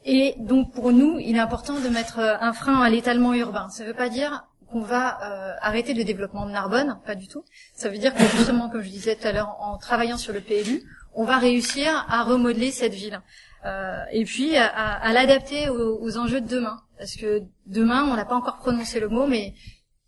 [0.04, 2.18] Et donc pour nous, il est important de mettre
[2.48, 3.68] un frein à l'étalement urbain.
[3.70, 4.32] Ça ne veut pas dire
[4.70, 7.44] qu'on va euh, arrêter le développement de Narbonne, pas du tout.
[7.74, 10.40] Ça veut dire que justement, comme je disais tout à l'heure, en travaillant sur le
[10.40, 10.82] PLU,
[11.14, 13.20] on va réussir à remodeler cette ville.
[13.66, 16.78] Euh, et puis à, l'adapter aux, enjeux de demain.
[16.98, 19.54] Parce que demain, on n'a pas encore prononcé le mot, mais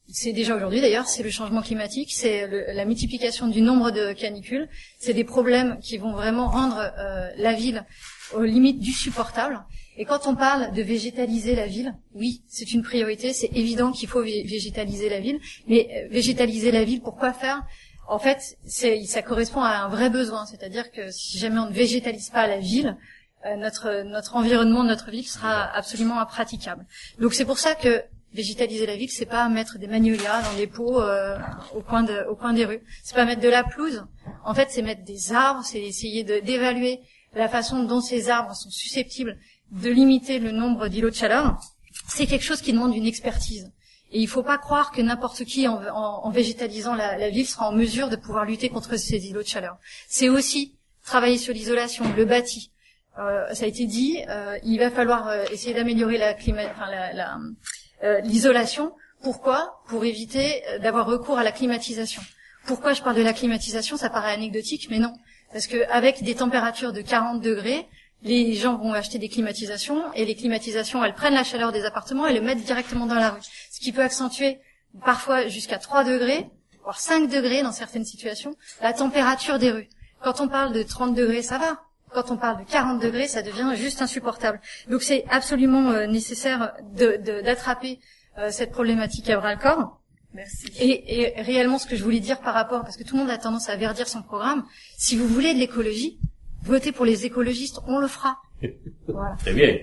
[0.08, 4.68] c'est déjà aujourd'hui d'ailleurs, c'est le changement climatique, c'est la multiplication du nombre de canicules,
[4.98, 7.84] c'est des problèmes qui vont vraiment rendre euh, la ville
[8.34, 9.64] aux limites du supportable.
[9.96, 14.08] Et quand on parle de végétaliser la ville, oui, c'est une priorité, c'est évident qu'il
[14.08, 15.38] faut vé- végétaliser la ville,
[15.68, 17.62] mais euh, végétaliser la ville, pourquoi faire?
[18.08, 22.30] En fait, ça correspond à un vrai besoin, c'est-à-dire que si jamais on ne végétalise
[22.30, 22.96] pas la ville,
[23.46, 26.84] euh, notre notre environnement, notre ville sera absolument impraticable.
[27.20, 28.02] Donc c'est pour ça que
[28.34, 31.38] végétaliser la ville, c'est pas mettre des magnolias dans des pots euh,
[31.74, 32.82] au coin de, au coin des rues.
[33.04, 34.04] C'est pas mettre de la pelouse.
[34.44, 37.00] En fait, c'est mettre des arbres, c'est essayer d'évaluer
[37.34, 39.38] la façon dont ces arbres sont susceptibles
[39.72, 41.58] de limiter le nombre d'îlots de chaleur.
[42.08, 43.72] C'est quelque chose qui demande une expertise.
[44.12, 48.10] Et il faut pas croire que n'importe qui, en, végétalisant la, ville, sera en mesure
[48.10, 49.78] de pouvoir lutter contre ces îlots de chaleur.
[50.06, 52.70] C'est aussi travailler sur l'isolation, le bâti.
[53.18, 58.92] Euh, ça a été dit, euh, il va falloir euh, essayer d'améliorer euh, l'isolation.
[59.22, 59.82] Pourquoi?
[59.88, 62.22] Pour éviter d'avoir recours à la climatisation.
[62.66, 63.96] Pourquoi je parle de la climatisation?
[63.96, 65.14] Ça paraît anecdotique, mais non.
[65.52, 67.86] Parce que avec des températures de 40 degrés,
[68.22, 72.26] les gens vont acheter des climatisations et les climatisations, elles prennent la chaleur des appartements
[72.26, 73.40] et le mettent directement dans la rue.
[73.70, 74.58] Ce qui peut accentuer
[75.04, 76.48] parfois jusqu'à 3 degrés,
[76.84, 79.88] voire 5 degrés dans certaines situations, la température des rues.
[80.22, 81.80] Quand on parle de 30 degrés, ça va.
[82.14, 84.60] Quand on parle de 40 degrés, ça devient juste insupportable.
[84.88, 87.98] Donc c'est absolument euh, nécessaire de- de- d'attraper
[88.38, 89.98] euh, cette problématique à bras le corps.
[90.34, 90.66] Merci.
[90.78, 93.30] Et, et réellement, ce que je voulais dire par rapport, parce que tout le monde
[93.30, 94.64] a tendance à verdir son programme,
[94.96, 96.18] si vous voulez de l'écologie,
[96.64, 98.38] votez pour les écologistes, on le fera.
[99.08, 99.36] Voilà.
[99.36, 99.76] Très bien.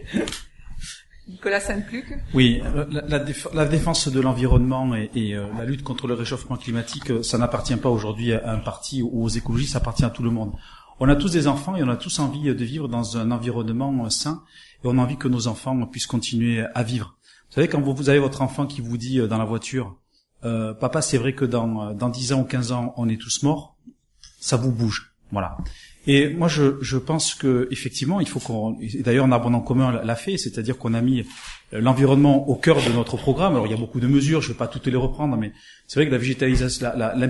[1.28, 2.06] Nicolas Saint-Pluc.
[2.34, 6.08] Oui, euh, la, la déf- la défense de l'environnement et, et, euh, la lutte contre
[6.08, 9.78] le réchauffement climatique, euh, ça n'appartient pas aujourd'hui à un parti ou aux écologistes, ça
[9.78, 10.54] appartient à tout le monde.
[11.00, 14.06] On a tous des enfants et on a tous envie de vivre dans un environnement
[14.06, 14.44] euh, sain
[14.84, 17.16] et on a envie que nos enfants puissent continuer à vivre.
[17.50, 19.98] Vous savez, quand vous, vous avez votre enfant qui vous dit euh, dans la voiture,
[20.46, 23.18] euh, papa, c'est vrai que dans, euh, dans 10 ans ou 15 ans, on est
[23.22, 23.76] tous morts,
[24.40, 25.14] ça vous bouge.
[25.32, 25.58] Voilà.
[26.08, 28.78] Et moi, je, pense que effectivement, il faut qu'on.
[29.02, 31.26] D'ailleurs, un abonnement commun l'a fait, c'est-à-dire qu'on a mis
[31.74, 33.54] euh, l'environnement au cœur de notre programme.
[33.54, 35.52] Alors, il y a beaucoup de mesures, je ne vais pas toutes les reprendre, mais
[35.90, 37.28] c'est vrai que la végétalisation, la, la,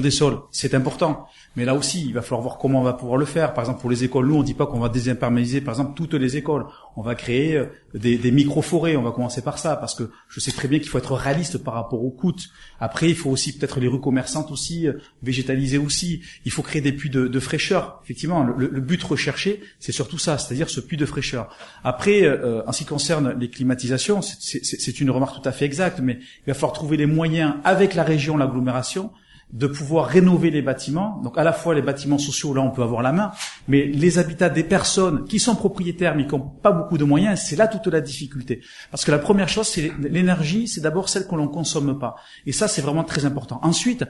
[0.00, 1.26] des sols, c'est important.
[1.54, 3.52] Mais là aussi, il va falloir voir comment on va pouvoir le faire.
[3.52, 6.14] Par exemple, pour les écoles, nous, on dit pas qu'on va désimperméabiliser, par exemple, toutes
[6.14, 6.64] les écoles.
[6.96, 8.96] On va créer euh, des, micro-forêts.
[8.96, 11.58] On va commencer par ça, parce que je sais très bien qu'il faut être réaliste
[11.58, 12.32] par rapport au coût.
[12.80, 16.22] Après, il faut aussi peut-être les rues commerçantes aussi euh, végétaliser aussi.
[16.46, 18.00] Il faut créer des puits de, fraîcheur.
[18.02, 21.54] Effectivement, le, le but recherché, c'est surtout ça, c'est-à-dire ce puits de fraîcheur.
[21.84, 26.00] Après, euh, en ce qui concerne les climatisations, c'est une remarque tout à fait exacte,
[26.00, 29.10] mais il va falloir trouver les moyens avec la région, l'agglomération,
[29.52, 31.20] de pouvoir rénover les bâtiments.
[31.22, 33.32] Donc à la fois les bâtiments sociaux, là on peut avoir la main,
[33.68, 37.40] mais les habitats des personnes qui sont propriétaires mais qui n'ont pas beaucoup de moyens,
[37.40, 38.62] c'est là toute la difficulté.
[38.90, 42.16] Parce que la première chose, c'est l'énergie, c'est d'abord celle que l'on consomme pas.
[42.46, 43.60] Et ça, c'est vraiment très important.
[43.62, 44.04] Ensuite,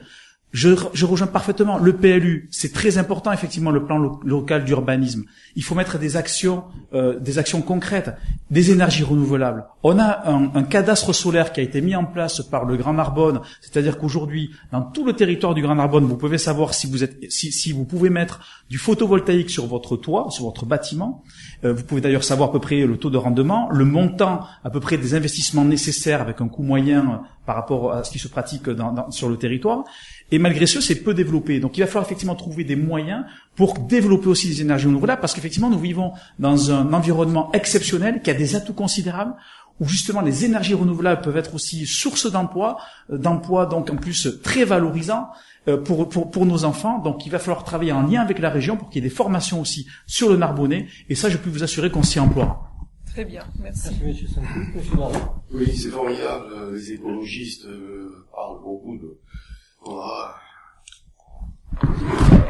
[0.53, 2.47] je, je rejoins parfaitement le PLU.
[2.51, 5.23] C'est très important, effectivement, le plan lo- local d'urbanisme.
[5.55, 6.63] Il faut mettre des actions,
[6.93, 8.11] euh, des actions concrètes.
[8.51, 9.65] des énergies renouvelables.
[9.81, 12.93] On a un, un, cadastre solaire qui a été mis en place par le Grand
[12.93, 17.03] Narbonne, c'est-à-dire qu'aujourd'hui, dans tout le territoire du Grand Narbonne, vous pouvez savoir si vous
[17.03, 21.23] êtes, si, si vous pouvez mettre du photovoltaïque sur votre toit, sur votre bâtiment.
[21.65, 24.69] Euh, vous pouvez d'ailleurs savoir à peu près le taux de rendement, le montant à
[24.69, 27.17] peu près des investissements nécessaires avec un coût moyen euh,
[27.47, 29.83] par rapport à ce qui se pratique dans, dans, sur le territoire.
[30.33, 31.59] Et malgré ce, c'est peu développé.
[31.59, 33.23] Donc il va falloir effectivement trouver des moyens
[33.55, 38.31] pour développer aussi les énergies renouvelables, parce qu'effectivement nous vivons dans un environnement exceptionnel qui
[38.31, 39.35] a des atouts considérables,
[39.79, 42.77] où justement les énergies renouvelables peuvent être aussi source d'emploi,
[43.11, 45.27] euh, d'emploi donc en plus très valorisant
[45.67, 46.97] euh, pour, pour, pour nos enfants.
[46.97, 49.15] Donc il va falloir travailler en lien avec la région pour qu'il y ait des
[49.15, 50.87] formations aussi sur le Narbonnais.
[51.09, 52.71] Et ça, je peux vous assurer qu'on s'y emploie.
[53.05, 53.89] Très bien, merci.
[54.03, 54.41] Merci, monsieur.
[54.75, 55.13] Monsieur Baron.
[55.53, 56.73] Oui, c'est formidable.
[56.73, 59.19] Les écologistes euh, parlent beaucoup de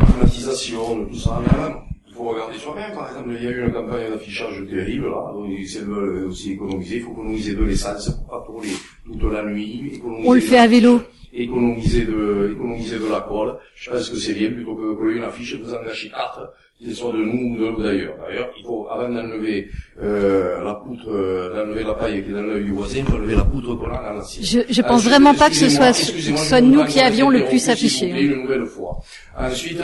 [0.05, 1.41] climatisation, tout ça.
[1.41, 1.77] Mais même,
[2.07, 2.93] il faut regarder soi-même.
[2.93, 5.33] Par exemple, il y a eu une campagne d'affichage terrible là.
[5.47, 6.97] Ils veulent aussi économiser.
[6.97, 8.69] Il faut économiser de l'essence pour pas tourner
[9.05, 9.93] toute la nuit.
[9.95, 11.01] économiser On le fait à vélo.
[11.35, 13.57] Économiser de, économiser de la colle.
[13.75, 16.53] Je pense que c'est bien plutôt que de coller une affiche, vous en gâchez quatre
[16.77, 18.15] qu'ils soient de nous ou de d'ailleurs.
[18.27, 19.69] D'ailleurs, il faut, avant d'enlever
[20.01, 23.15] euh, la poutre, euh, d'enlever la paille qui est dans l'œil du voisin, il faut
[23.15, 24.23] enlever la poutre qu'on a dans la.
[24.41, 27.45] Je, je Ah, pense vraiment pas que ce soit, que soit nous qui avions le
[27.45, 28.09] plus affiché.
[28.09, 28.99] Une nouvelle fois.
[29.37, 29.81] Ensuite,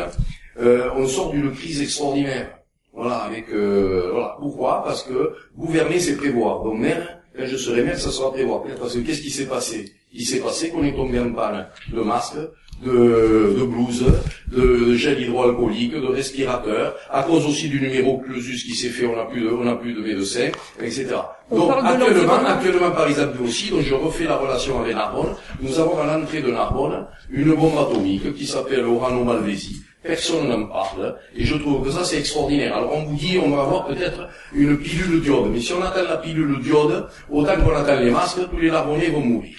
[0.62, 2.50] euh, on sort d'une crise extraordinaire.
[2.94, 4.36] Voilà, avec euh, voilà.
[4.40, 4.84] Pourquoi?
[4.84, 6.64] Parce que gouverner, c'est prévoir.
[6.64, 8.62] Donc maire, quand je serai maire, ça sera prévoir.
[8.80, 9.94] Parce que qu'est-ce qui s'est passé?
[10.12, 12.38] Il s'est passé qu'on est tombé en panne de masques,
[12.84, 14.06] de, de blouses,
[14.48, 19.16] de gel hydroalcoolique, de respirateurs, à cause aussi du numéro clausus qui s'est fait, on
[19.16, 20.50] n'a plus de, on n'a plus de médecins,
[20.82, 21.08] etc.
[21.52, 25.80] On Donc actuellement, actuellement par exemple aussi, donc je refais la relation avec Narbonne, nous
[25.80, 29.82] avons à l'entrée de Narbonne une bombe atomique qui s'appelle Orano Malvesi.
[30.02, 32.78] Personne n'en parle, et je trouve que ça c'est extraordinaire.
[32.78, 36.04] Alors on vous dit, on va avoir peut-être une pilule diode, mais si on attend
[36.04, 39.58] la pilule diode, autant qu'on attend les masques, tous les Narbonnais vont mourir.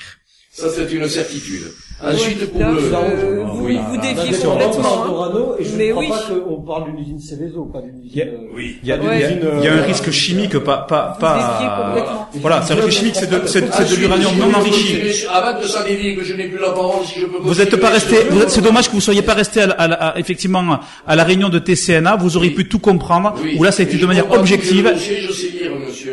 [0.50, 1.72] Ça c'est une certitude.
[2.02, 2.78] Ensuite pour le...
[2.78, 3.78] euh, vous, Oui.
[3.90, 4.82] vous défiez complètement.
[4.82, 5.06] parle hein.
[5.10, 6.08] d'Orano, et je Mais ne crois oui.
[6.08, 8.10] pas qu'on parle d'une usine Céveso, pas d'une usine...
[8.12, 8.76] Il y a- euh, Oui.
[8.82, 9.02] Il y a, Ouais.
[9.16, 12.30] il y a- il y a un risque chimique, pas, pas, Vous pas.
[12.40, 15.26] Voilà, c'est un risque chimique, c'est de, c'est de- de l'uranium non enrichi.
[15.32, 17.54] Avant que ça dévie et que je n'ai plus la parole, si je peux Vous
[17.54, 18.16] n'êtes pas resté,
[18.48, 22.16] c'est dommage que vous soyez pas resté à, effectivement à la réunion de TCNA.
[22.16, 23.34] Vous auriez pu tout comprendre.
[23.42, 23.56] Oui.
[23.58, 24.90] Où là, ça a été de manière objective.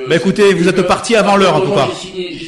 [0.10, 1.88] Bah, écoutez, vous êtes parti avant l'heure, en tout cas.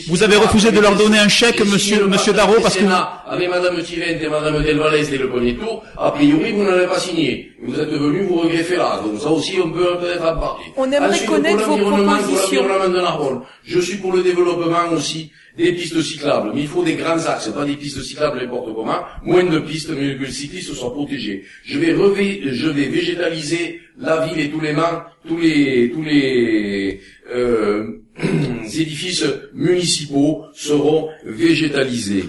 [0.08, 2.84] Vous avez refusé de leur donner un chèque, monsieur- monsieur Darro, parce que
[3.30, 6.98] Avec madame Tivent et madame Delvalès dès le premier tour, a priori, vous n'avez pas
[6.98, 7.52] signé.
[7.62, 9.00] Vous êtes venu vous regretter là.
[9.04, 10.64] Donc ça aussi, on peut peut-être en parler.
[10.76, 12.62] On aimerait Ensuite, connaître pour vos l'environnement, pour propositions.
[12.64, 13.42] l'environnement de Narbonne.
[13.66, 16.52] Je suis pour le développement aussi des pistes cyclables.
[16.56, 19.00] Mais il faut des grands axes, pas des pistes cyclables n'importe comment.
[19.24, 21.44] Moins de pistes, mais que le cycliste soit protégé.
[21.66, 26.02] Je vais revé, je vais végétaliser la ville et tous les mains, tous les, tous
[26.02, 27.00] les,
[27.32, 28.02] euh,
[28.64, 32.24] édifices municipaux seront végétalisés.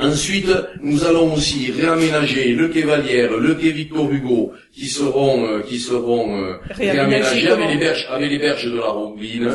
[0.00, 0.48] Ensuite,
[0.80, 5.78] nous allons aussi réaménager le quai Valière, le quai Victor Hugo, qui seront, euh, qui
[5.78, 9.52] seront euh, Réaménagés avec les berges, avec les berges de la Rombline.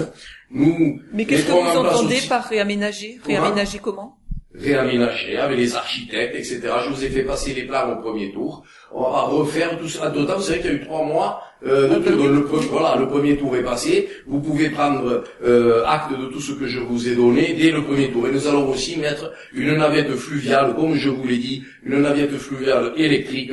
[0.51, 3.19] Nous Mais qu'est-ce que vous place entendez par réaménager?
[3.26, 4.16] Réaménager comment?
[4.59, 6.61] Réaménager avec les architectes, etc.
[6.85, 8.63] Je vous ai fait passer les plans au premier tour.
[8.91, 10.09] On va refaire tout ça.
[10.09, 12.15] D'autant, vous savez qu'il y a eu trois mois euh, de tout.
[12.15, 14.09] Donc, le, voilà, le premier tour est passé.
[14.25, 17.84] Vous pouvez prendre euh, acte de tout ce que je vous ai donné dès le
[17.84, 18.27] premier tour.
[18.27, 22.38] Et nous allons aussi mettre une navette fluviale, comme je vous l'ai dit, une navette
[22.38, 23.51] fluviale électrique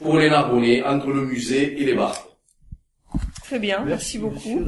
[0.00, 2.28] pour les Narbonnais entre le musée et les bars.
[3.44, 4.64] Très bien, merci, beaucoup.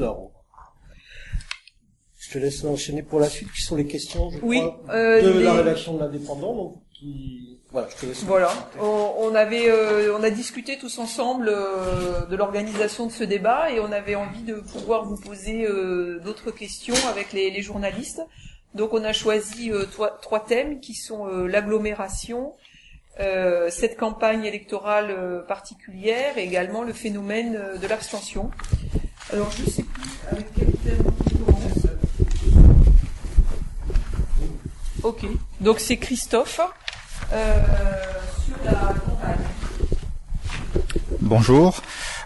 [2.35, 5.29] Te laisse enchaîner pour la suite, qui sont les questions, je Oui, crois, euh, de
[5.39, 7.59] les- la rédaction de l'indépendant, donc qui...
[7.71, 8.23] Voilà, je te laisse.
[8.25, 8.51] Voilà,
[8.81, 13.71] on, on avait, euh, on a discuté tous ensemble euh, de l'organisation de ce débat
[13.71, 15.65] et on avait envie de pouvoir vous poser
[16.25, 18.21] d'autres questions avec les, les journalistes.
[18.73, 22.51] Donc on a choisi trois, trois thèmes qui sont l'agglomération,
[23.21, 28.51] euh, cette campagne électorale euh, particulière et également le phénomène euh, de l'abstention.
[29.31, 31.61] Alors je sais plus avec quel thème on commence.
[35.05, 35.21] Ok,
[35.61, 36.59] donc c'est Christophe
[37.31, 37.63] euh,
[38.43, 39.45] sur la campagne.
[41.21, 41.79] Bonjour.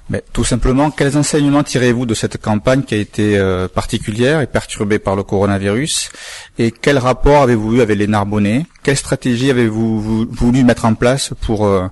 [0.10, 4.48] Mais tout simplement, quels enseignements tirez-vous de cette campagne qui a été euh, particulière et
[4.48, 6.10] perturbée par le coronavirus?
[6.58, 8.66] Et quel rapport avez-vous eu avec les Narbonnais?
[8.82, 11.90] Quelle stratégie avez-vous vou- voulu mettre en place pour euh,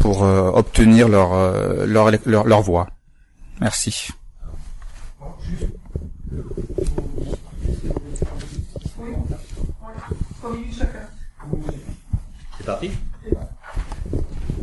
[0.00, 1.28] pour euh, obtenir leur,
[1.86, 2.88] leur leur leur voix?
[3.60, 4.08] Merci.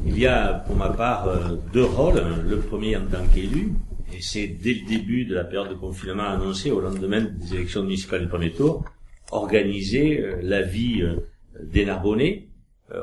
[0.06, 2.22] Il y a pour ma part euh, deux rôles.
[2.48, 3.74] Le premier en tant qu'élu
[4.14, 7.84] et c'est dès le début de la période de confinement annoncée au lendemain des élections
[7.84, 8.84] municipales du premier tour,
[9.32, 11.16] organiser euh, la vie euh,
[11.64, 12.50] des Narbonnais,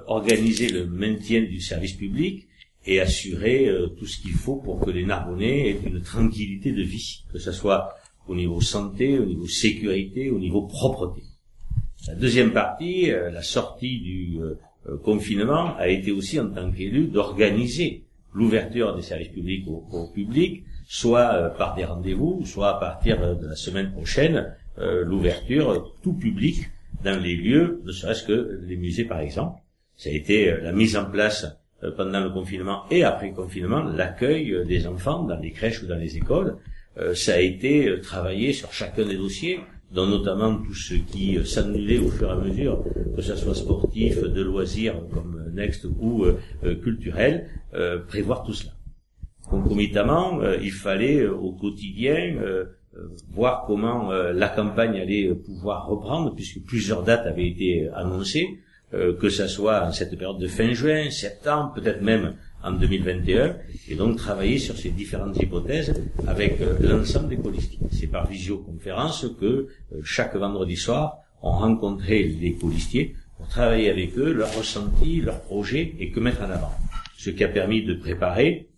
[0.07, 2.47] organiser le maintien du service public
[2.87, 3.69] et assurer
[3.99, 7.51] tout ce qu'il faut pour que les Narbonnais aient une tranquillité de vie, que ce
[7.51, 7.97] soit
[8.29, 11.23] au niveau santé, au niveau sécurité, au niveau propreté.
[12.07, 14.39] La deuxième partie, la sortie du
[15.03, 18.05] confinement, a été aussi en tant qu'élu d'organiser
[18.35, 23.57] l'ouverture des services publics au, public, soit par des rendez-vous, soit à partir de la
[23.57, 26.71] semaine prochaine, euh, l'ouverture tout public
[27.05, 29.61] dans les lieux, ne serait-ce que les musées par exemple.
[29.97, 31.47] Ça a été euh, la mise en place
[31.83, 35.87] euh, pendant le confinement et après le confinement, l'accueil des enfants dans les crèches ou
[35.87, 36.57] dans les écoles.
[37.15, 42.09] ça a été travaillé sur chacun des dossiers, dont notamment tout ce qui s'annulait au
[42.09, 42.85] fur et à mesure,
[43.17, 46.25] que ce soit sportif, de loisirs comme Next ou
[46.83, 47.49] culturel,
[48.07, 48.73] prévoir tout cela.
[49.49, 52.37] Concomitamment, il fallait au quotidien
[52.97, 58.59] euh, voir comment euh, la campagne allait pouvoir reprendre, puisque plusieurs dates avaient été annoncées,
[58.95, 63.57] euh, que ce soit en cette période de fin juin, septembre, peut-être même en 2021,
[63.89, 65.95] et donc travailler sur ces différentes hypothèses
[66.27, 67.79] avec l'ensemble des colistiers.
[67.91, 69.69] C'est par visioconférence que
[70.03, 75.95] chaque vendredi soir, on rencontrait les colistiers pour travailler avec eux leurs ressentis, leurs projets
[75.99, 76.73] et que mettre en avant.
[77.17, 78.69] Ce qui a permis de préparer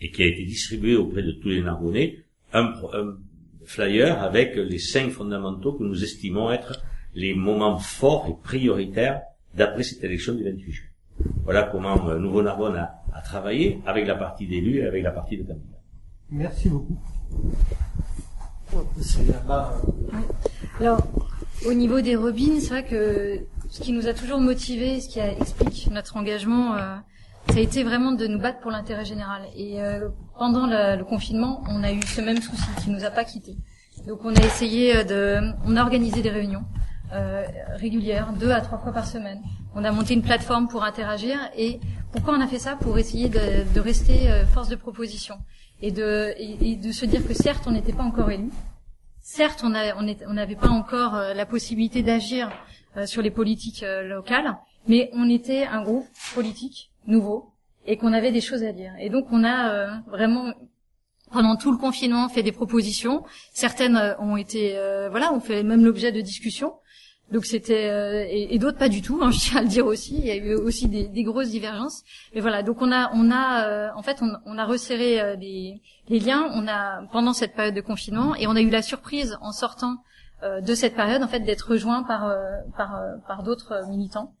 [0.00, 2.18] et qui a été distribué auprès de tous les Narbonnais
[2.52, 3.16] un, un
[3.64, 6.84] flyer avec les cinq fondamentaux que nous estimons être
[7.14, 9.22] les moments forts et prioritaires
[9.54, 10.86] d'après cette élection du 28 juin.
[11.44, 15.36] Voilà comment euh, Nouveau Narbonne a, travaillé avec la partie d'élus et avec la partie
[15.36, 15.78] de candidats.
[16.30, 16.98] Merci beaucoup.
[20.80, 21.00] Alors,
[21.66, 25.20] au niveau des robines, c'est vrai que ce qui nous a toujours motivé, ce qui
[25.20, 26.96] explique notre engagement, euh,
[27.50, 29.42] ça a été vraiment de nous battre pour l'intérêt général.
[29.56, 30.08] Et euh,
[30.38, 33.56] pendant le, le, confinement, on a eu ce même souci qui nous a pas quittés.
[34.06, 36.64] Donc on a essayé euh, de, on a organisé des réunions
[37.12, 37.44] euh,
[37.76, 39.40] régulières, deux à trois fois par semaine.
[39.74, 41.38] On a monté une plateforme pour interagir.
[41.56, 41.80] Et
[42.12, 42.76] pourquoi on a fait ça?
[42.76, 45.36] Pour essayer de, de rester euh, force de proposition
[45.82, 48.50] et de, et, de se dire que certes on n'était pas encore élu,
[49.20, 52.50] certes on n'avait pas encore la possibilité d'agir
[53.06, 54.56] sur les politiques locales,
[54.86, 57.54] mais on était un groupe politique nouveau
[57.86, 58.92] et qu'on avait des choses à dire.
[58.98, 60.52] Et donc on a euh, vraiment
[61.32, 63.24] pendant tout le confinement fait des propositions.
[63.52, 66.74] Certaines euh, ont été euh, voilà, ont fait même l'objet de discussions.
[67.34, 69.18] Donc c'était et, d'autres pas du tout.
[69.20, 70.16] Hein, je tiens à le dire aussi.
[70.16, 72.02] Il y a eu aussi des, des grosses divergences.
[72.34, 76.18] Mais voilà, donc on a on a en fait on, on a resserré les, les,
[76.20, 76.48] liens.
[76.54, 79.96] On a pendant cette période de confinement et on a eu la surprise en sortant
[80.42, 82.34] de cette période en fait d'être rejoint par
[82.76, 84.32] par par d'autres militants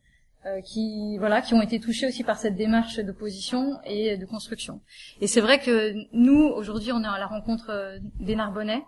[0.46, 4.82] euh, qui voilà qui ont été touchés aussi par cette démarche d'opposition et de construction.
[5.22, 8.84] Et c'est vrai que nous aujourd'hui on est à la rencontre euh, des Narbonnais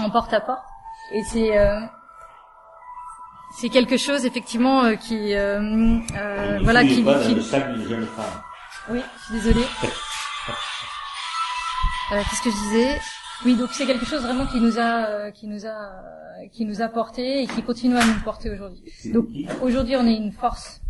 [0.00, 0.64] en porte à porte
[1.12, 1.78] et c'est euh,
[3.52, 5.34] c'est quelque chose effectivement qui
[6.62, 7.04] voilà qui, qui...
[8.88, 9.66] Oui, je suis désolée.
[12.10, 13.00] Qu'est-ce que je disais?
[13.44, 15.92] Oui, donc c'est quelque chose vraiment qui nous a qui nous a
[16.52, 18.82] qui nous a porté et qui continue à nous porter aujourd'hui.
[19.12, 19.26] Donc
[19.62, 20.80] aujourd'hui on est une force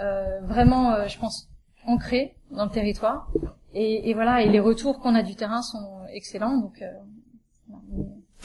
[0.00, 1.48] euh, vraiment, euh, je pense,
[1.84, 3.30] ancré dans le territoire.
[3.74, 6.92] Et, et voilà, et les retours qu'on a du terrain sont excellents, donc euh,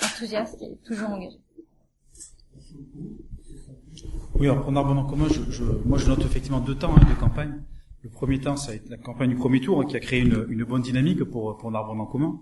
[0.04, 1.40] enthousiaste et toujours engagé.
[4.44, 7.64] Oui, alors en commun, je, je, moi je note effectivement deux temps hein, de campagne.
[8.02, 10.20] Le premier temps, ça a été la campagne du premier tour hein, qui a créé
[10.20, 12.42] une, une, bonne dynamique pour, pour Narbonne en commun.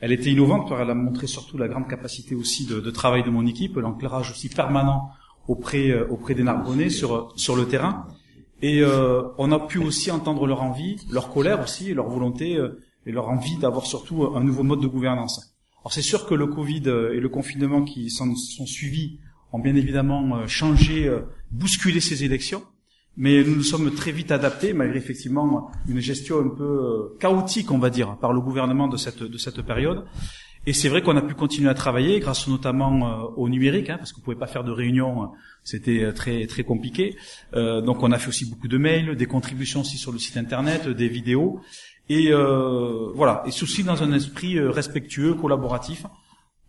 [0.00, 3.22] Elle était innovante car elle a montré surtout la grande capacité aussi de, de travail
[3.22, 5.10] de mon équipe, l'éclairage aussi permanent
[5.46, 8.06] auprès, euh, auprès des Narbonnais sur, sur le terrain.
[8.62, 12.80] Et euh, on a pu aussi entendre leur envie, leur colère aussi, leur volonté euh,
[13.04, 15.54] et leur envie d'avoir surtout un nouveau mode de gouvernance.
[15.82, 19.18] Alors c'est sûr que le Covid euh, et le confinement qui sont, sont suivis
[19.52, 21.10] ont bien évidemment changé,
[21.50, 22.62] bousculé ces élections,
[23.16, 27.78] mais nous nous sommes très vite adaptés, malgré effectivement une gestion un peu chaotique, on
[27.78, 30.04] va dire, par le gouvernement de cette, de cette période.
[30.64, 33.96] Et c'est vrai qu'on a pu continuer à travailler grâce notamment euh, au numérique, hein,
[33.98, 35.26] parce qu'on pouvait pas faire de réunions, euh,
[35.64, 37.16] c'était euh, très très compliqué.
[37.54, 40.36] Euh, donc on a fait aussi beaucoup de mails, des contributions aussi sur le site
[40.36, 41.60] internet, des vidéos,
[42.08, 46.06] et euh, voilà, et ceci dans un esprit respectueux, collaboratif.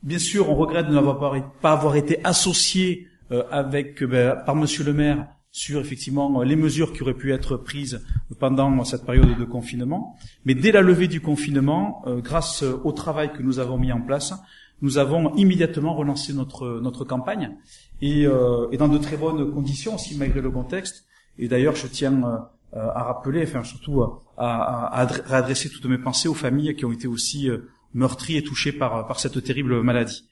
[0.03, 1.19] Bien sûr, on regrette de n'avoir
[1.61, 3.07] pas avoir été associé
[3.51, 8.03] avec ben, par Monsieur le Maire sur effectivement les mesures qui auraient pu être prises
[8.39, 10.17] pendant cette période de confinement.
[10.45, 14.01] Mais dès la levée du confinement, euh, grâce au travail que nous avons mis en
[14.01, 14.33] place,
[14.81, 17.55] nous avons immédiatement relancé notre notre campagne
[18.01, 21.05] et, euh, et dans de très bonnes conditions aussi malgré le contexte.
[21.37, 25.99] Et d'ailleurs, je tiens euh, à rappeler, enfin surtout à, à, à, adresser toutes mes
[25.99, 27.47] pensées aux familles qui ont été aussi
[27.93, 30.27] meurtris et touchés par, par cette terrible maladie.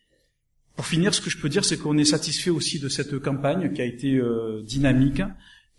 [0.75, 3.73] Pour finir, ce que je peux dire, c'est qu'on est satisfait aussi de cette campagne
[3.73, 5.21] qui a été euh, dynamique,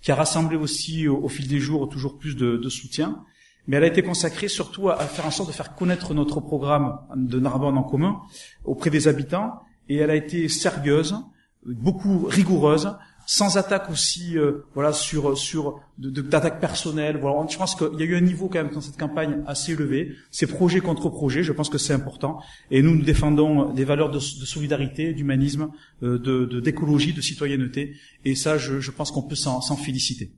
[0.00, 3.24] qui a rassemblé aussi au, fil des jours toujours plus de, de, soutien,
[3.66, 6.98] mais elle a été consacrée surtout à, faire en sorte de faire connaître notre programme
[7.16, 8.20] de Narbonne en commun
[8.64, 11.16] auprès des habitants, et elle a été sérieuse,
[11.64, 12.92] beaucoup rigoureuse,
[13.26, 17.18] sans attaque aussi, euh, voilà, sur sur d'attaque personnelle.
[17.18, 19.72] Voilà, je pense qu'il y a eu un niveau quand même dans cette campagne assez
[19.72, 20.14] élevé.
[20.30, 22.40] C'est projet contre projet, je pense que c'est important.
[22.70, 25.70] Et nous, nous défendons des valeurs de, solidarité, d'humanisme,
[26.02, 27.94] euh, de d'écologie, de, citoyenneté.
[28.24, 30.32] Et ça, je, je pense qu'on peut s'en féliciter.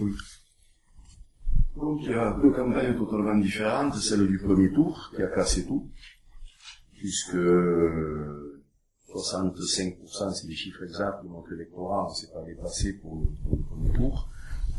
[0.00, 0.12] Oui.
[1.76, 5.66] Donc il y a deux campagnes totalement différentes, celle du premier tour qui a cassé
[5.66, 5.88] tout,
[6.98, 7.36] puisque
[9.12, 13.56] 65%, c'est des chiffres exacts de notre électorat, on ne s'est pas dépassé pour le,
[13.58, 14.28] premier tour,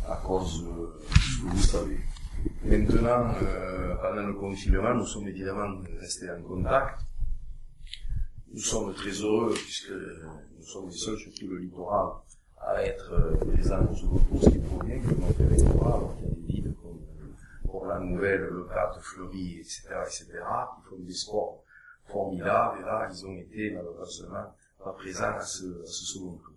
[0.08, 2.00] à cause de ce que vous savez.
[2.64, 7.02] Maintenant, euh, pendant le confinement, nous sommes évidemment restés en contact.
[8.54, 12.08] Nous sommes très heureux puisque nous sommes les seuls sur tout le littoral
[12.58, 16.16] à être euh, présents au second tour, ce qui prouve bien que notre électorat, alors
[16.18, 17.00] qu'il y a des villes comme
[17.70, 21.64] pour la Nouvelle, Le Cat, Fleury, etc., etc., qui font des sports
[22.08, 24.54] formidables, et là, ils ont été malheureusement
[24.84, 26.54] pas présents à ce, à ce second tour.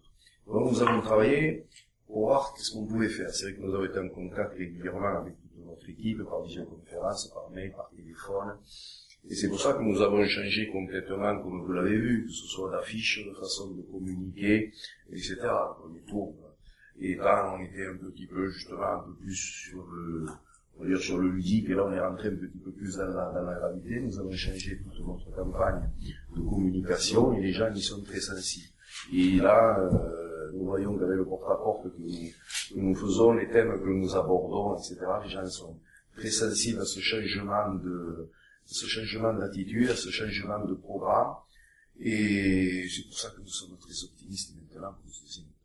[0.47, 1.67] Donc nous avons travaillé
[2.07, 3.31] pour voir qu'est-ce qu'on pouvait faire.
[3.31, 7.29] C'est vrai que nous avons été en contact régulièrement avec toute notre équipe, par visioconférence,
[7.29, 8.59] par mail, par téléphone.
[9.31, 12.47] Et c'est pour ça que nous avons changé complètement, comme vous l'avez vu, que ce
[12.47, 14.71] soit d'affiches, de façon de communiquer,
[15.11, 15.37] etc.
[15.41, 16.35] Le premier tour,
[17.01, 20.27] et là, on était un petit peu, justement, un peu plus sur le,
[20.77, 22.97] on va dire sur le ludique, et là on est rentré un petit peu plus
[22.97, 24.01] dans la, gravité.
[24.01, 25.89] Nous avons changé toute notre campagne
[26.37, 28.73] de communication et les gens y sont très sensibles.
[29.13, 34.15] Et là, euh, nous voyons qu'avec le porte-à-porte que, nous, faisons, les thèmes que nous
[34.17, 35.79] abordons, etc., les gens sont
[36.17, 38.31] très sensibles à ce changement de,
[38.65, 41.35] ce changement d'attitude, à ce changement de programme.
[42.01, 45.65] Et c'est pour ça que nous sommes très optimistes maintenant pour ce deuxième tour.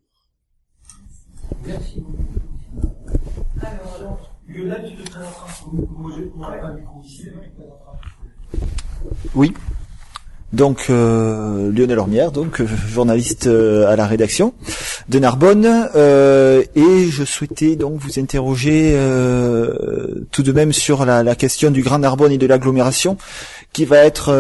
[1.66, 2.04] Merci
[3.62, 4.39] alors
[9.36, 9.54] oui.
[10.52, 14.54] Donc euh, Lionel Ormière, donc euh, journaliste euh, à la rédaction
[15.08, 15.66] de Narbonne,
[16.76, 18.96] et je souhaitais donc vous interroger
[20.32, 23.18] tout de même sur la, question du Grand Narbonne et de l'agglomération,
[23.74, 24.32] qui va être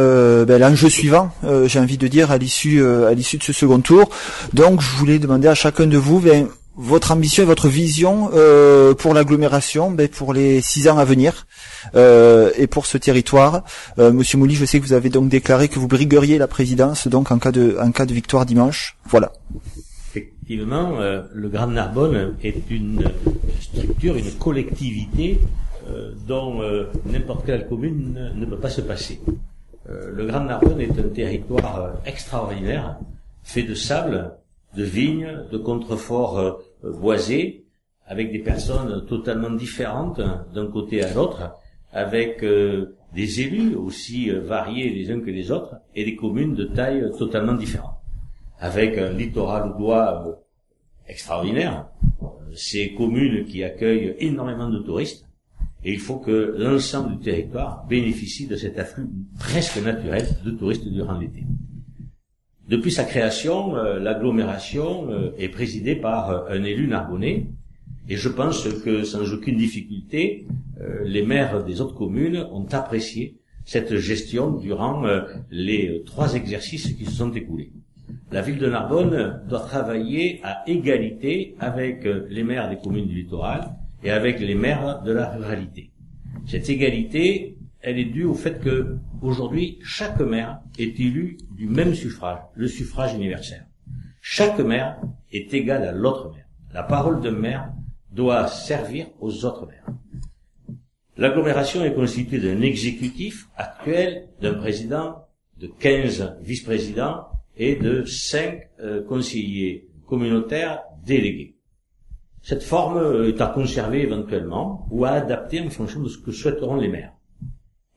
[0.48, 1.32] ben, l'enjeu suivant,
[1.66, 4.10] j'ai envie de dire à l'issue à l'issue de ce second tour.
[4.54, 8.94] Donc je voulais demander à chacun de vous, ben, votre ambition et votre vision euh,
[8.94, 11.46] pour l'agglomération, ben, pour les six ans à venir
[11.96, 13.64] euh, et pour ce territoire.
[13.98, 17.08] Euh, Monsieur Mouli, je sais que vous avez donc déclaré que vous brigueriez la présidence
[17.08, 18.98] donc en cas de en cas de victoire dimanche.
[19.06, 19.34] Voilà.
[20.12, 20.98] Effectivement,
[21.34, 23.04] le Grand Narbonne est une
[23.62, 25.40] structure, une collectivité
[26.28, 26.62] dont
[27.06, 29.22] n'importe quelle commune ne peut pas se passer.
[29.88, 32.98] le Grand Narbonne est un territoire extraordinaire,
[33.44, 34.32] fait de sable,
[34.76, 37.66] de vignes, de contreforts boisé,
[38.10, 40.20] avec des personnes totalement différentes
[40.54, 41.54] d'un côté à l'autre,
[41.92, 46.56] avec euh, des élus aussi euh, variés les uns que les autres, et des communes
[46.56, 47.98] de taille totalement différente,
[48.60, 50.34] avec un littoral doigt euh,
[51.08, 51.88] extraordinaire,
[52.56, 55.28] ces communes qui accueillent énormément de touristes,
[55.84, 59.08] et il faut que l'ensemble du territoire bénéficie de cet afflux
[59.40, 61.44] presque naturel de touristes durant l'été.
[62.70, 67.48] Depuis sa création, euh, l'agglomération euh, est présidée par euh, un élu narbonnais,
[68.08, 70.48] et je pense que sans aucune difficulté,
[71.04, 73.36] les maires des autres communes ont apprécié
[73.66, 75.04] cette gestion durant
[75.52, 77.72] les trois exercices qui se sont écoulés.
[78.32, 83.76] La ville de Narbonne doit travailler à égalité avec les maires des communes du littoral
[84.04, 85.92] et avec les maires de la ruralité.
[86.48, 91.94] Cette égalité, elle est due au fait que aujourd'hui chaque maire est élu du même
[91.94, 93.68] suffrage, le suffrage universel.
[94.22, 94.98] Chaque maire
[95.32, 96.46] est égal à l'autre maire.
[96.74, 97.72] La parole d'un maire
[98.12, 99.86] doit servir aux autres maires.
[101.18, 105.26] L'agglomération est constituée d'un exécutif actuel, d'un président,
[105.58, 107.28] de 15 vice-présidents
[107.58, 111.56] et de 5 euh, conseillers communautaires délégués.
[112.42, 116.78] Cette forme est à conserver éventuellement ou à adapter en fonction de ce que souhaiteront
[116.78, 117.14] les maires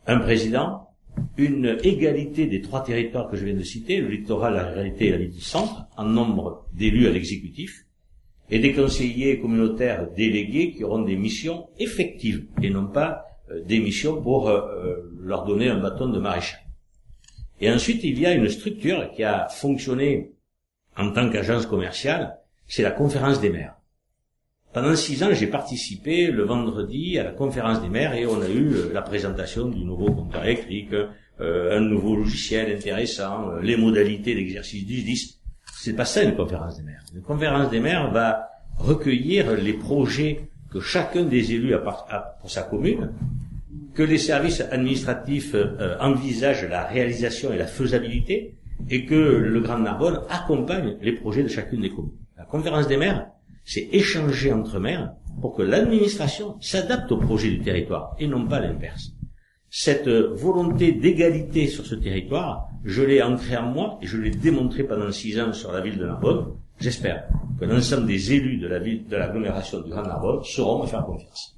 [0.06, 0.88] un président,
[1.36, 5.10] une égalité des trois territoires que je viens de citer, le littoral, la réalité et
[5.10, 7.86] la du centre, en nombre d'élus à l'exécutif,
[8.50, 13.78] et des conseillers communautaires délégués qui auront des missions effectives et non pas euh, des
[13.78, 16.60] missions pour euh, euh, leur donner un bâton de maréchal.
[17.60, 20.32] Et ensuite, il y a une structure qui a fonctionné
[20.96, 23.76] en tant qu'agence commerciale, c'est la conférence des maires.
[24.72, 28.48] Pendant six ans, j'ai participé le vendredi à la conférence des maires et on a
[28.48, 33.76] eu euh, la présentation du nouveau compteur électrique, euh, un nouveau logiciel intéressant, euh, les
[33.76, 35.40] modalités d'exercice du 10.
[35.74, 37.04] C'est pas ça une conférence des maires.
[37.14, 42.62] Une conférence des maires va recueillir les projets que chacun des élus a, pour sa
[42.62, 43.12] commune,
[43.92, 45.54] que les services administratifs
[46.00, 48.54] envisagent la réalisation et la faisabilité,
[48.88, 52.16] et que le Grand Narbonne accompagne les projets de chacune des communes.
[52.38, 53.26] La conférence des maires,
[53.64, 58.60] c'est échanger entre maires pour que l'administration s'adapte au projet du territoire et non pas
[58.60, 59.12] l'inverse.
[59.70, 64.84] Cette volonté d'égalité sur ce territoire, je l'ai ancrée en moi et je l'ai démontré
[64.84, 66.56] pendant six ans sur la ville de Narbonne.
[66.78, 67.28] J'espère
[67.58, 71.04] que l'ensemble des élus de la ville, de l'agglomération du Grand Narbonne sauront me faire
[71.06, 71.56] confiance.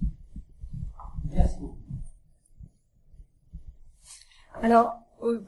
[1.32, 1.58] Merci.
[4.62, 4.92] Alors,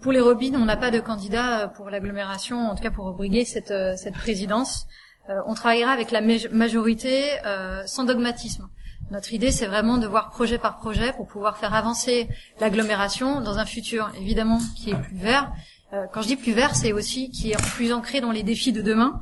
[0.00, 3.44] pour les Robines, on n'a pas de candidat pour l'agglomération, en tout cas pour briguer
[3.44, 4.86] cette, cette présidence.
[5.28, 8.68] Euh, on travaillera avec la majorité euh, sans dogmatisme.
[9.10, 12.28] Notre idée, c'est vraiment de voir projet par projet pour pouvoir faire avancer
[12.60, 15.52] l'agglomération dans un futur, évidemment, qui est plus vert.
[15.92, 18.72] Euh, quand je dis plus vert, c'est aussi qui est plus ancré dans les défis
[18.72, 19.20] de demain.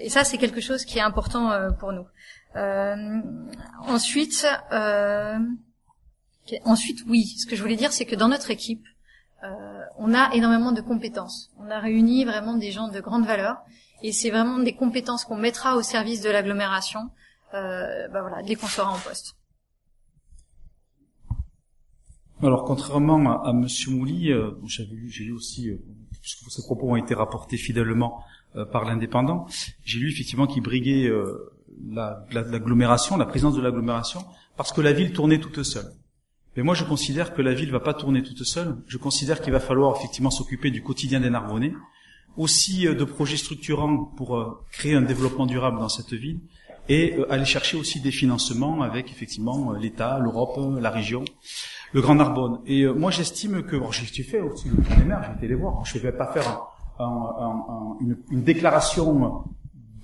[0.00, 2.06] et ça, c'est quelque chose qui est important pour nous.
[3.86, 4.46] ensuite,
[6.64, 8.84] ensuite, oui, ce que je voulais dire, c'est que dans notre équipe,
[9.98, 11.50] on a énormément de compétences.
[11.58, 13.58] On a réuni vraiment des gens de grande valeur
[14.04, 17.10] et c'est vraiment des compétences qu'on mettra au service de l'agglomération
[17.54, 19.36] euh, bah voilà, dès qu'on sera en poste.
[22.42, 24.84] Alors, contrairement à, à Monsieur Mouly, euh, j'ai
[25.24, 25.78] lu aussi, euh,
[26.20, 28.22] puisque ces propos ont été rapportés fidèlement
[28.56, 29.46] euh, par l'indépendant,
[29.84, 31.10] j'ai lu effectivement qu'il briguait
[32.30, 34.22] l'agglomération, la, présidence de l'agglomération,
[34.58, 35.90] parce que la ville tournait toute seule.
[36.56, 38.76] Mais moi, je considère que la ville va pas tourner toute seule.
[38.86, 41.72] Je considère qu'il va falloir effectivement s'occuper du quotidien des Narbonnais,
[42.36, 46.40] aussi euh, de projets structurants pour euh, créer un développement durable dans cette ville
[46.88, 51.24] et euh, aller chercher aussi des financements avec effectivement l'État, l'Europe, la région,
[51.92, 52.60] le Grand Narbonne.
[52.66, 55.54] Et moi j'estime que, bon, j'ai fait aussi le plan des maires, j'ai été les
[55.54, 56.66] voir, je ne vais pas faire
[56.98, 59.44] un, un, une, une, déclaration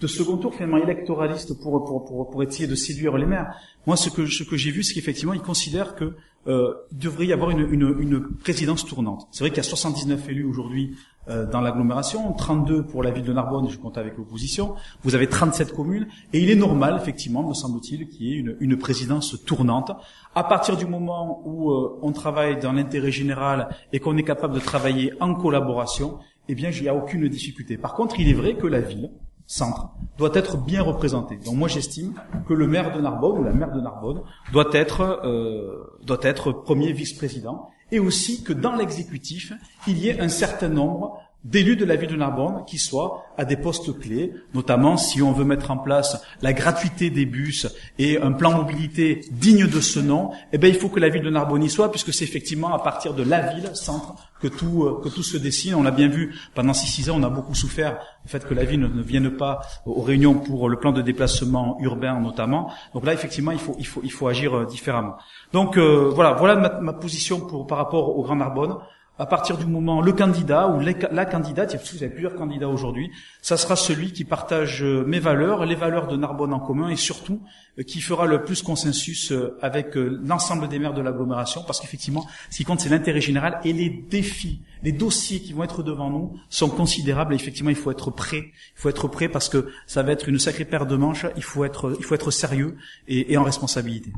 [0.01, 3.55] de second tour finalement électoraliste pour, pour, pour, pour essayer de séduire les maires.
[3.87, 7.33] Moi ce que, ce que j'ai vu c'est qu'effectivement ils considèrent que euh, devrait y
[7.33, 9.29] avoir une, une, une présidence tournante.
[9.31, 10.97] C'est vrai qu'il y a 79 élus aujourd'hui
[11.29, 15.27] euh, dans l'agglomération, 32 pour la ville de Narbonne, je compte avec l'opposition, vous avez
[15.27, 19.37] 37 communes, et il est normal, effectivement, me semble-t-il, qu'il y ait une, une, présidence
[19.45, 19.93] tournante.
[20.35, 24.55] À partir du moment où euh, on travaille dans l'intérêt général et qu'on est capable
[24.55, 26.19] de travailler en collaboration,
[26.49, 27.77] eh bien, il n'y a aucune difficulté.
[27.77, 29.11] Par contre, il est vrai que la ville,
[29.51, 31.37] centre, doit être bien représentée.
[31.45, 32.15] Donc moi, j'estime
[32.47, 34.23] que le maire de Narbonne ou la maire de Narbonne
[34.53, 39.53] doit être, euh, doit être premier vice-président et aussi que dans l'exécutif,
[39.89, 43.45] il y ait un certain nombre d'élus de la ville de Narbonne qui soient à
[43.45, 47.67] des postes clés, notamment si on veut mettre en place la gratuité des bus
[47.99, 51.23] et un plan mobilité digne de ce nom, eh bien il faut que la ville
[51.23, 54.85] de Narbonne y soit, puisque c'est effectivement à partir de la ville, centre, que tout,
[54.85, 55.75] euh, que tout se dessine.
[55.75, 58.55] On l'a bien vu, pendant ces six ans, on a beaucoup souffert du fait que
[58.55, 62.71] la ville ne, vienne pas aux réunions pour le plan de déplacement urbain notamment.
[62.95, 65.17] Donc là, effectivement, il faut, il faut, il faut agir euh, différemment.
[65.53, 68.77] Donc euh, voilà, voilà ma, position par rapport au Grand Narbonne
[69.21, 73.11] à partir du moment, le candidat ou la candidate, vous avez plusieurs candidats aujourd'hui,
[73.43, 76.97] ça sera celui qui partage euh, mes valeurs, les valeurs de Narbonne en commun et
[76.97, 77.43] surtout
[77.79, 82.27] euh, qui fera le plus consensus euh, avec l'ensemble des maires de l'agglomération parce qu'effectivement,
[82.51, 86.09] ce qui compte, c'est l'intérêt général et les défis, les dossiers qui vont être devant
[86.09, 88.45] nous sont considérables et effectivement, il faut être prêt.
[88.77, 91.43] Il faut être prêt parce que ça va être une sacrée paire de manches, il
[91.43, 94.13] faut être, il faut être sérieux et en responsabilité.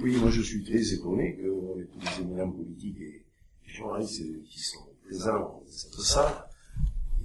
[0.00, 3.24] Oui, moi je suis très étonné que tous les éminents politiques et
[3.66, 6.34] journalistes qui sont présents dans cette salle,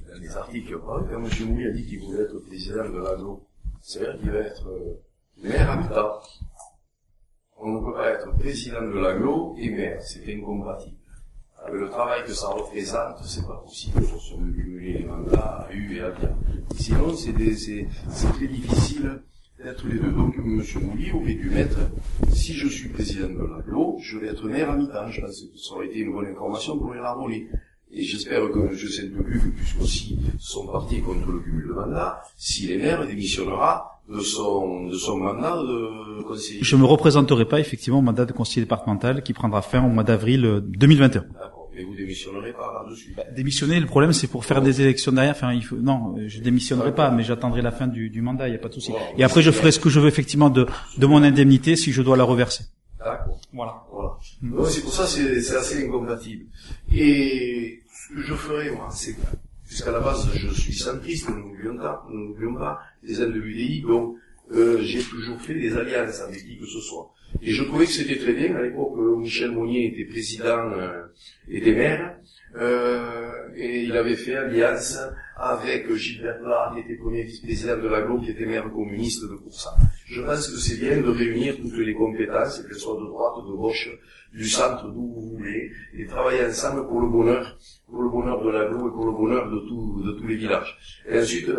[0.08, 1.28] dans les articles quand M.
[1.50, 3.46] Mouy a dit qu'il voulait être président de l'ANO,
[3.80, 5.02] c'est-à-dire qu'il va être euh,
[5.44, 6.20] maire à mi-temps.
[7.58, 10.98] On ne peut pas être président de l'aglo et maire, c'est incompatible.
[11.64, 15.96] Avec le travail que ça représente, c'est pas possible de cumuler les mandats à U
[15.96, 16.36] et à bien.
[16.76, 19.22] Sinon, c'est très difficile
[19.72, 20.12] tous les deux.
[20.12, 20.62] Donc, M.
[20.82, 21.78] Mouly aurait dû mettre,
[22.30, 25.10] si je suis président de l'aglo, je vais être maire à mi-temps.
[25.10, 27.48] Je pense que ça aurait été une bonne information pour les Narbonnais.
[27.96, 28.76] Et j'espère que M.
[28.76, 34.88] Saint-Peluc, puisqu'aussi son parti contre le cumul de mandat, s'il est maire, démissionnera de son,
[34.88, 36.60] de son mandat de conseiller.
[36.64, 39.90] Je ne me représenterai pas effectivement au mandat de conseiller départemental qui prendra fin au
[39.90, 41.26] mois d'avril 2021.
[41.76, 43.14] Mais vous démissionnerez pas là-dessus.
[43.16, 45.34] Bah, démissionner, le problème, c'est pour faire des élections derrière.
[45.34, 48.48] Enfin, il faut, non, je démissionnerai pas, mais j'attendrai la fin du, du mandat.
[48.48, 48.92] Il n'y a pas de souci.
[49.18, 50.68] Et après, je ferai ce que je veux effectivement de,
[50.98, 52.66] de mon indemnité si je dois la reverser.
[53.00, 53.40] D'accord.
[53.52, 53.84] Voilà.
[53.92, 54.18] voilà.
[54.42, 54.64] Mm.
[54.70, 56.46] c'est pour ça, c'est assez incompatible.
[56.94, 59.16] Et ce que je ferai, moi, c'est
[59.74, 63.40] puisqu'à la base, je suis centriste, nous n'oublions pas, nous n'oublions pas, les aides de
[63.40, 64.18] l'UDI, donc
[64.52, 67.12] euh, j'ai toujours fait des alliances avec qui que ce soit.
[67.42, 71.04] Et je trouvais que c'était très bien, à l'époque, euh, Michel Monnier était président, euh,
[71.50, 72.18] était maire,
[72.56, 74.98] euh, et il avait fait alliance
[75.36, 79.76] avec Gilbert Plat, qui était premier vice-président de l'aglo, qui était maire communiste de Coursa.
[80.06, 83.54] Je pense que c'est bien de réunir toutes les compétences, qu'elles soient de droite, de
[83.54, 83.90] gauche,
[84.34, 87.58] du centre, d'où vous voulez, et travailler ensemble pour le bonheur,
[87.90, 90.78] pour le bonheur de l'aglo et pour le bonheur de, tout, de tous les villages.
[91.10, 91.50] Et ensuite,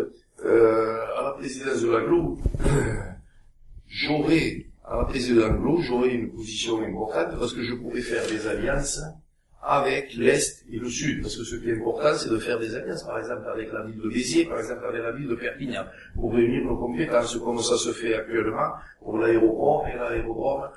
[0.43, 2.37] euh, à la présidence de l'aglo,
[3.87, 8.25] j'aurais, à la présidence de l'aglo, j'aurais une position importante parce que je pourrais faire
[8.27, 9.01] des alliances
[9.61, 11.23] avec l'Est et le Sud.
[11.23, 13.83] Parce que ce qui est important, c'est de faire des alliances, par exemple avec la
[13.83, 17.59] ville de Béziers, par exemple avec la ville de Perpignan, pour réunir nos compétences, comme
[17.59, 20.69] ça se fait actuellement pour l'aéroport et l'aérodrome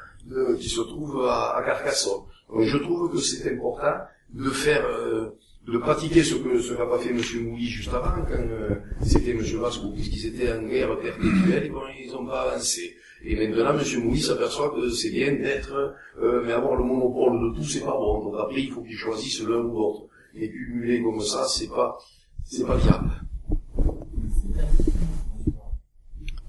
[0.59, 2.23] qui se trouve à, Carcassonne.
[2.61, 3.95] Je trouve que c'est important
[4.33, 5.31] de faire, euh,
[5.67, 7.21] de pratiquer ce que ce qu'a pas fait M.
[7.45, 9.41] Mouilly juste avant, quand euh, c'était M.
[9.41, 12.97] Vasco, puisqu'ils étaient en guerre perpétuelle et bon, ils n'ont pas avancé.
[13.25, 14.05] Et maintenant, M.
[14.05, 17.97] Mouilly s'aperçoit que c'est bien d'être, euh, mais avoir le monopole de tout, c'est pas
[17.97, 18.25] bon.
[18.25, 20.03] Donc après, il faut qu'ils choisissent l'un ou l'autre.
[20.35, 21.99] Et cumuler comme ça, c'est pas,
[22.45, 23.11] c'est pas viable.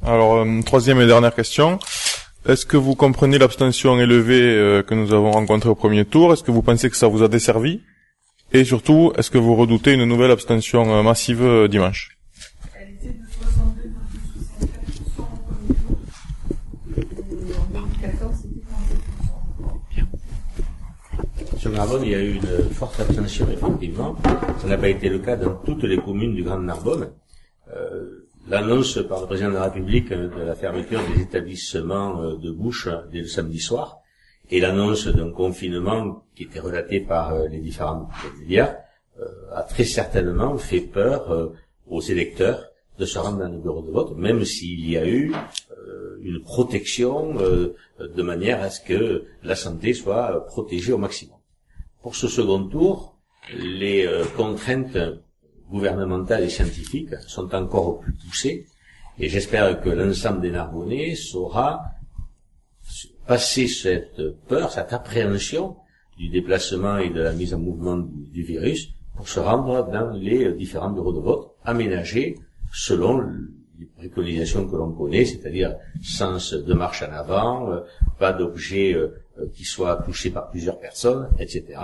[0.04, 1.80] Alors, euh, troisième et dernière question.
[2.48, 6.32] Est-ce que vous comprenez l'abstention élevée euh, que nous avons rencontrée au premier tour?
[6.32, 7.82] Est-ce que vous pensez que ça vous a desservi?
[8.54, 12.18] Et surtout, est-ce que vous redoutez une nouvelle abstention euh, massive euh, dimanche
[12.80, 16.08] Elle était de 62,64% au premier tour.
[16.98, 18.62] Et en 2014, c'était
[21.56, 21.60] 37%.
[21.60, 24.16] Sur Narbonne, il y a eu une forte abstention, effectivement.
[24.60, 27.12] Ça n'a pas été le cas dans toutes les communes du Grand Narbonne.
[27.76, 32.52] Euh, L'annonce par le président de la République de la fermeture des établissements euh, de
[32.52, 34.00] bouche dès le samedi soir
[34.50, 38.76] et l'annonce d'un confinement qui était relaté par euh, les différents médias
[39.54, 41.52] a très certainement fait peur
[41.88, 45.34] aux électeurs de se rendre dans les bureaux de vote, même s'il y a eu
[46.30, 51.38] une protection euh, de manière à ce que la santé soit protégée au maximum.
[52.02, 53.16] Pour ce second tour,
[53.58, 54.98] les euh, contraintes
[55.70, 58.68] gouvernementales et scientifiques sont encore plus poussées
[59.20, 61.82] et j'espère que l'ensemble des Narbonnais saura
[63.28, 65.76] passer cette peur, cette appréhension
[66.18, 70.54] du déplacement et de la mise en mouvement du, virus pour se rendre dans les
[70.54, 72.38] différents bureaux de vote aménagés
[72.74, 73.22] selon
[73.80, 77.80] les préconisations que l'on connaît, c'est-à-dire sens de marche en avant, euh,
[78.20, 81.80] pas d'objet euh, euh, qui soit touché par plusieurs personnes, etc.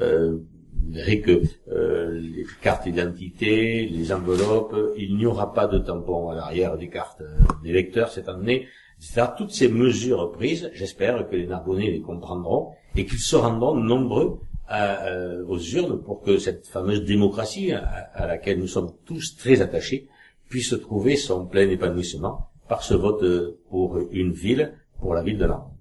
[0.00, 0.38] Euh,
[0.84, 6.30] vous verrez que euh, les cartes d'identité, les enveloppes, il n'y aura pas de tampon
[6.30, 8.66] à l'arrière des cartes euh, des lecteurs cette année,
[8.98, 9.28] etc.
[9.36, 14.40] Toutes ces mesures prises, j'espère que les Narbonnais les comprendront et qu'ils se rendront nombreux
[14.68, 15.06] à,
[15.48, 20.08] aux urnes pour que cette fameuse démocratie à laquelle nous sommes tous très attachés
[20.52, 23.24] puisse trouver son plein épanouissement par ce vote
[23.70, 24.64] pour une ville,
[25.00, 25.78] pour la ville de Narbonne.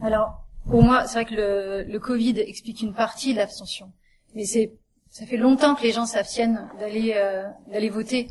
[0.00, 3.92] Alors, pour moi, c'est vrai que le, le Covid explique une partie de l'abstention,
[4.34, 4.72] mais c'est
[5.10, 8.30] ça fait longtemps que les gens s'abstiennent d'aller euh, d'aller voter,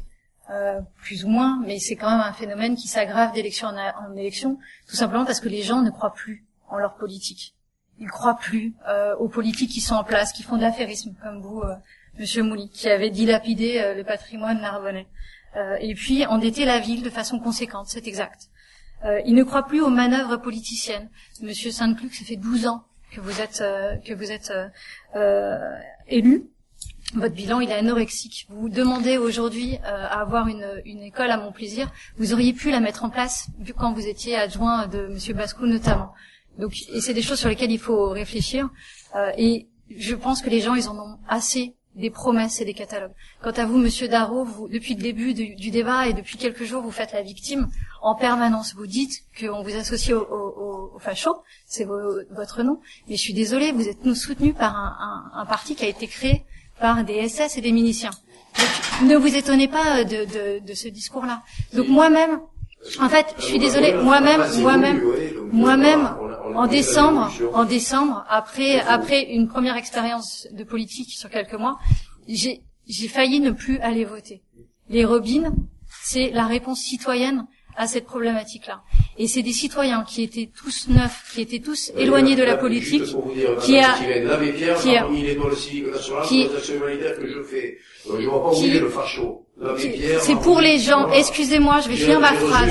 [0.50, 4.58] euh, plus ou moins, mais c'est quand même un phénomène qui s'aggrave d'élection en élection,
[4.88, 7.56] tout simplement parce que les gens ne croient plus en leur politique.
[8.00, 11.40] Ils croient plus euh, aux politiques qui sont en place, qui font de l'affairisme, comme
[11.40, 11.76] vous, euh,
[12.20, 15.08] Monsieur Mouly, qui avait dilapidé euh, le patrimoine narbonnais,
[15.56, 18.50] euh, et puis endetter la ville de façon conséquente, c'est exact.
[19.04, 21.10] Euh, ils ne croient plus aux manœuvres politiciennes.
[21.42, 23.60] Monsieur Saint-Cluc, ça fait 12 ans que vous êtes
[24.04, 24.52] que vous êtes
[26.08, 26.50] élu.
[27.14, 28.48] Votre bilan, il est anorexique.
[28.50, 31.92] Vous demandez aujourd'hui euh, à avoir une, une école à mon plaisir.
[32.18, 35.66] Vous auriez pu la mettre en place vu quand vous étiez adjoint de Monsieur Bascou
[35.66, 36.14] notamment.
[36.58, 38.70] Donc, et c'est des choses sur lesquelles il faut réfléchir.
[39.16, 42.74] Euh, et je pense que les gens, ils en ont assez des promesses et des
[42.74, 43.14] catalogues.
[43.42, 46.82] Quant à vous, Monsieur Darro, vous, depuis le début du, débat et depuis quelques jours,
[46.82, 47.68] vous faites la victime
[48.02, 48.74] en permanence.
[48.76, 51.00] Vous dites qu'on vous associe au, au, au, au
[51.66, 52.80] c'est vo- votre nom.
[53.08, 54.96] Mais je suis désolée, vous êtes nous soutenu par un,
[55.34, 56.46] un, un parti qui a été créé
[56.80, 58.12] par des SS et des miliciens.
[59.02, 61.42] Donc, ne vous étonnez pas de, de, de ce discours-là.
[61.74, 62.40] Donc moi-même,
[63.02, 65.02] en fait, je suis désolée, moi-même, moi-même,
[65.52, 66.16] moi-même,
[66.54, 71.78] en décembre, en décembre, après après une première expérience de politique sur quelques mois,
[72.28, 74.42] j'ai j'ai failli ne plus aller voter.
[74.90, 75.52] Les robines,
[76.04, 77.48] c'est la réponse citoyenne
[77.78, 78.84] à cette problématique-là.
[79.18, 83.04] Et c'est des citoyens qui étaient tous neufs, qui étaient tous éloignés de la politique,
[83.64, 83.94] qui a-
[84.82, 85.08] qui a-
[86.26, 86.46] qui pas où
[88.54, 88.80] qui-
[90.20, 91.10] C'est pour les gens.
[91.12, 92.70] Excusez-moi, je vais finir ma phrase.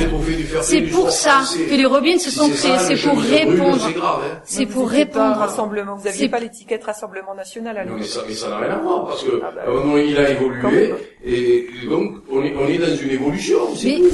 [0.63, 2.79] C'est pour ça que les robines se sont créées.
[2.79, 3.89] C'est pour répondre.
[4.45, 4.69] C'est hein.
[4.71, 5.37] Pour répondre.
[5.39, 5.95] rassemblement.
[5.97, 8.11] Vous C'est- aviez pas l'étiquette Rassemblement National à Non, mais l'époque.
[8.11, 10.95] ça, mais ça n'a rien à voir, parce que, Ah bah, moment, il a évolué,
[11.25, 14.11] et, donc, on est, on est dans une évolution, c'est Mais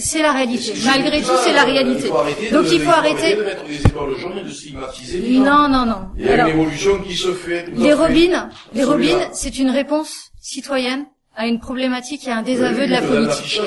[0.00, 0.72] c'est- la réalité.
[0.86, 2.08] Malgré tout, c'est la euh, réalité.
[2.50, 3.36] Donc il faut arrêter.
[3.36, 5.40] de mettre des étoiles jaunes et de stigmatiser les gens.
[5.42, 6.00] Non, non, non.
[6.16, 7.66] Il y a Alors, une évolution qui se fait.
[7.76, 11.04] les robines, les robines, c'est une réponse citoyenne
[11.38, 13.60] à une problématique et à un Oui, désaveu de la politique.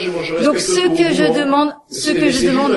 [0.44, 2.72] Donc ce que je demande, ce que je demande.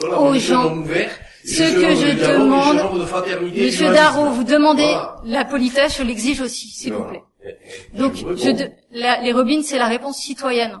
[0.00, 1.10] Voilà, aux gens, ouvert,
[1.44, 3.92] ce que je demande, de Monsieur.
[3.92, 5.16] Darro, vous demandez Voilà.
[5.24, 7.22] la politesse, je l'exige aussi, s'il vous plaît.
[7.44, 7.48] Et-
[7.94, 10.78] et Donc, je de- la- les robines, c'est la réponse citoyenne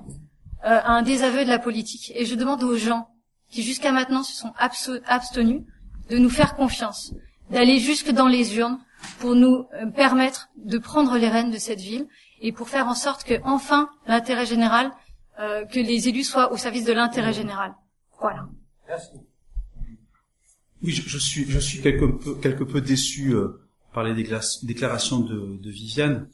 [0.64, 2.10] euh, à un désaveu de la politique.
[2.16, 3.08] Et je demande aux gens
[3.52, 4.52] qui jusqu'à maintenant se sont
[5.06, 5.62] abstenus
[6.10, 7.12] de nous faire confiance,
[7.50, 8.78] d'aller jusque dans les urnes
[9.20, 12.06] pour nous euh, permettre de prendre les rênes de cette ville
[12.40, 14.90] et pour faire en sorte que enfin l'intérêt général,
[15.40, 17.74] euh, que les élus soient au service de l'intérêt général.
[18.20, 18.48] Voilà.
[20.82, 23.60] Oui, je, je suis, je suis quelque peu, quelque peu déçu euh,
[23.92, 26.28] par les décla- déclarations de, de Viviane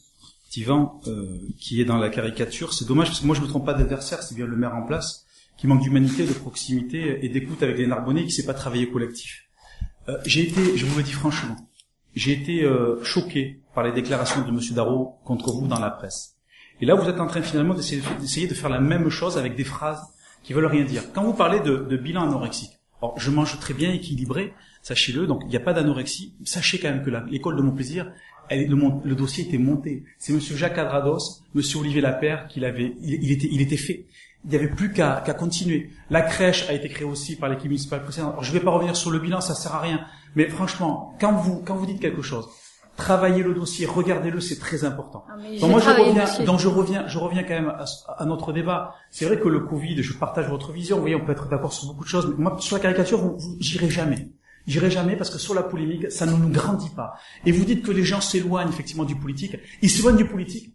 [0.50, 2.74] Tivan, euh, qui est dans la caricature.
[2.74, 4.82] C'est dommage parce que moi je me trompe pas d'adversaire, c'est bien le maire en
[4.82, 5.26] place,
[5.56, 9.44] qui manque d'humanité, de proximité et d'écoute avec les Narbonnais, qui sait pas travailler collectif.
[10.08, 11.56] Euh, j'ai été, je vous le dis franchement,
[12.14, 16.36] j'ai été euh, choqué par les déclarations de Monsieur Darro contre vous dans la presse.
[16.80, 19.64] Et là, vous êtes en train finalement d'essayer de faire la même chose avec des
[19.64, 20.02] phrases
[20.42, 21.02] qui veulent rien dire.
[21.12, 25.42] Quand vous parlez de, de bilan anorexique, alors je mange très bien équilibré, sachez-le, donc
[25.44, 26.34] il n'y a pas d'anorexie.
[26.44, 28.12] Sachez quand même que l'école de mon plaisir,
[28.48, 30.04] elle, le, le dossier était monté.
[30.18, 34.06] C'est Monsieur Jacques Adrados, Monsieur Olivier Lapère qui l'avait, il, était, il était fait.
[34.44, 35.90] Il n'y avait plus qu'à qu'à continuer.
[36.10, 38.32] La crèche a été créée aussi par l'équipe municipale précédente.
[38.32, 40.04] Alors, je ne vais pas revenir sur le bilan, ça sert à rien.
[40.36, 42.48] Mais franchement, quand vous quand vous dites quelque chose,
[42.96, 45.24] travaillez le dossier, regardez-le, c'est très important.
[45.28, 47.84] Ah, Donc moi je reviens, donc je reviens, je reviens quand même à,
[48.18, 48.94] à notre débat.
[49.10, 50.96] C'est vrai que le Covid, je partage votre vision.
[50.96, 53.18] Vous voyez, on peut être d'accord sur beaucoup de choses, mais moi sur la caricature,
[53.20, 54.30] vous, vous- j'irai jamais.
[54.66, 57.14] J'irai jamais parce que sur la polémique, ça ne nous grandit pas.
[57.44, 59.56] Et vous dites que les gens s'éloignent effectivement du politique.
[59.82, 60.74] Ils s'éloignent du politique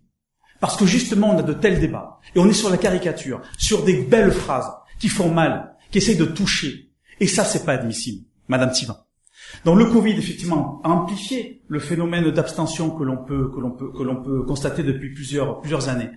[0.59, 3.83] parce que justement on a de tels débats et on est sur la caricature, sur
[3.83, 4.69] des belles phrases
[4.99, 6.91] qui font mal, qui essayent de toucher.
[7.21, 8.95] Et ça, c'est pas admissible, Madame Tivan.
[9.65, 13.91] Donc le Covid effectivement a amplifié le phénomène d'abstention que l'on peut que l'on peut
[13.91, 16.09] que l'on peut constater depuis plusieurs plusieurs années.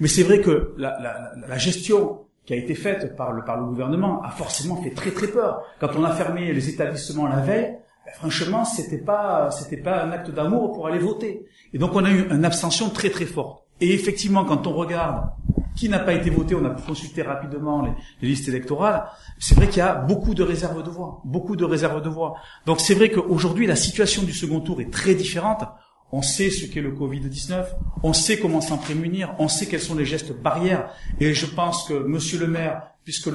[0.00, 3.58] Mais c'est vrai que la, la, la- gestion qui a été faite par le par
[3.58, 5.62] le gouvernement a forcément fait très très peur.
[5.80, 7.76] Quand on a fermé les établissements la veille,
[8.06, 11.46] ben, franchement c'était pas c'était pas un acte d'amour pour aller voter.
[11.72, 13.62] Et donc on a eu une abstention très très forte.
[13.80, 15.24] Et effectivement quand on regarde
[15.80, 19.04] qui n'a pas été voté, on a pu consulter rapidement les, les listes électorales.
[19.38, 22.34] C'est vrai qu'il y a beaucoup de réserves de voix, beaucoup de réserves de voix.
[22.66, 25.64] Donc c'est vrai qu'aujourd'hui la situation du second tour est très différente.
[26.12, 27.64] On sait ce qu'est le Covid-19,
[28.02, 30.90] on sait comment s'en prémunir, on sait quels sont les gestes barrières.
[31.18, 33.30] Et je pense que Monsieur le maire, puisque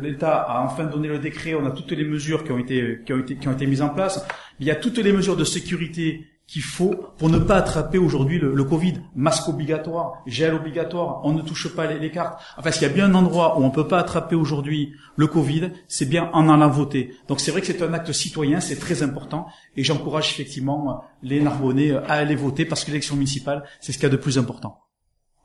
[0.00, 3.12] l'État a enfin donné le décret, on a toutes les mesures qui ont été qui
[3.12, 4.24] ont été qui ont été mises en place.
[4.58, 6.24] Il y a toutes les mesures de sécurité
[6.54, 9.00] qu'il faut pour ne pas attraper aujourd'hui le, le Covid.
[9.16, 12.40] Masque obligatoire, gel obligatoire, on ne touche pas les, les cartes.
[12.56, 15.72] Enfin, s'il y a bien un endroit où on peut pas attraper aujourd'hui le Covid,
[15.88, 17.12] c'est bien en allant voter.
[17.26, 21.40] Donc c'est vrai que c'est un acte citoyen, c'est très important, et j'encourage effectivement les
[21.40, 24.38] Narbonnais à aller voter parce que l'élection municipale, c'est ce qu'il y a de plus
[24.38, 24.78] important.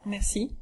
[0.05, 0.55] Merci.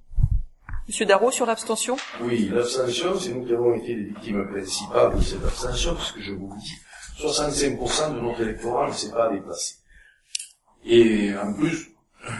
[0.88, 5.22] Monsieur Darro, sur l'abstention Oui, l'abstention, c'est nous qui avons été les victimes principales de
[5.22, 6.72] cette abstention, parce que je vous le dis,
[7.22, 9.76] 65% de notre électorat ne s'est pas déplacé.
[10.90, 11.92] Et en plus,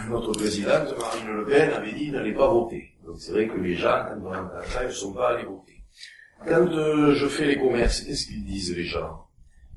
[0.08, 2.94] notre présidente, Marine Le Pen, avait dit n'allez pas voter.
[3.04, 5.84] Donc c'est vrai que les gens, quand on ne sont pas allés voter.
[6.46, 9.26] Quand euh, je fais les commerces, qu'est-ce qu'ils disent les gens?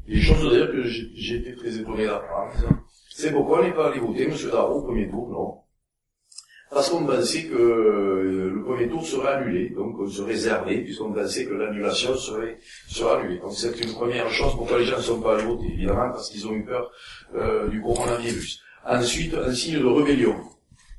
[0.08, 2.54] Les choses d'ailleurs que j'ai j'ai été très étonné d'apprendre.
[3.10, 5.61] C'est pourquoi on n'est pas allé voter, monsieur Darro, au premier tour, non?
[6.72, 11.12] Parce qu'on pensait que euh, le premier tour serait annulé, donc on se réservait, puisqu'on
[11.12, 12.58] pensait que l'annulation serait,
[12.88, 13.40] serait annulée.
[13.40, 16.30] Donc c'est une première chose pourquoi les gens ne sont pas allés voter, évidemment parce
[16.30, 16.90] qu'ils ont eu peur
[17.36, 18.62] euh, du coronavirus.
[18.86, 20.36] Ensuite, un signe de rébellion.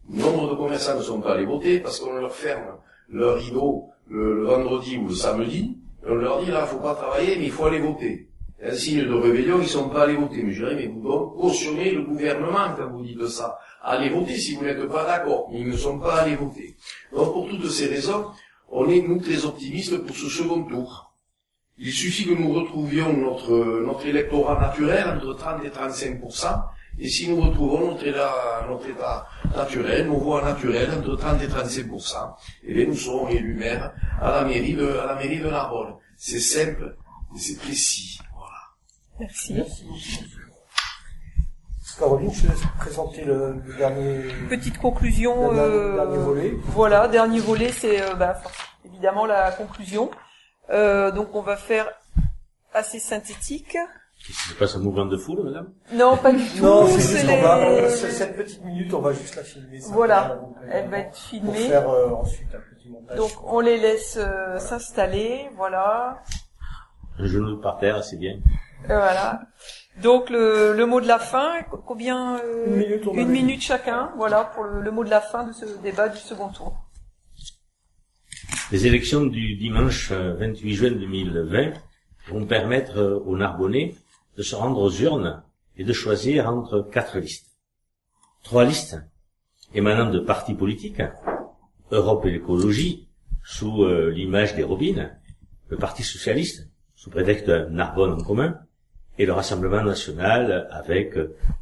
[0.08, 2.76] Nombre de commerçants ne sont pas allés voter parce qu'on leur ferme
[3.08, 7.46] leur rideau le, vendredi ou le samedi, on leur dit là, faut pas travailler, mais
[7.46, 8.28] il faut aller voter.
[8.64, 10.42] Un signe de rébellion, ils sont pas allés voter.
[10.42, 13.58] Mais je dirais, mais vous donc cautionnez le gouvernement quand vous dites ça.
[13.82, 15.48] Allez voter si vous n'êtes pas d'accord.
[15.52, 16.76] Ils ne sont pas allés voter.
[17.12, 18.26] Donc pour toutes ces raisons,
[18.68, 21.12] on est nous très optimistes pour ce second tour.
[21.78, 26.62] Il suffit que nous retrouvions notre, notre électorat naturel entre 30 et 35%
[26.98, 29.26] et si nous retrouvons notre état, notre état
[29.56, 31.86] naturel, nos voix naturelles entre 30 et 35
[32.64, 35.94] eh bien nous serons élus maires à la mairie de, à la mairie de Narbonne.
[36.16, 36.96] C'est simple
[37.34, 38.18] et c'est précis.
[39.18, 39.30] Voilà.
[39.50, 39.54] Merci.
[41.98, 45.50] Caroline, je te laisse présenter le, le dernier, Petite conclusion.
[45.50, 46.52] le dernier- euh, dernier volet.
[46.68, 48.40] Voilà, dernier volet, c'est euh, bah,
[48.84, 50.10] évidemment la conclusion.
[50.70, 51.86] Euh, donc on va faire
[52.72, 53.76] assez synthétique.
[54.26, 55.68] Qu'est-ce qui se passe un mouvement de foule, madame?
[55.92, 56.62] Non, pas du tout.
[56.64, 59.80] Non, c'est juste les- va, cette petite minute, on va juste la filmer.
[59.80, 60.40] ça Voilà.
[60.70, 61.68] Elle va être Pour filmée.
[61.68, 63.16] faire euh, ensuite un petit montage.
[63.18, 66.22] Donc on les laisse euh, s'installer, voilà.
[67.18, 68.38] Un genou par terre, c'est bien.
[68.86, 69.42] Voilà.
[70.02, 72.66] Donc le, le mot de la fin, co- combien euh,
[73.14, 76.08] Une minute, une chacun, voilà pour le, le mot de la fin de ce débat
[76.08, 76.74] du second tour.
[78.70, 81.72] Les élections du dimanche euh, 28 juin 2020
[82.28, 83.94] vont permettre euh, aux Narbonnais
[84.36, 85.42] de se rendre aux urnes
[85.76, 87.50] et de choisir entre quatre listes.
[88.42, 88.96] Trois listes
[89.74, 91.02] émanant de partis politiques,
[91.90, 93.08] Europe et l'écologie,
[93.44, 95.18] sous euh, l'image des robines,
[95.68, 98.58] le Parti socialiste, sous prétexte Narbonne en commun,
[99.18, 101.16] et le Rassemblement national avec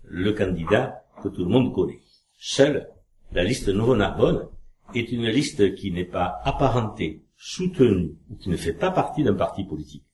[0.04, 2.00] le candidat que tout le monde connaît.
[2.38, 2.88] Seule
[3.32, 4.48] la liste Nouveau Narbonne
[4.94, 9.34] est une liste qui n'est pas apparentée, soutenue ou qui ne fait pas partie d'un
[9.34, 10.04] parti politique.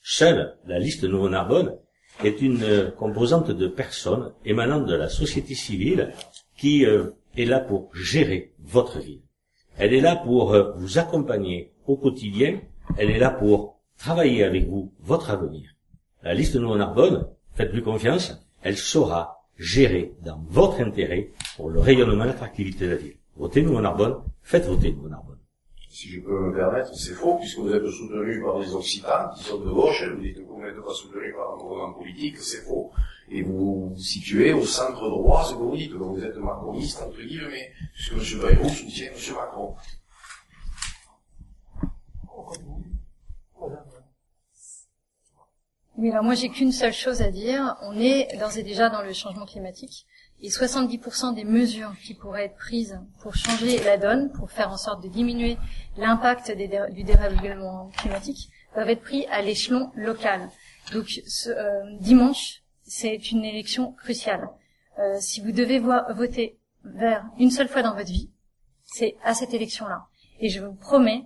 [0.00, 1.76] Seule la liste Nouveau Narbonne
[2.24, 6.12] est une composante de personnes émanant de la société civile
[6.56, 9.22] qui euh, est là pour gérer votre ville.
[9.76, 12.60] Elle est là pour euh, vous accompagner au quotidien.
[12.96, 15.75] Elle est là pour travailler avec vous votre avenir.
[16.26, 22.24] La liste Nouveau Narbonne, faites-lui confiance, elle saura gérer dans votre intérêt pour le rayonnement
[22.24, 23.16] et l'attractivité de la ville.
[23.36, 25.38] Votez Nouveau Narbonne, faites voter Nouveau Narbonne.
[25.88, 29.44] Si je peux me permettre, c'est faux, puisque vous êtes soutenu par les Occitans, qui
[29.44, 32.38] sont de gauche, et vous dites que vous n'êtes pas soutenu par un mouvement politique,
[32.38, 32.90] c'est faux.
[33.30, 37.02] Et vous vous situez au centre droit, ce que vous dites, donc vous êtes macroniste,
[37.06, 38.40] entre guillemets, puisque M.
[38.42, 39.34] Bayrou soutient M.
[39.36, 39.76] Macron.
[45.98, 47.74] Oui, alors moi j'ai qu'une seule chose à dire.
[47.80, 50.06] On est d'ores et déjà dans le changement climatique.
[50.42, 54.76] Et 70% des mesures qui pourraient être prises pour changer la donne, pour faire en
[54.76, 55.56] sorte de diminuer
[55.96, 60.50] l'impact du dérèglement climatique, doivent être pris à l'échelon local.
[60.92, 64.50] Donc ce, euh, dimanche, c'est une élection cruciale.
[64.98, 68.30] Euh, si vous devez voter vers une seule fois dans votre vie,
[68.84, 70.04] c'est à cette élection-là.
[70.40, 71.24] Et je vous promets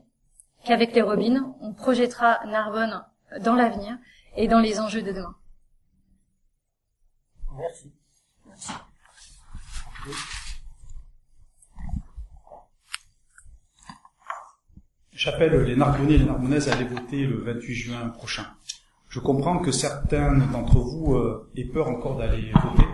[0.64, 3.05] qu'avec les robines, on projettera Narbonne
[3.40, 3.98] dans l'avenir
[4.36, 5.35] et dans les enjeux de demain.
[7.57, 7.90] Merci.
[15.12, 18.47] J'appelle les Narbonnais et les Narbonnaises à aller voter le 28 juin prochain.
[19.09, 22.89] Je comprends que certains d'entre vous euh, aient peur encore d'aller voter,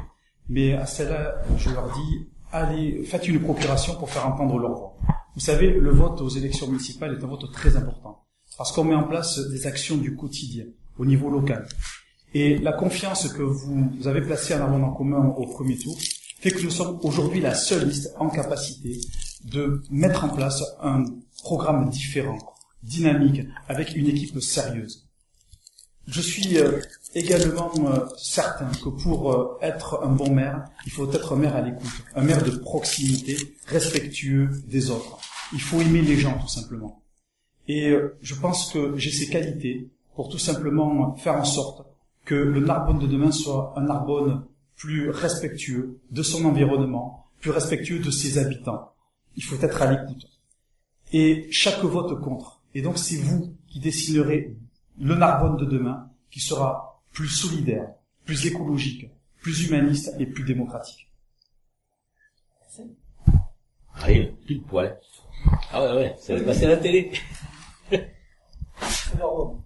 [0.48, 4.96] mais à cela, je leur dis, allez, faites une procuration pour faire entendre leur voix.
[5.34, 8.24] Vous savez, le vote aux élections municipales est un vote très important,
[8.56, 10.64] parce qu'on met en place des actions du quotidien,
[10.98, 11.66] au niveau local.
[12.34, 15.96] Et la confiance que vous avez placée en Narbonne en commun au premier tour
[16.40, 19.00] fait que nous sommes aujourd'hui la seule liste en capacité
[19.44, 21.04] de mettre en place un
[21.42, 22.38] programme différent,
[22.82, 25.08] dynamique, avec une équipe sérieuse.
[26.06, 26.80] Je suis euh,
[27.14, 31.56] également euh, certain que pour euh, être un bon maire, il faut être un maire
[31.56, 33.36] à l'écoute, un maire de proximité,
[33.66, 35.18] respectueux des autres.
[35.52, 37.02] Il faut aimer les gens tout simplement.
[37.68, 41.86] Et je pense que j'ai ces qualités pour tout simplement faire en sorte
[42.24, 47.98] que le Narbonne de demain soit un Narbonne plus respectueux de son environnement, plus respectueux
[47.98, 48.92] de ses habitants.
[49.36, 50.26] Il faut être à l'écoute.
[51.12, 52.46] Et chaque vote compte.
[52.74, 54.56] Et donc c'est vous qui dessinerez
[54.98, 57.88] le Narbonne de demain qui sera plus solidaire,
[58.24, 59.10] plus écologique,
[59.40, 61.10] plus humaniste et plus démocratique.
[63.94, 64.98] Arrive, pile poil.
[65.72, 67.12] Ah ouais, ouais, ça va passer à la télé.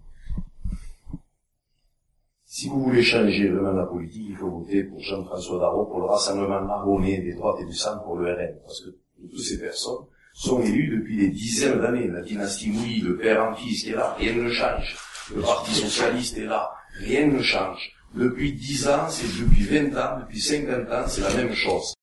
[2.61, 6.05] Si vous voulez changer vraiment la politique, il faut voter pour Jean-François Darro, pour le
[6.05, 8.55] Rassemblement Narbonnais des droites et du centre, pour le RN.
[8.67, 8.91] Parce que
[9.31, 10.05] toutes ces personnes
[10.35, 12.09] sont élues depuis des dizaines d'années.
[12.09, 14.95] La dynastie Mouilly, le père en fils est là, rien ne change.
[15.35, 17.93] Le Parti Socialiste est là, rien ne change.
[18.15, 21.95] Depuis 10 ans, c'est depuis 20 ans, depuis 50 ans, c'est la même chose.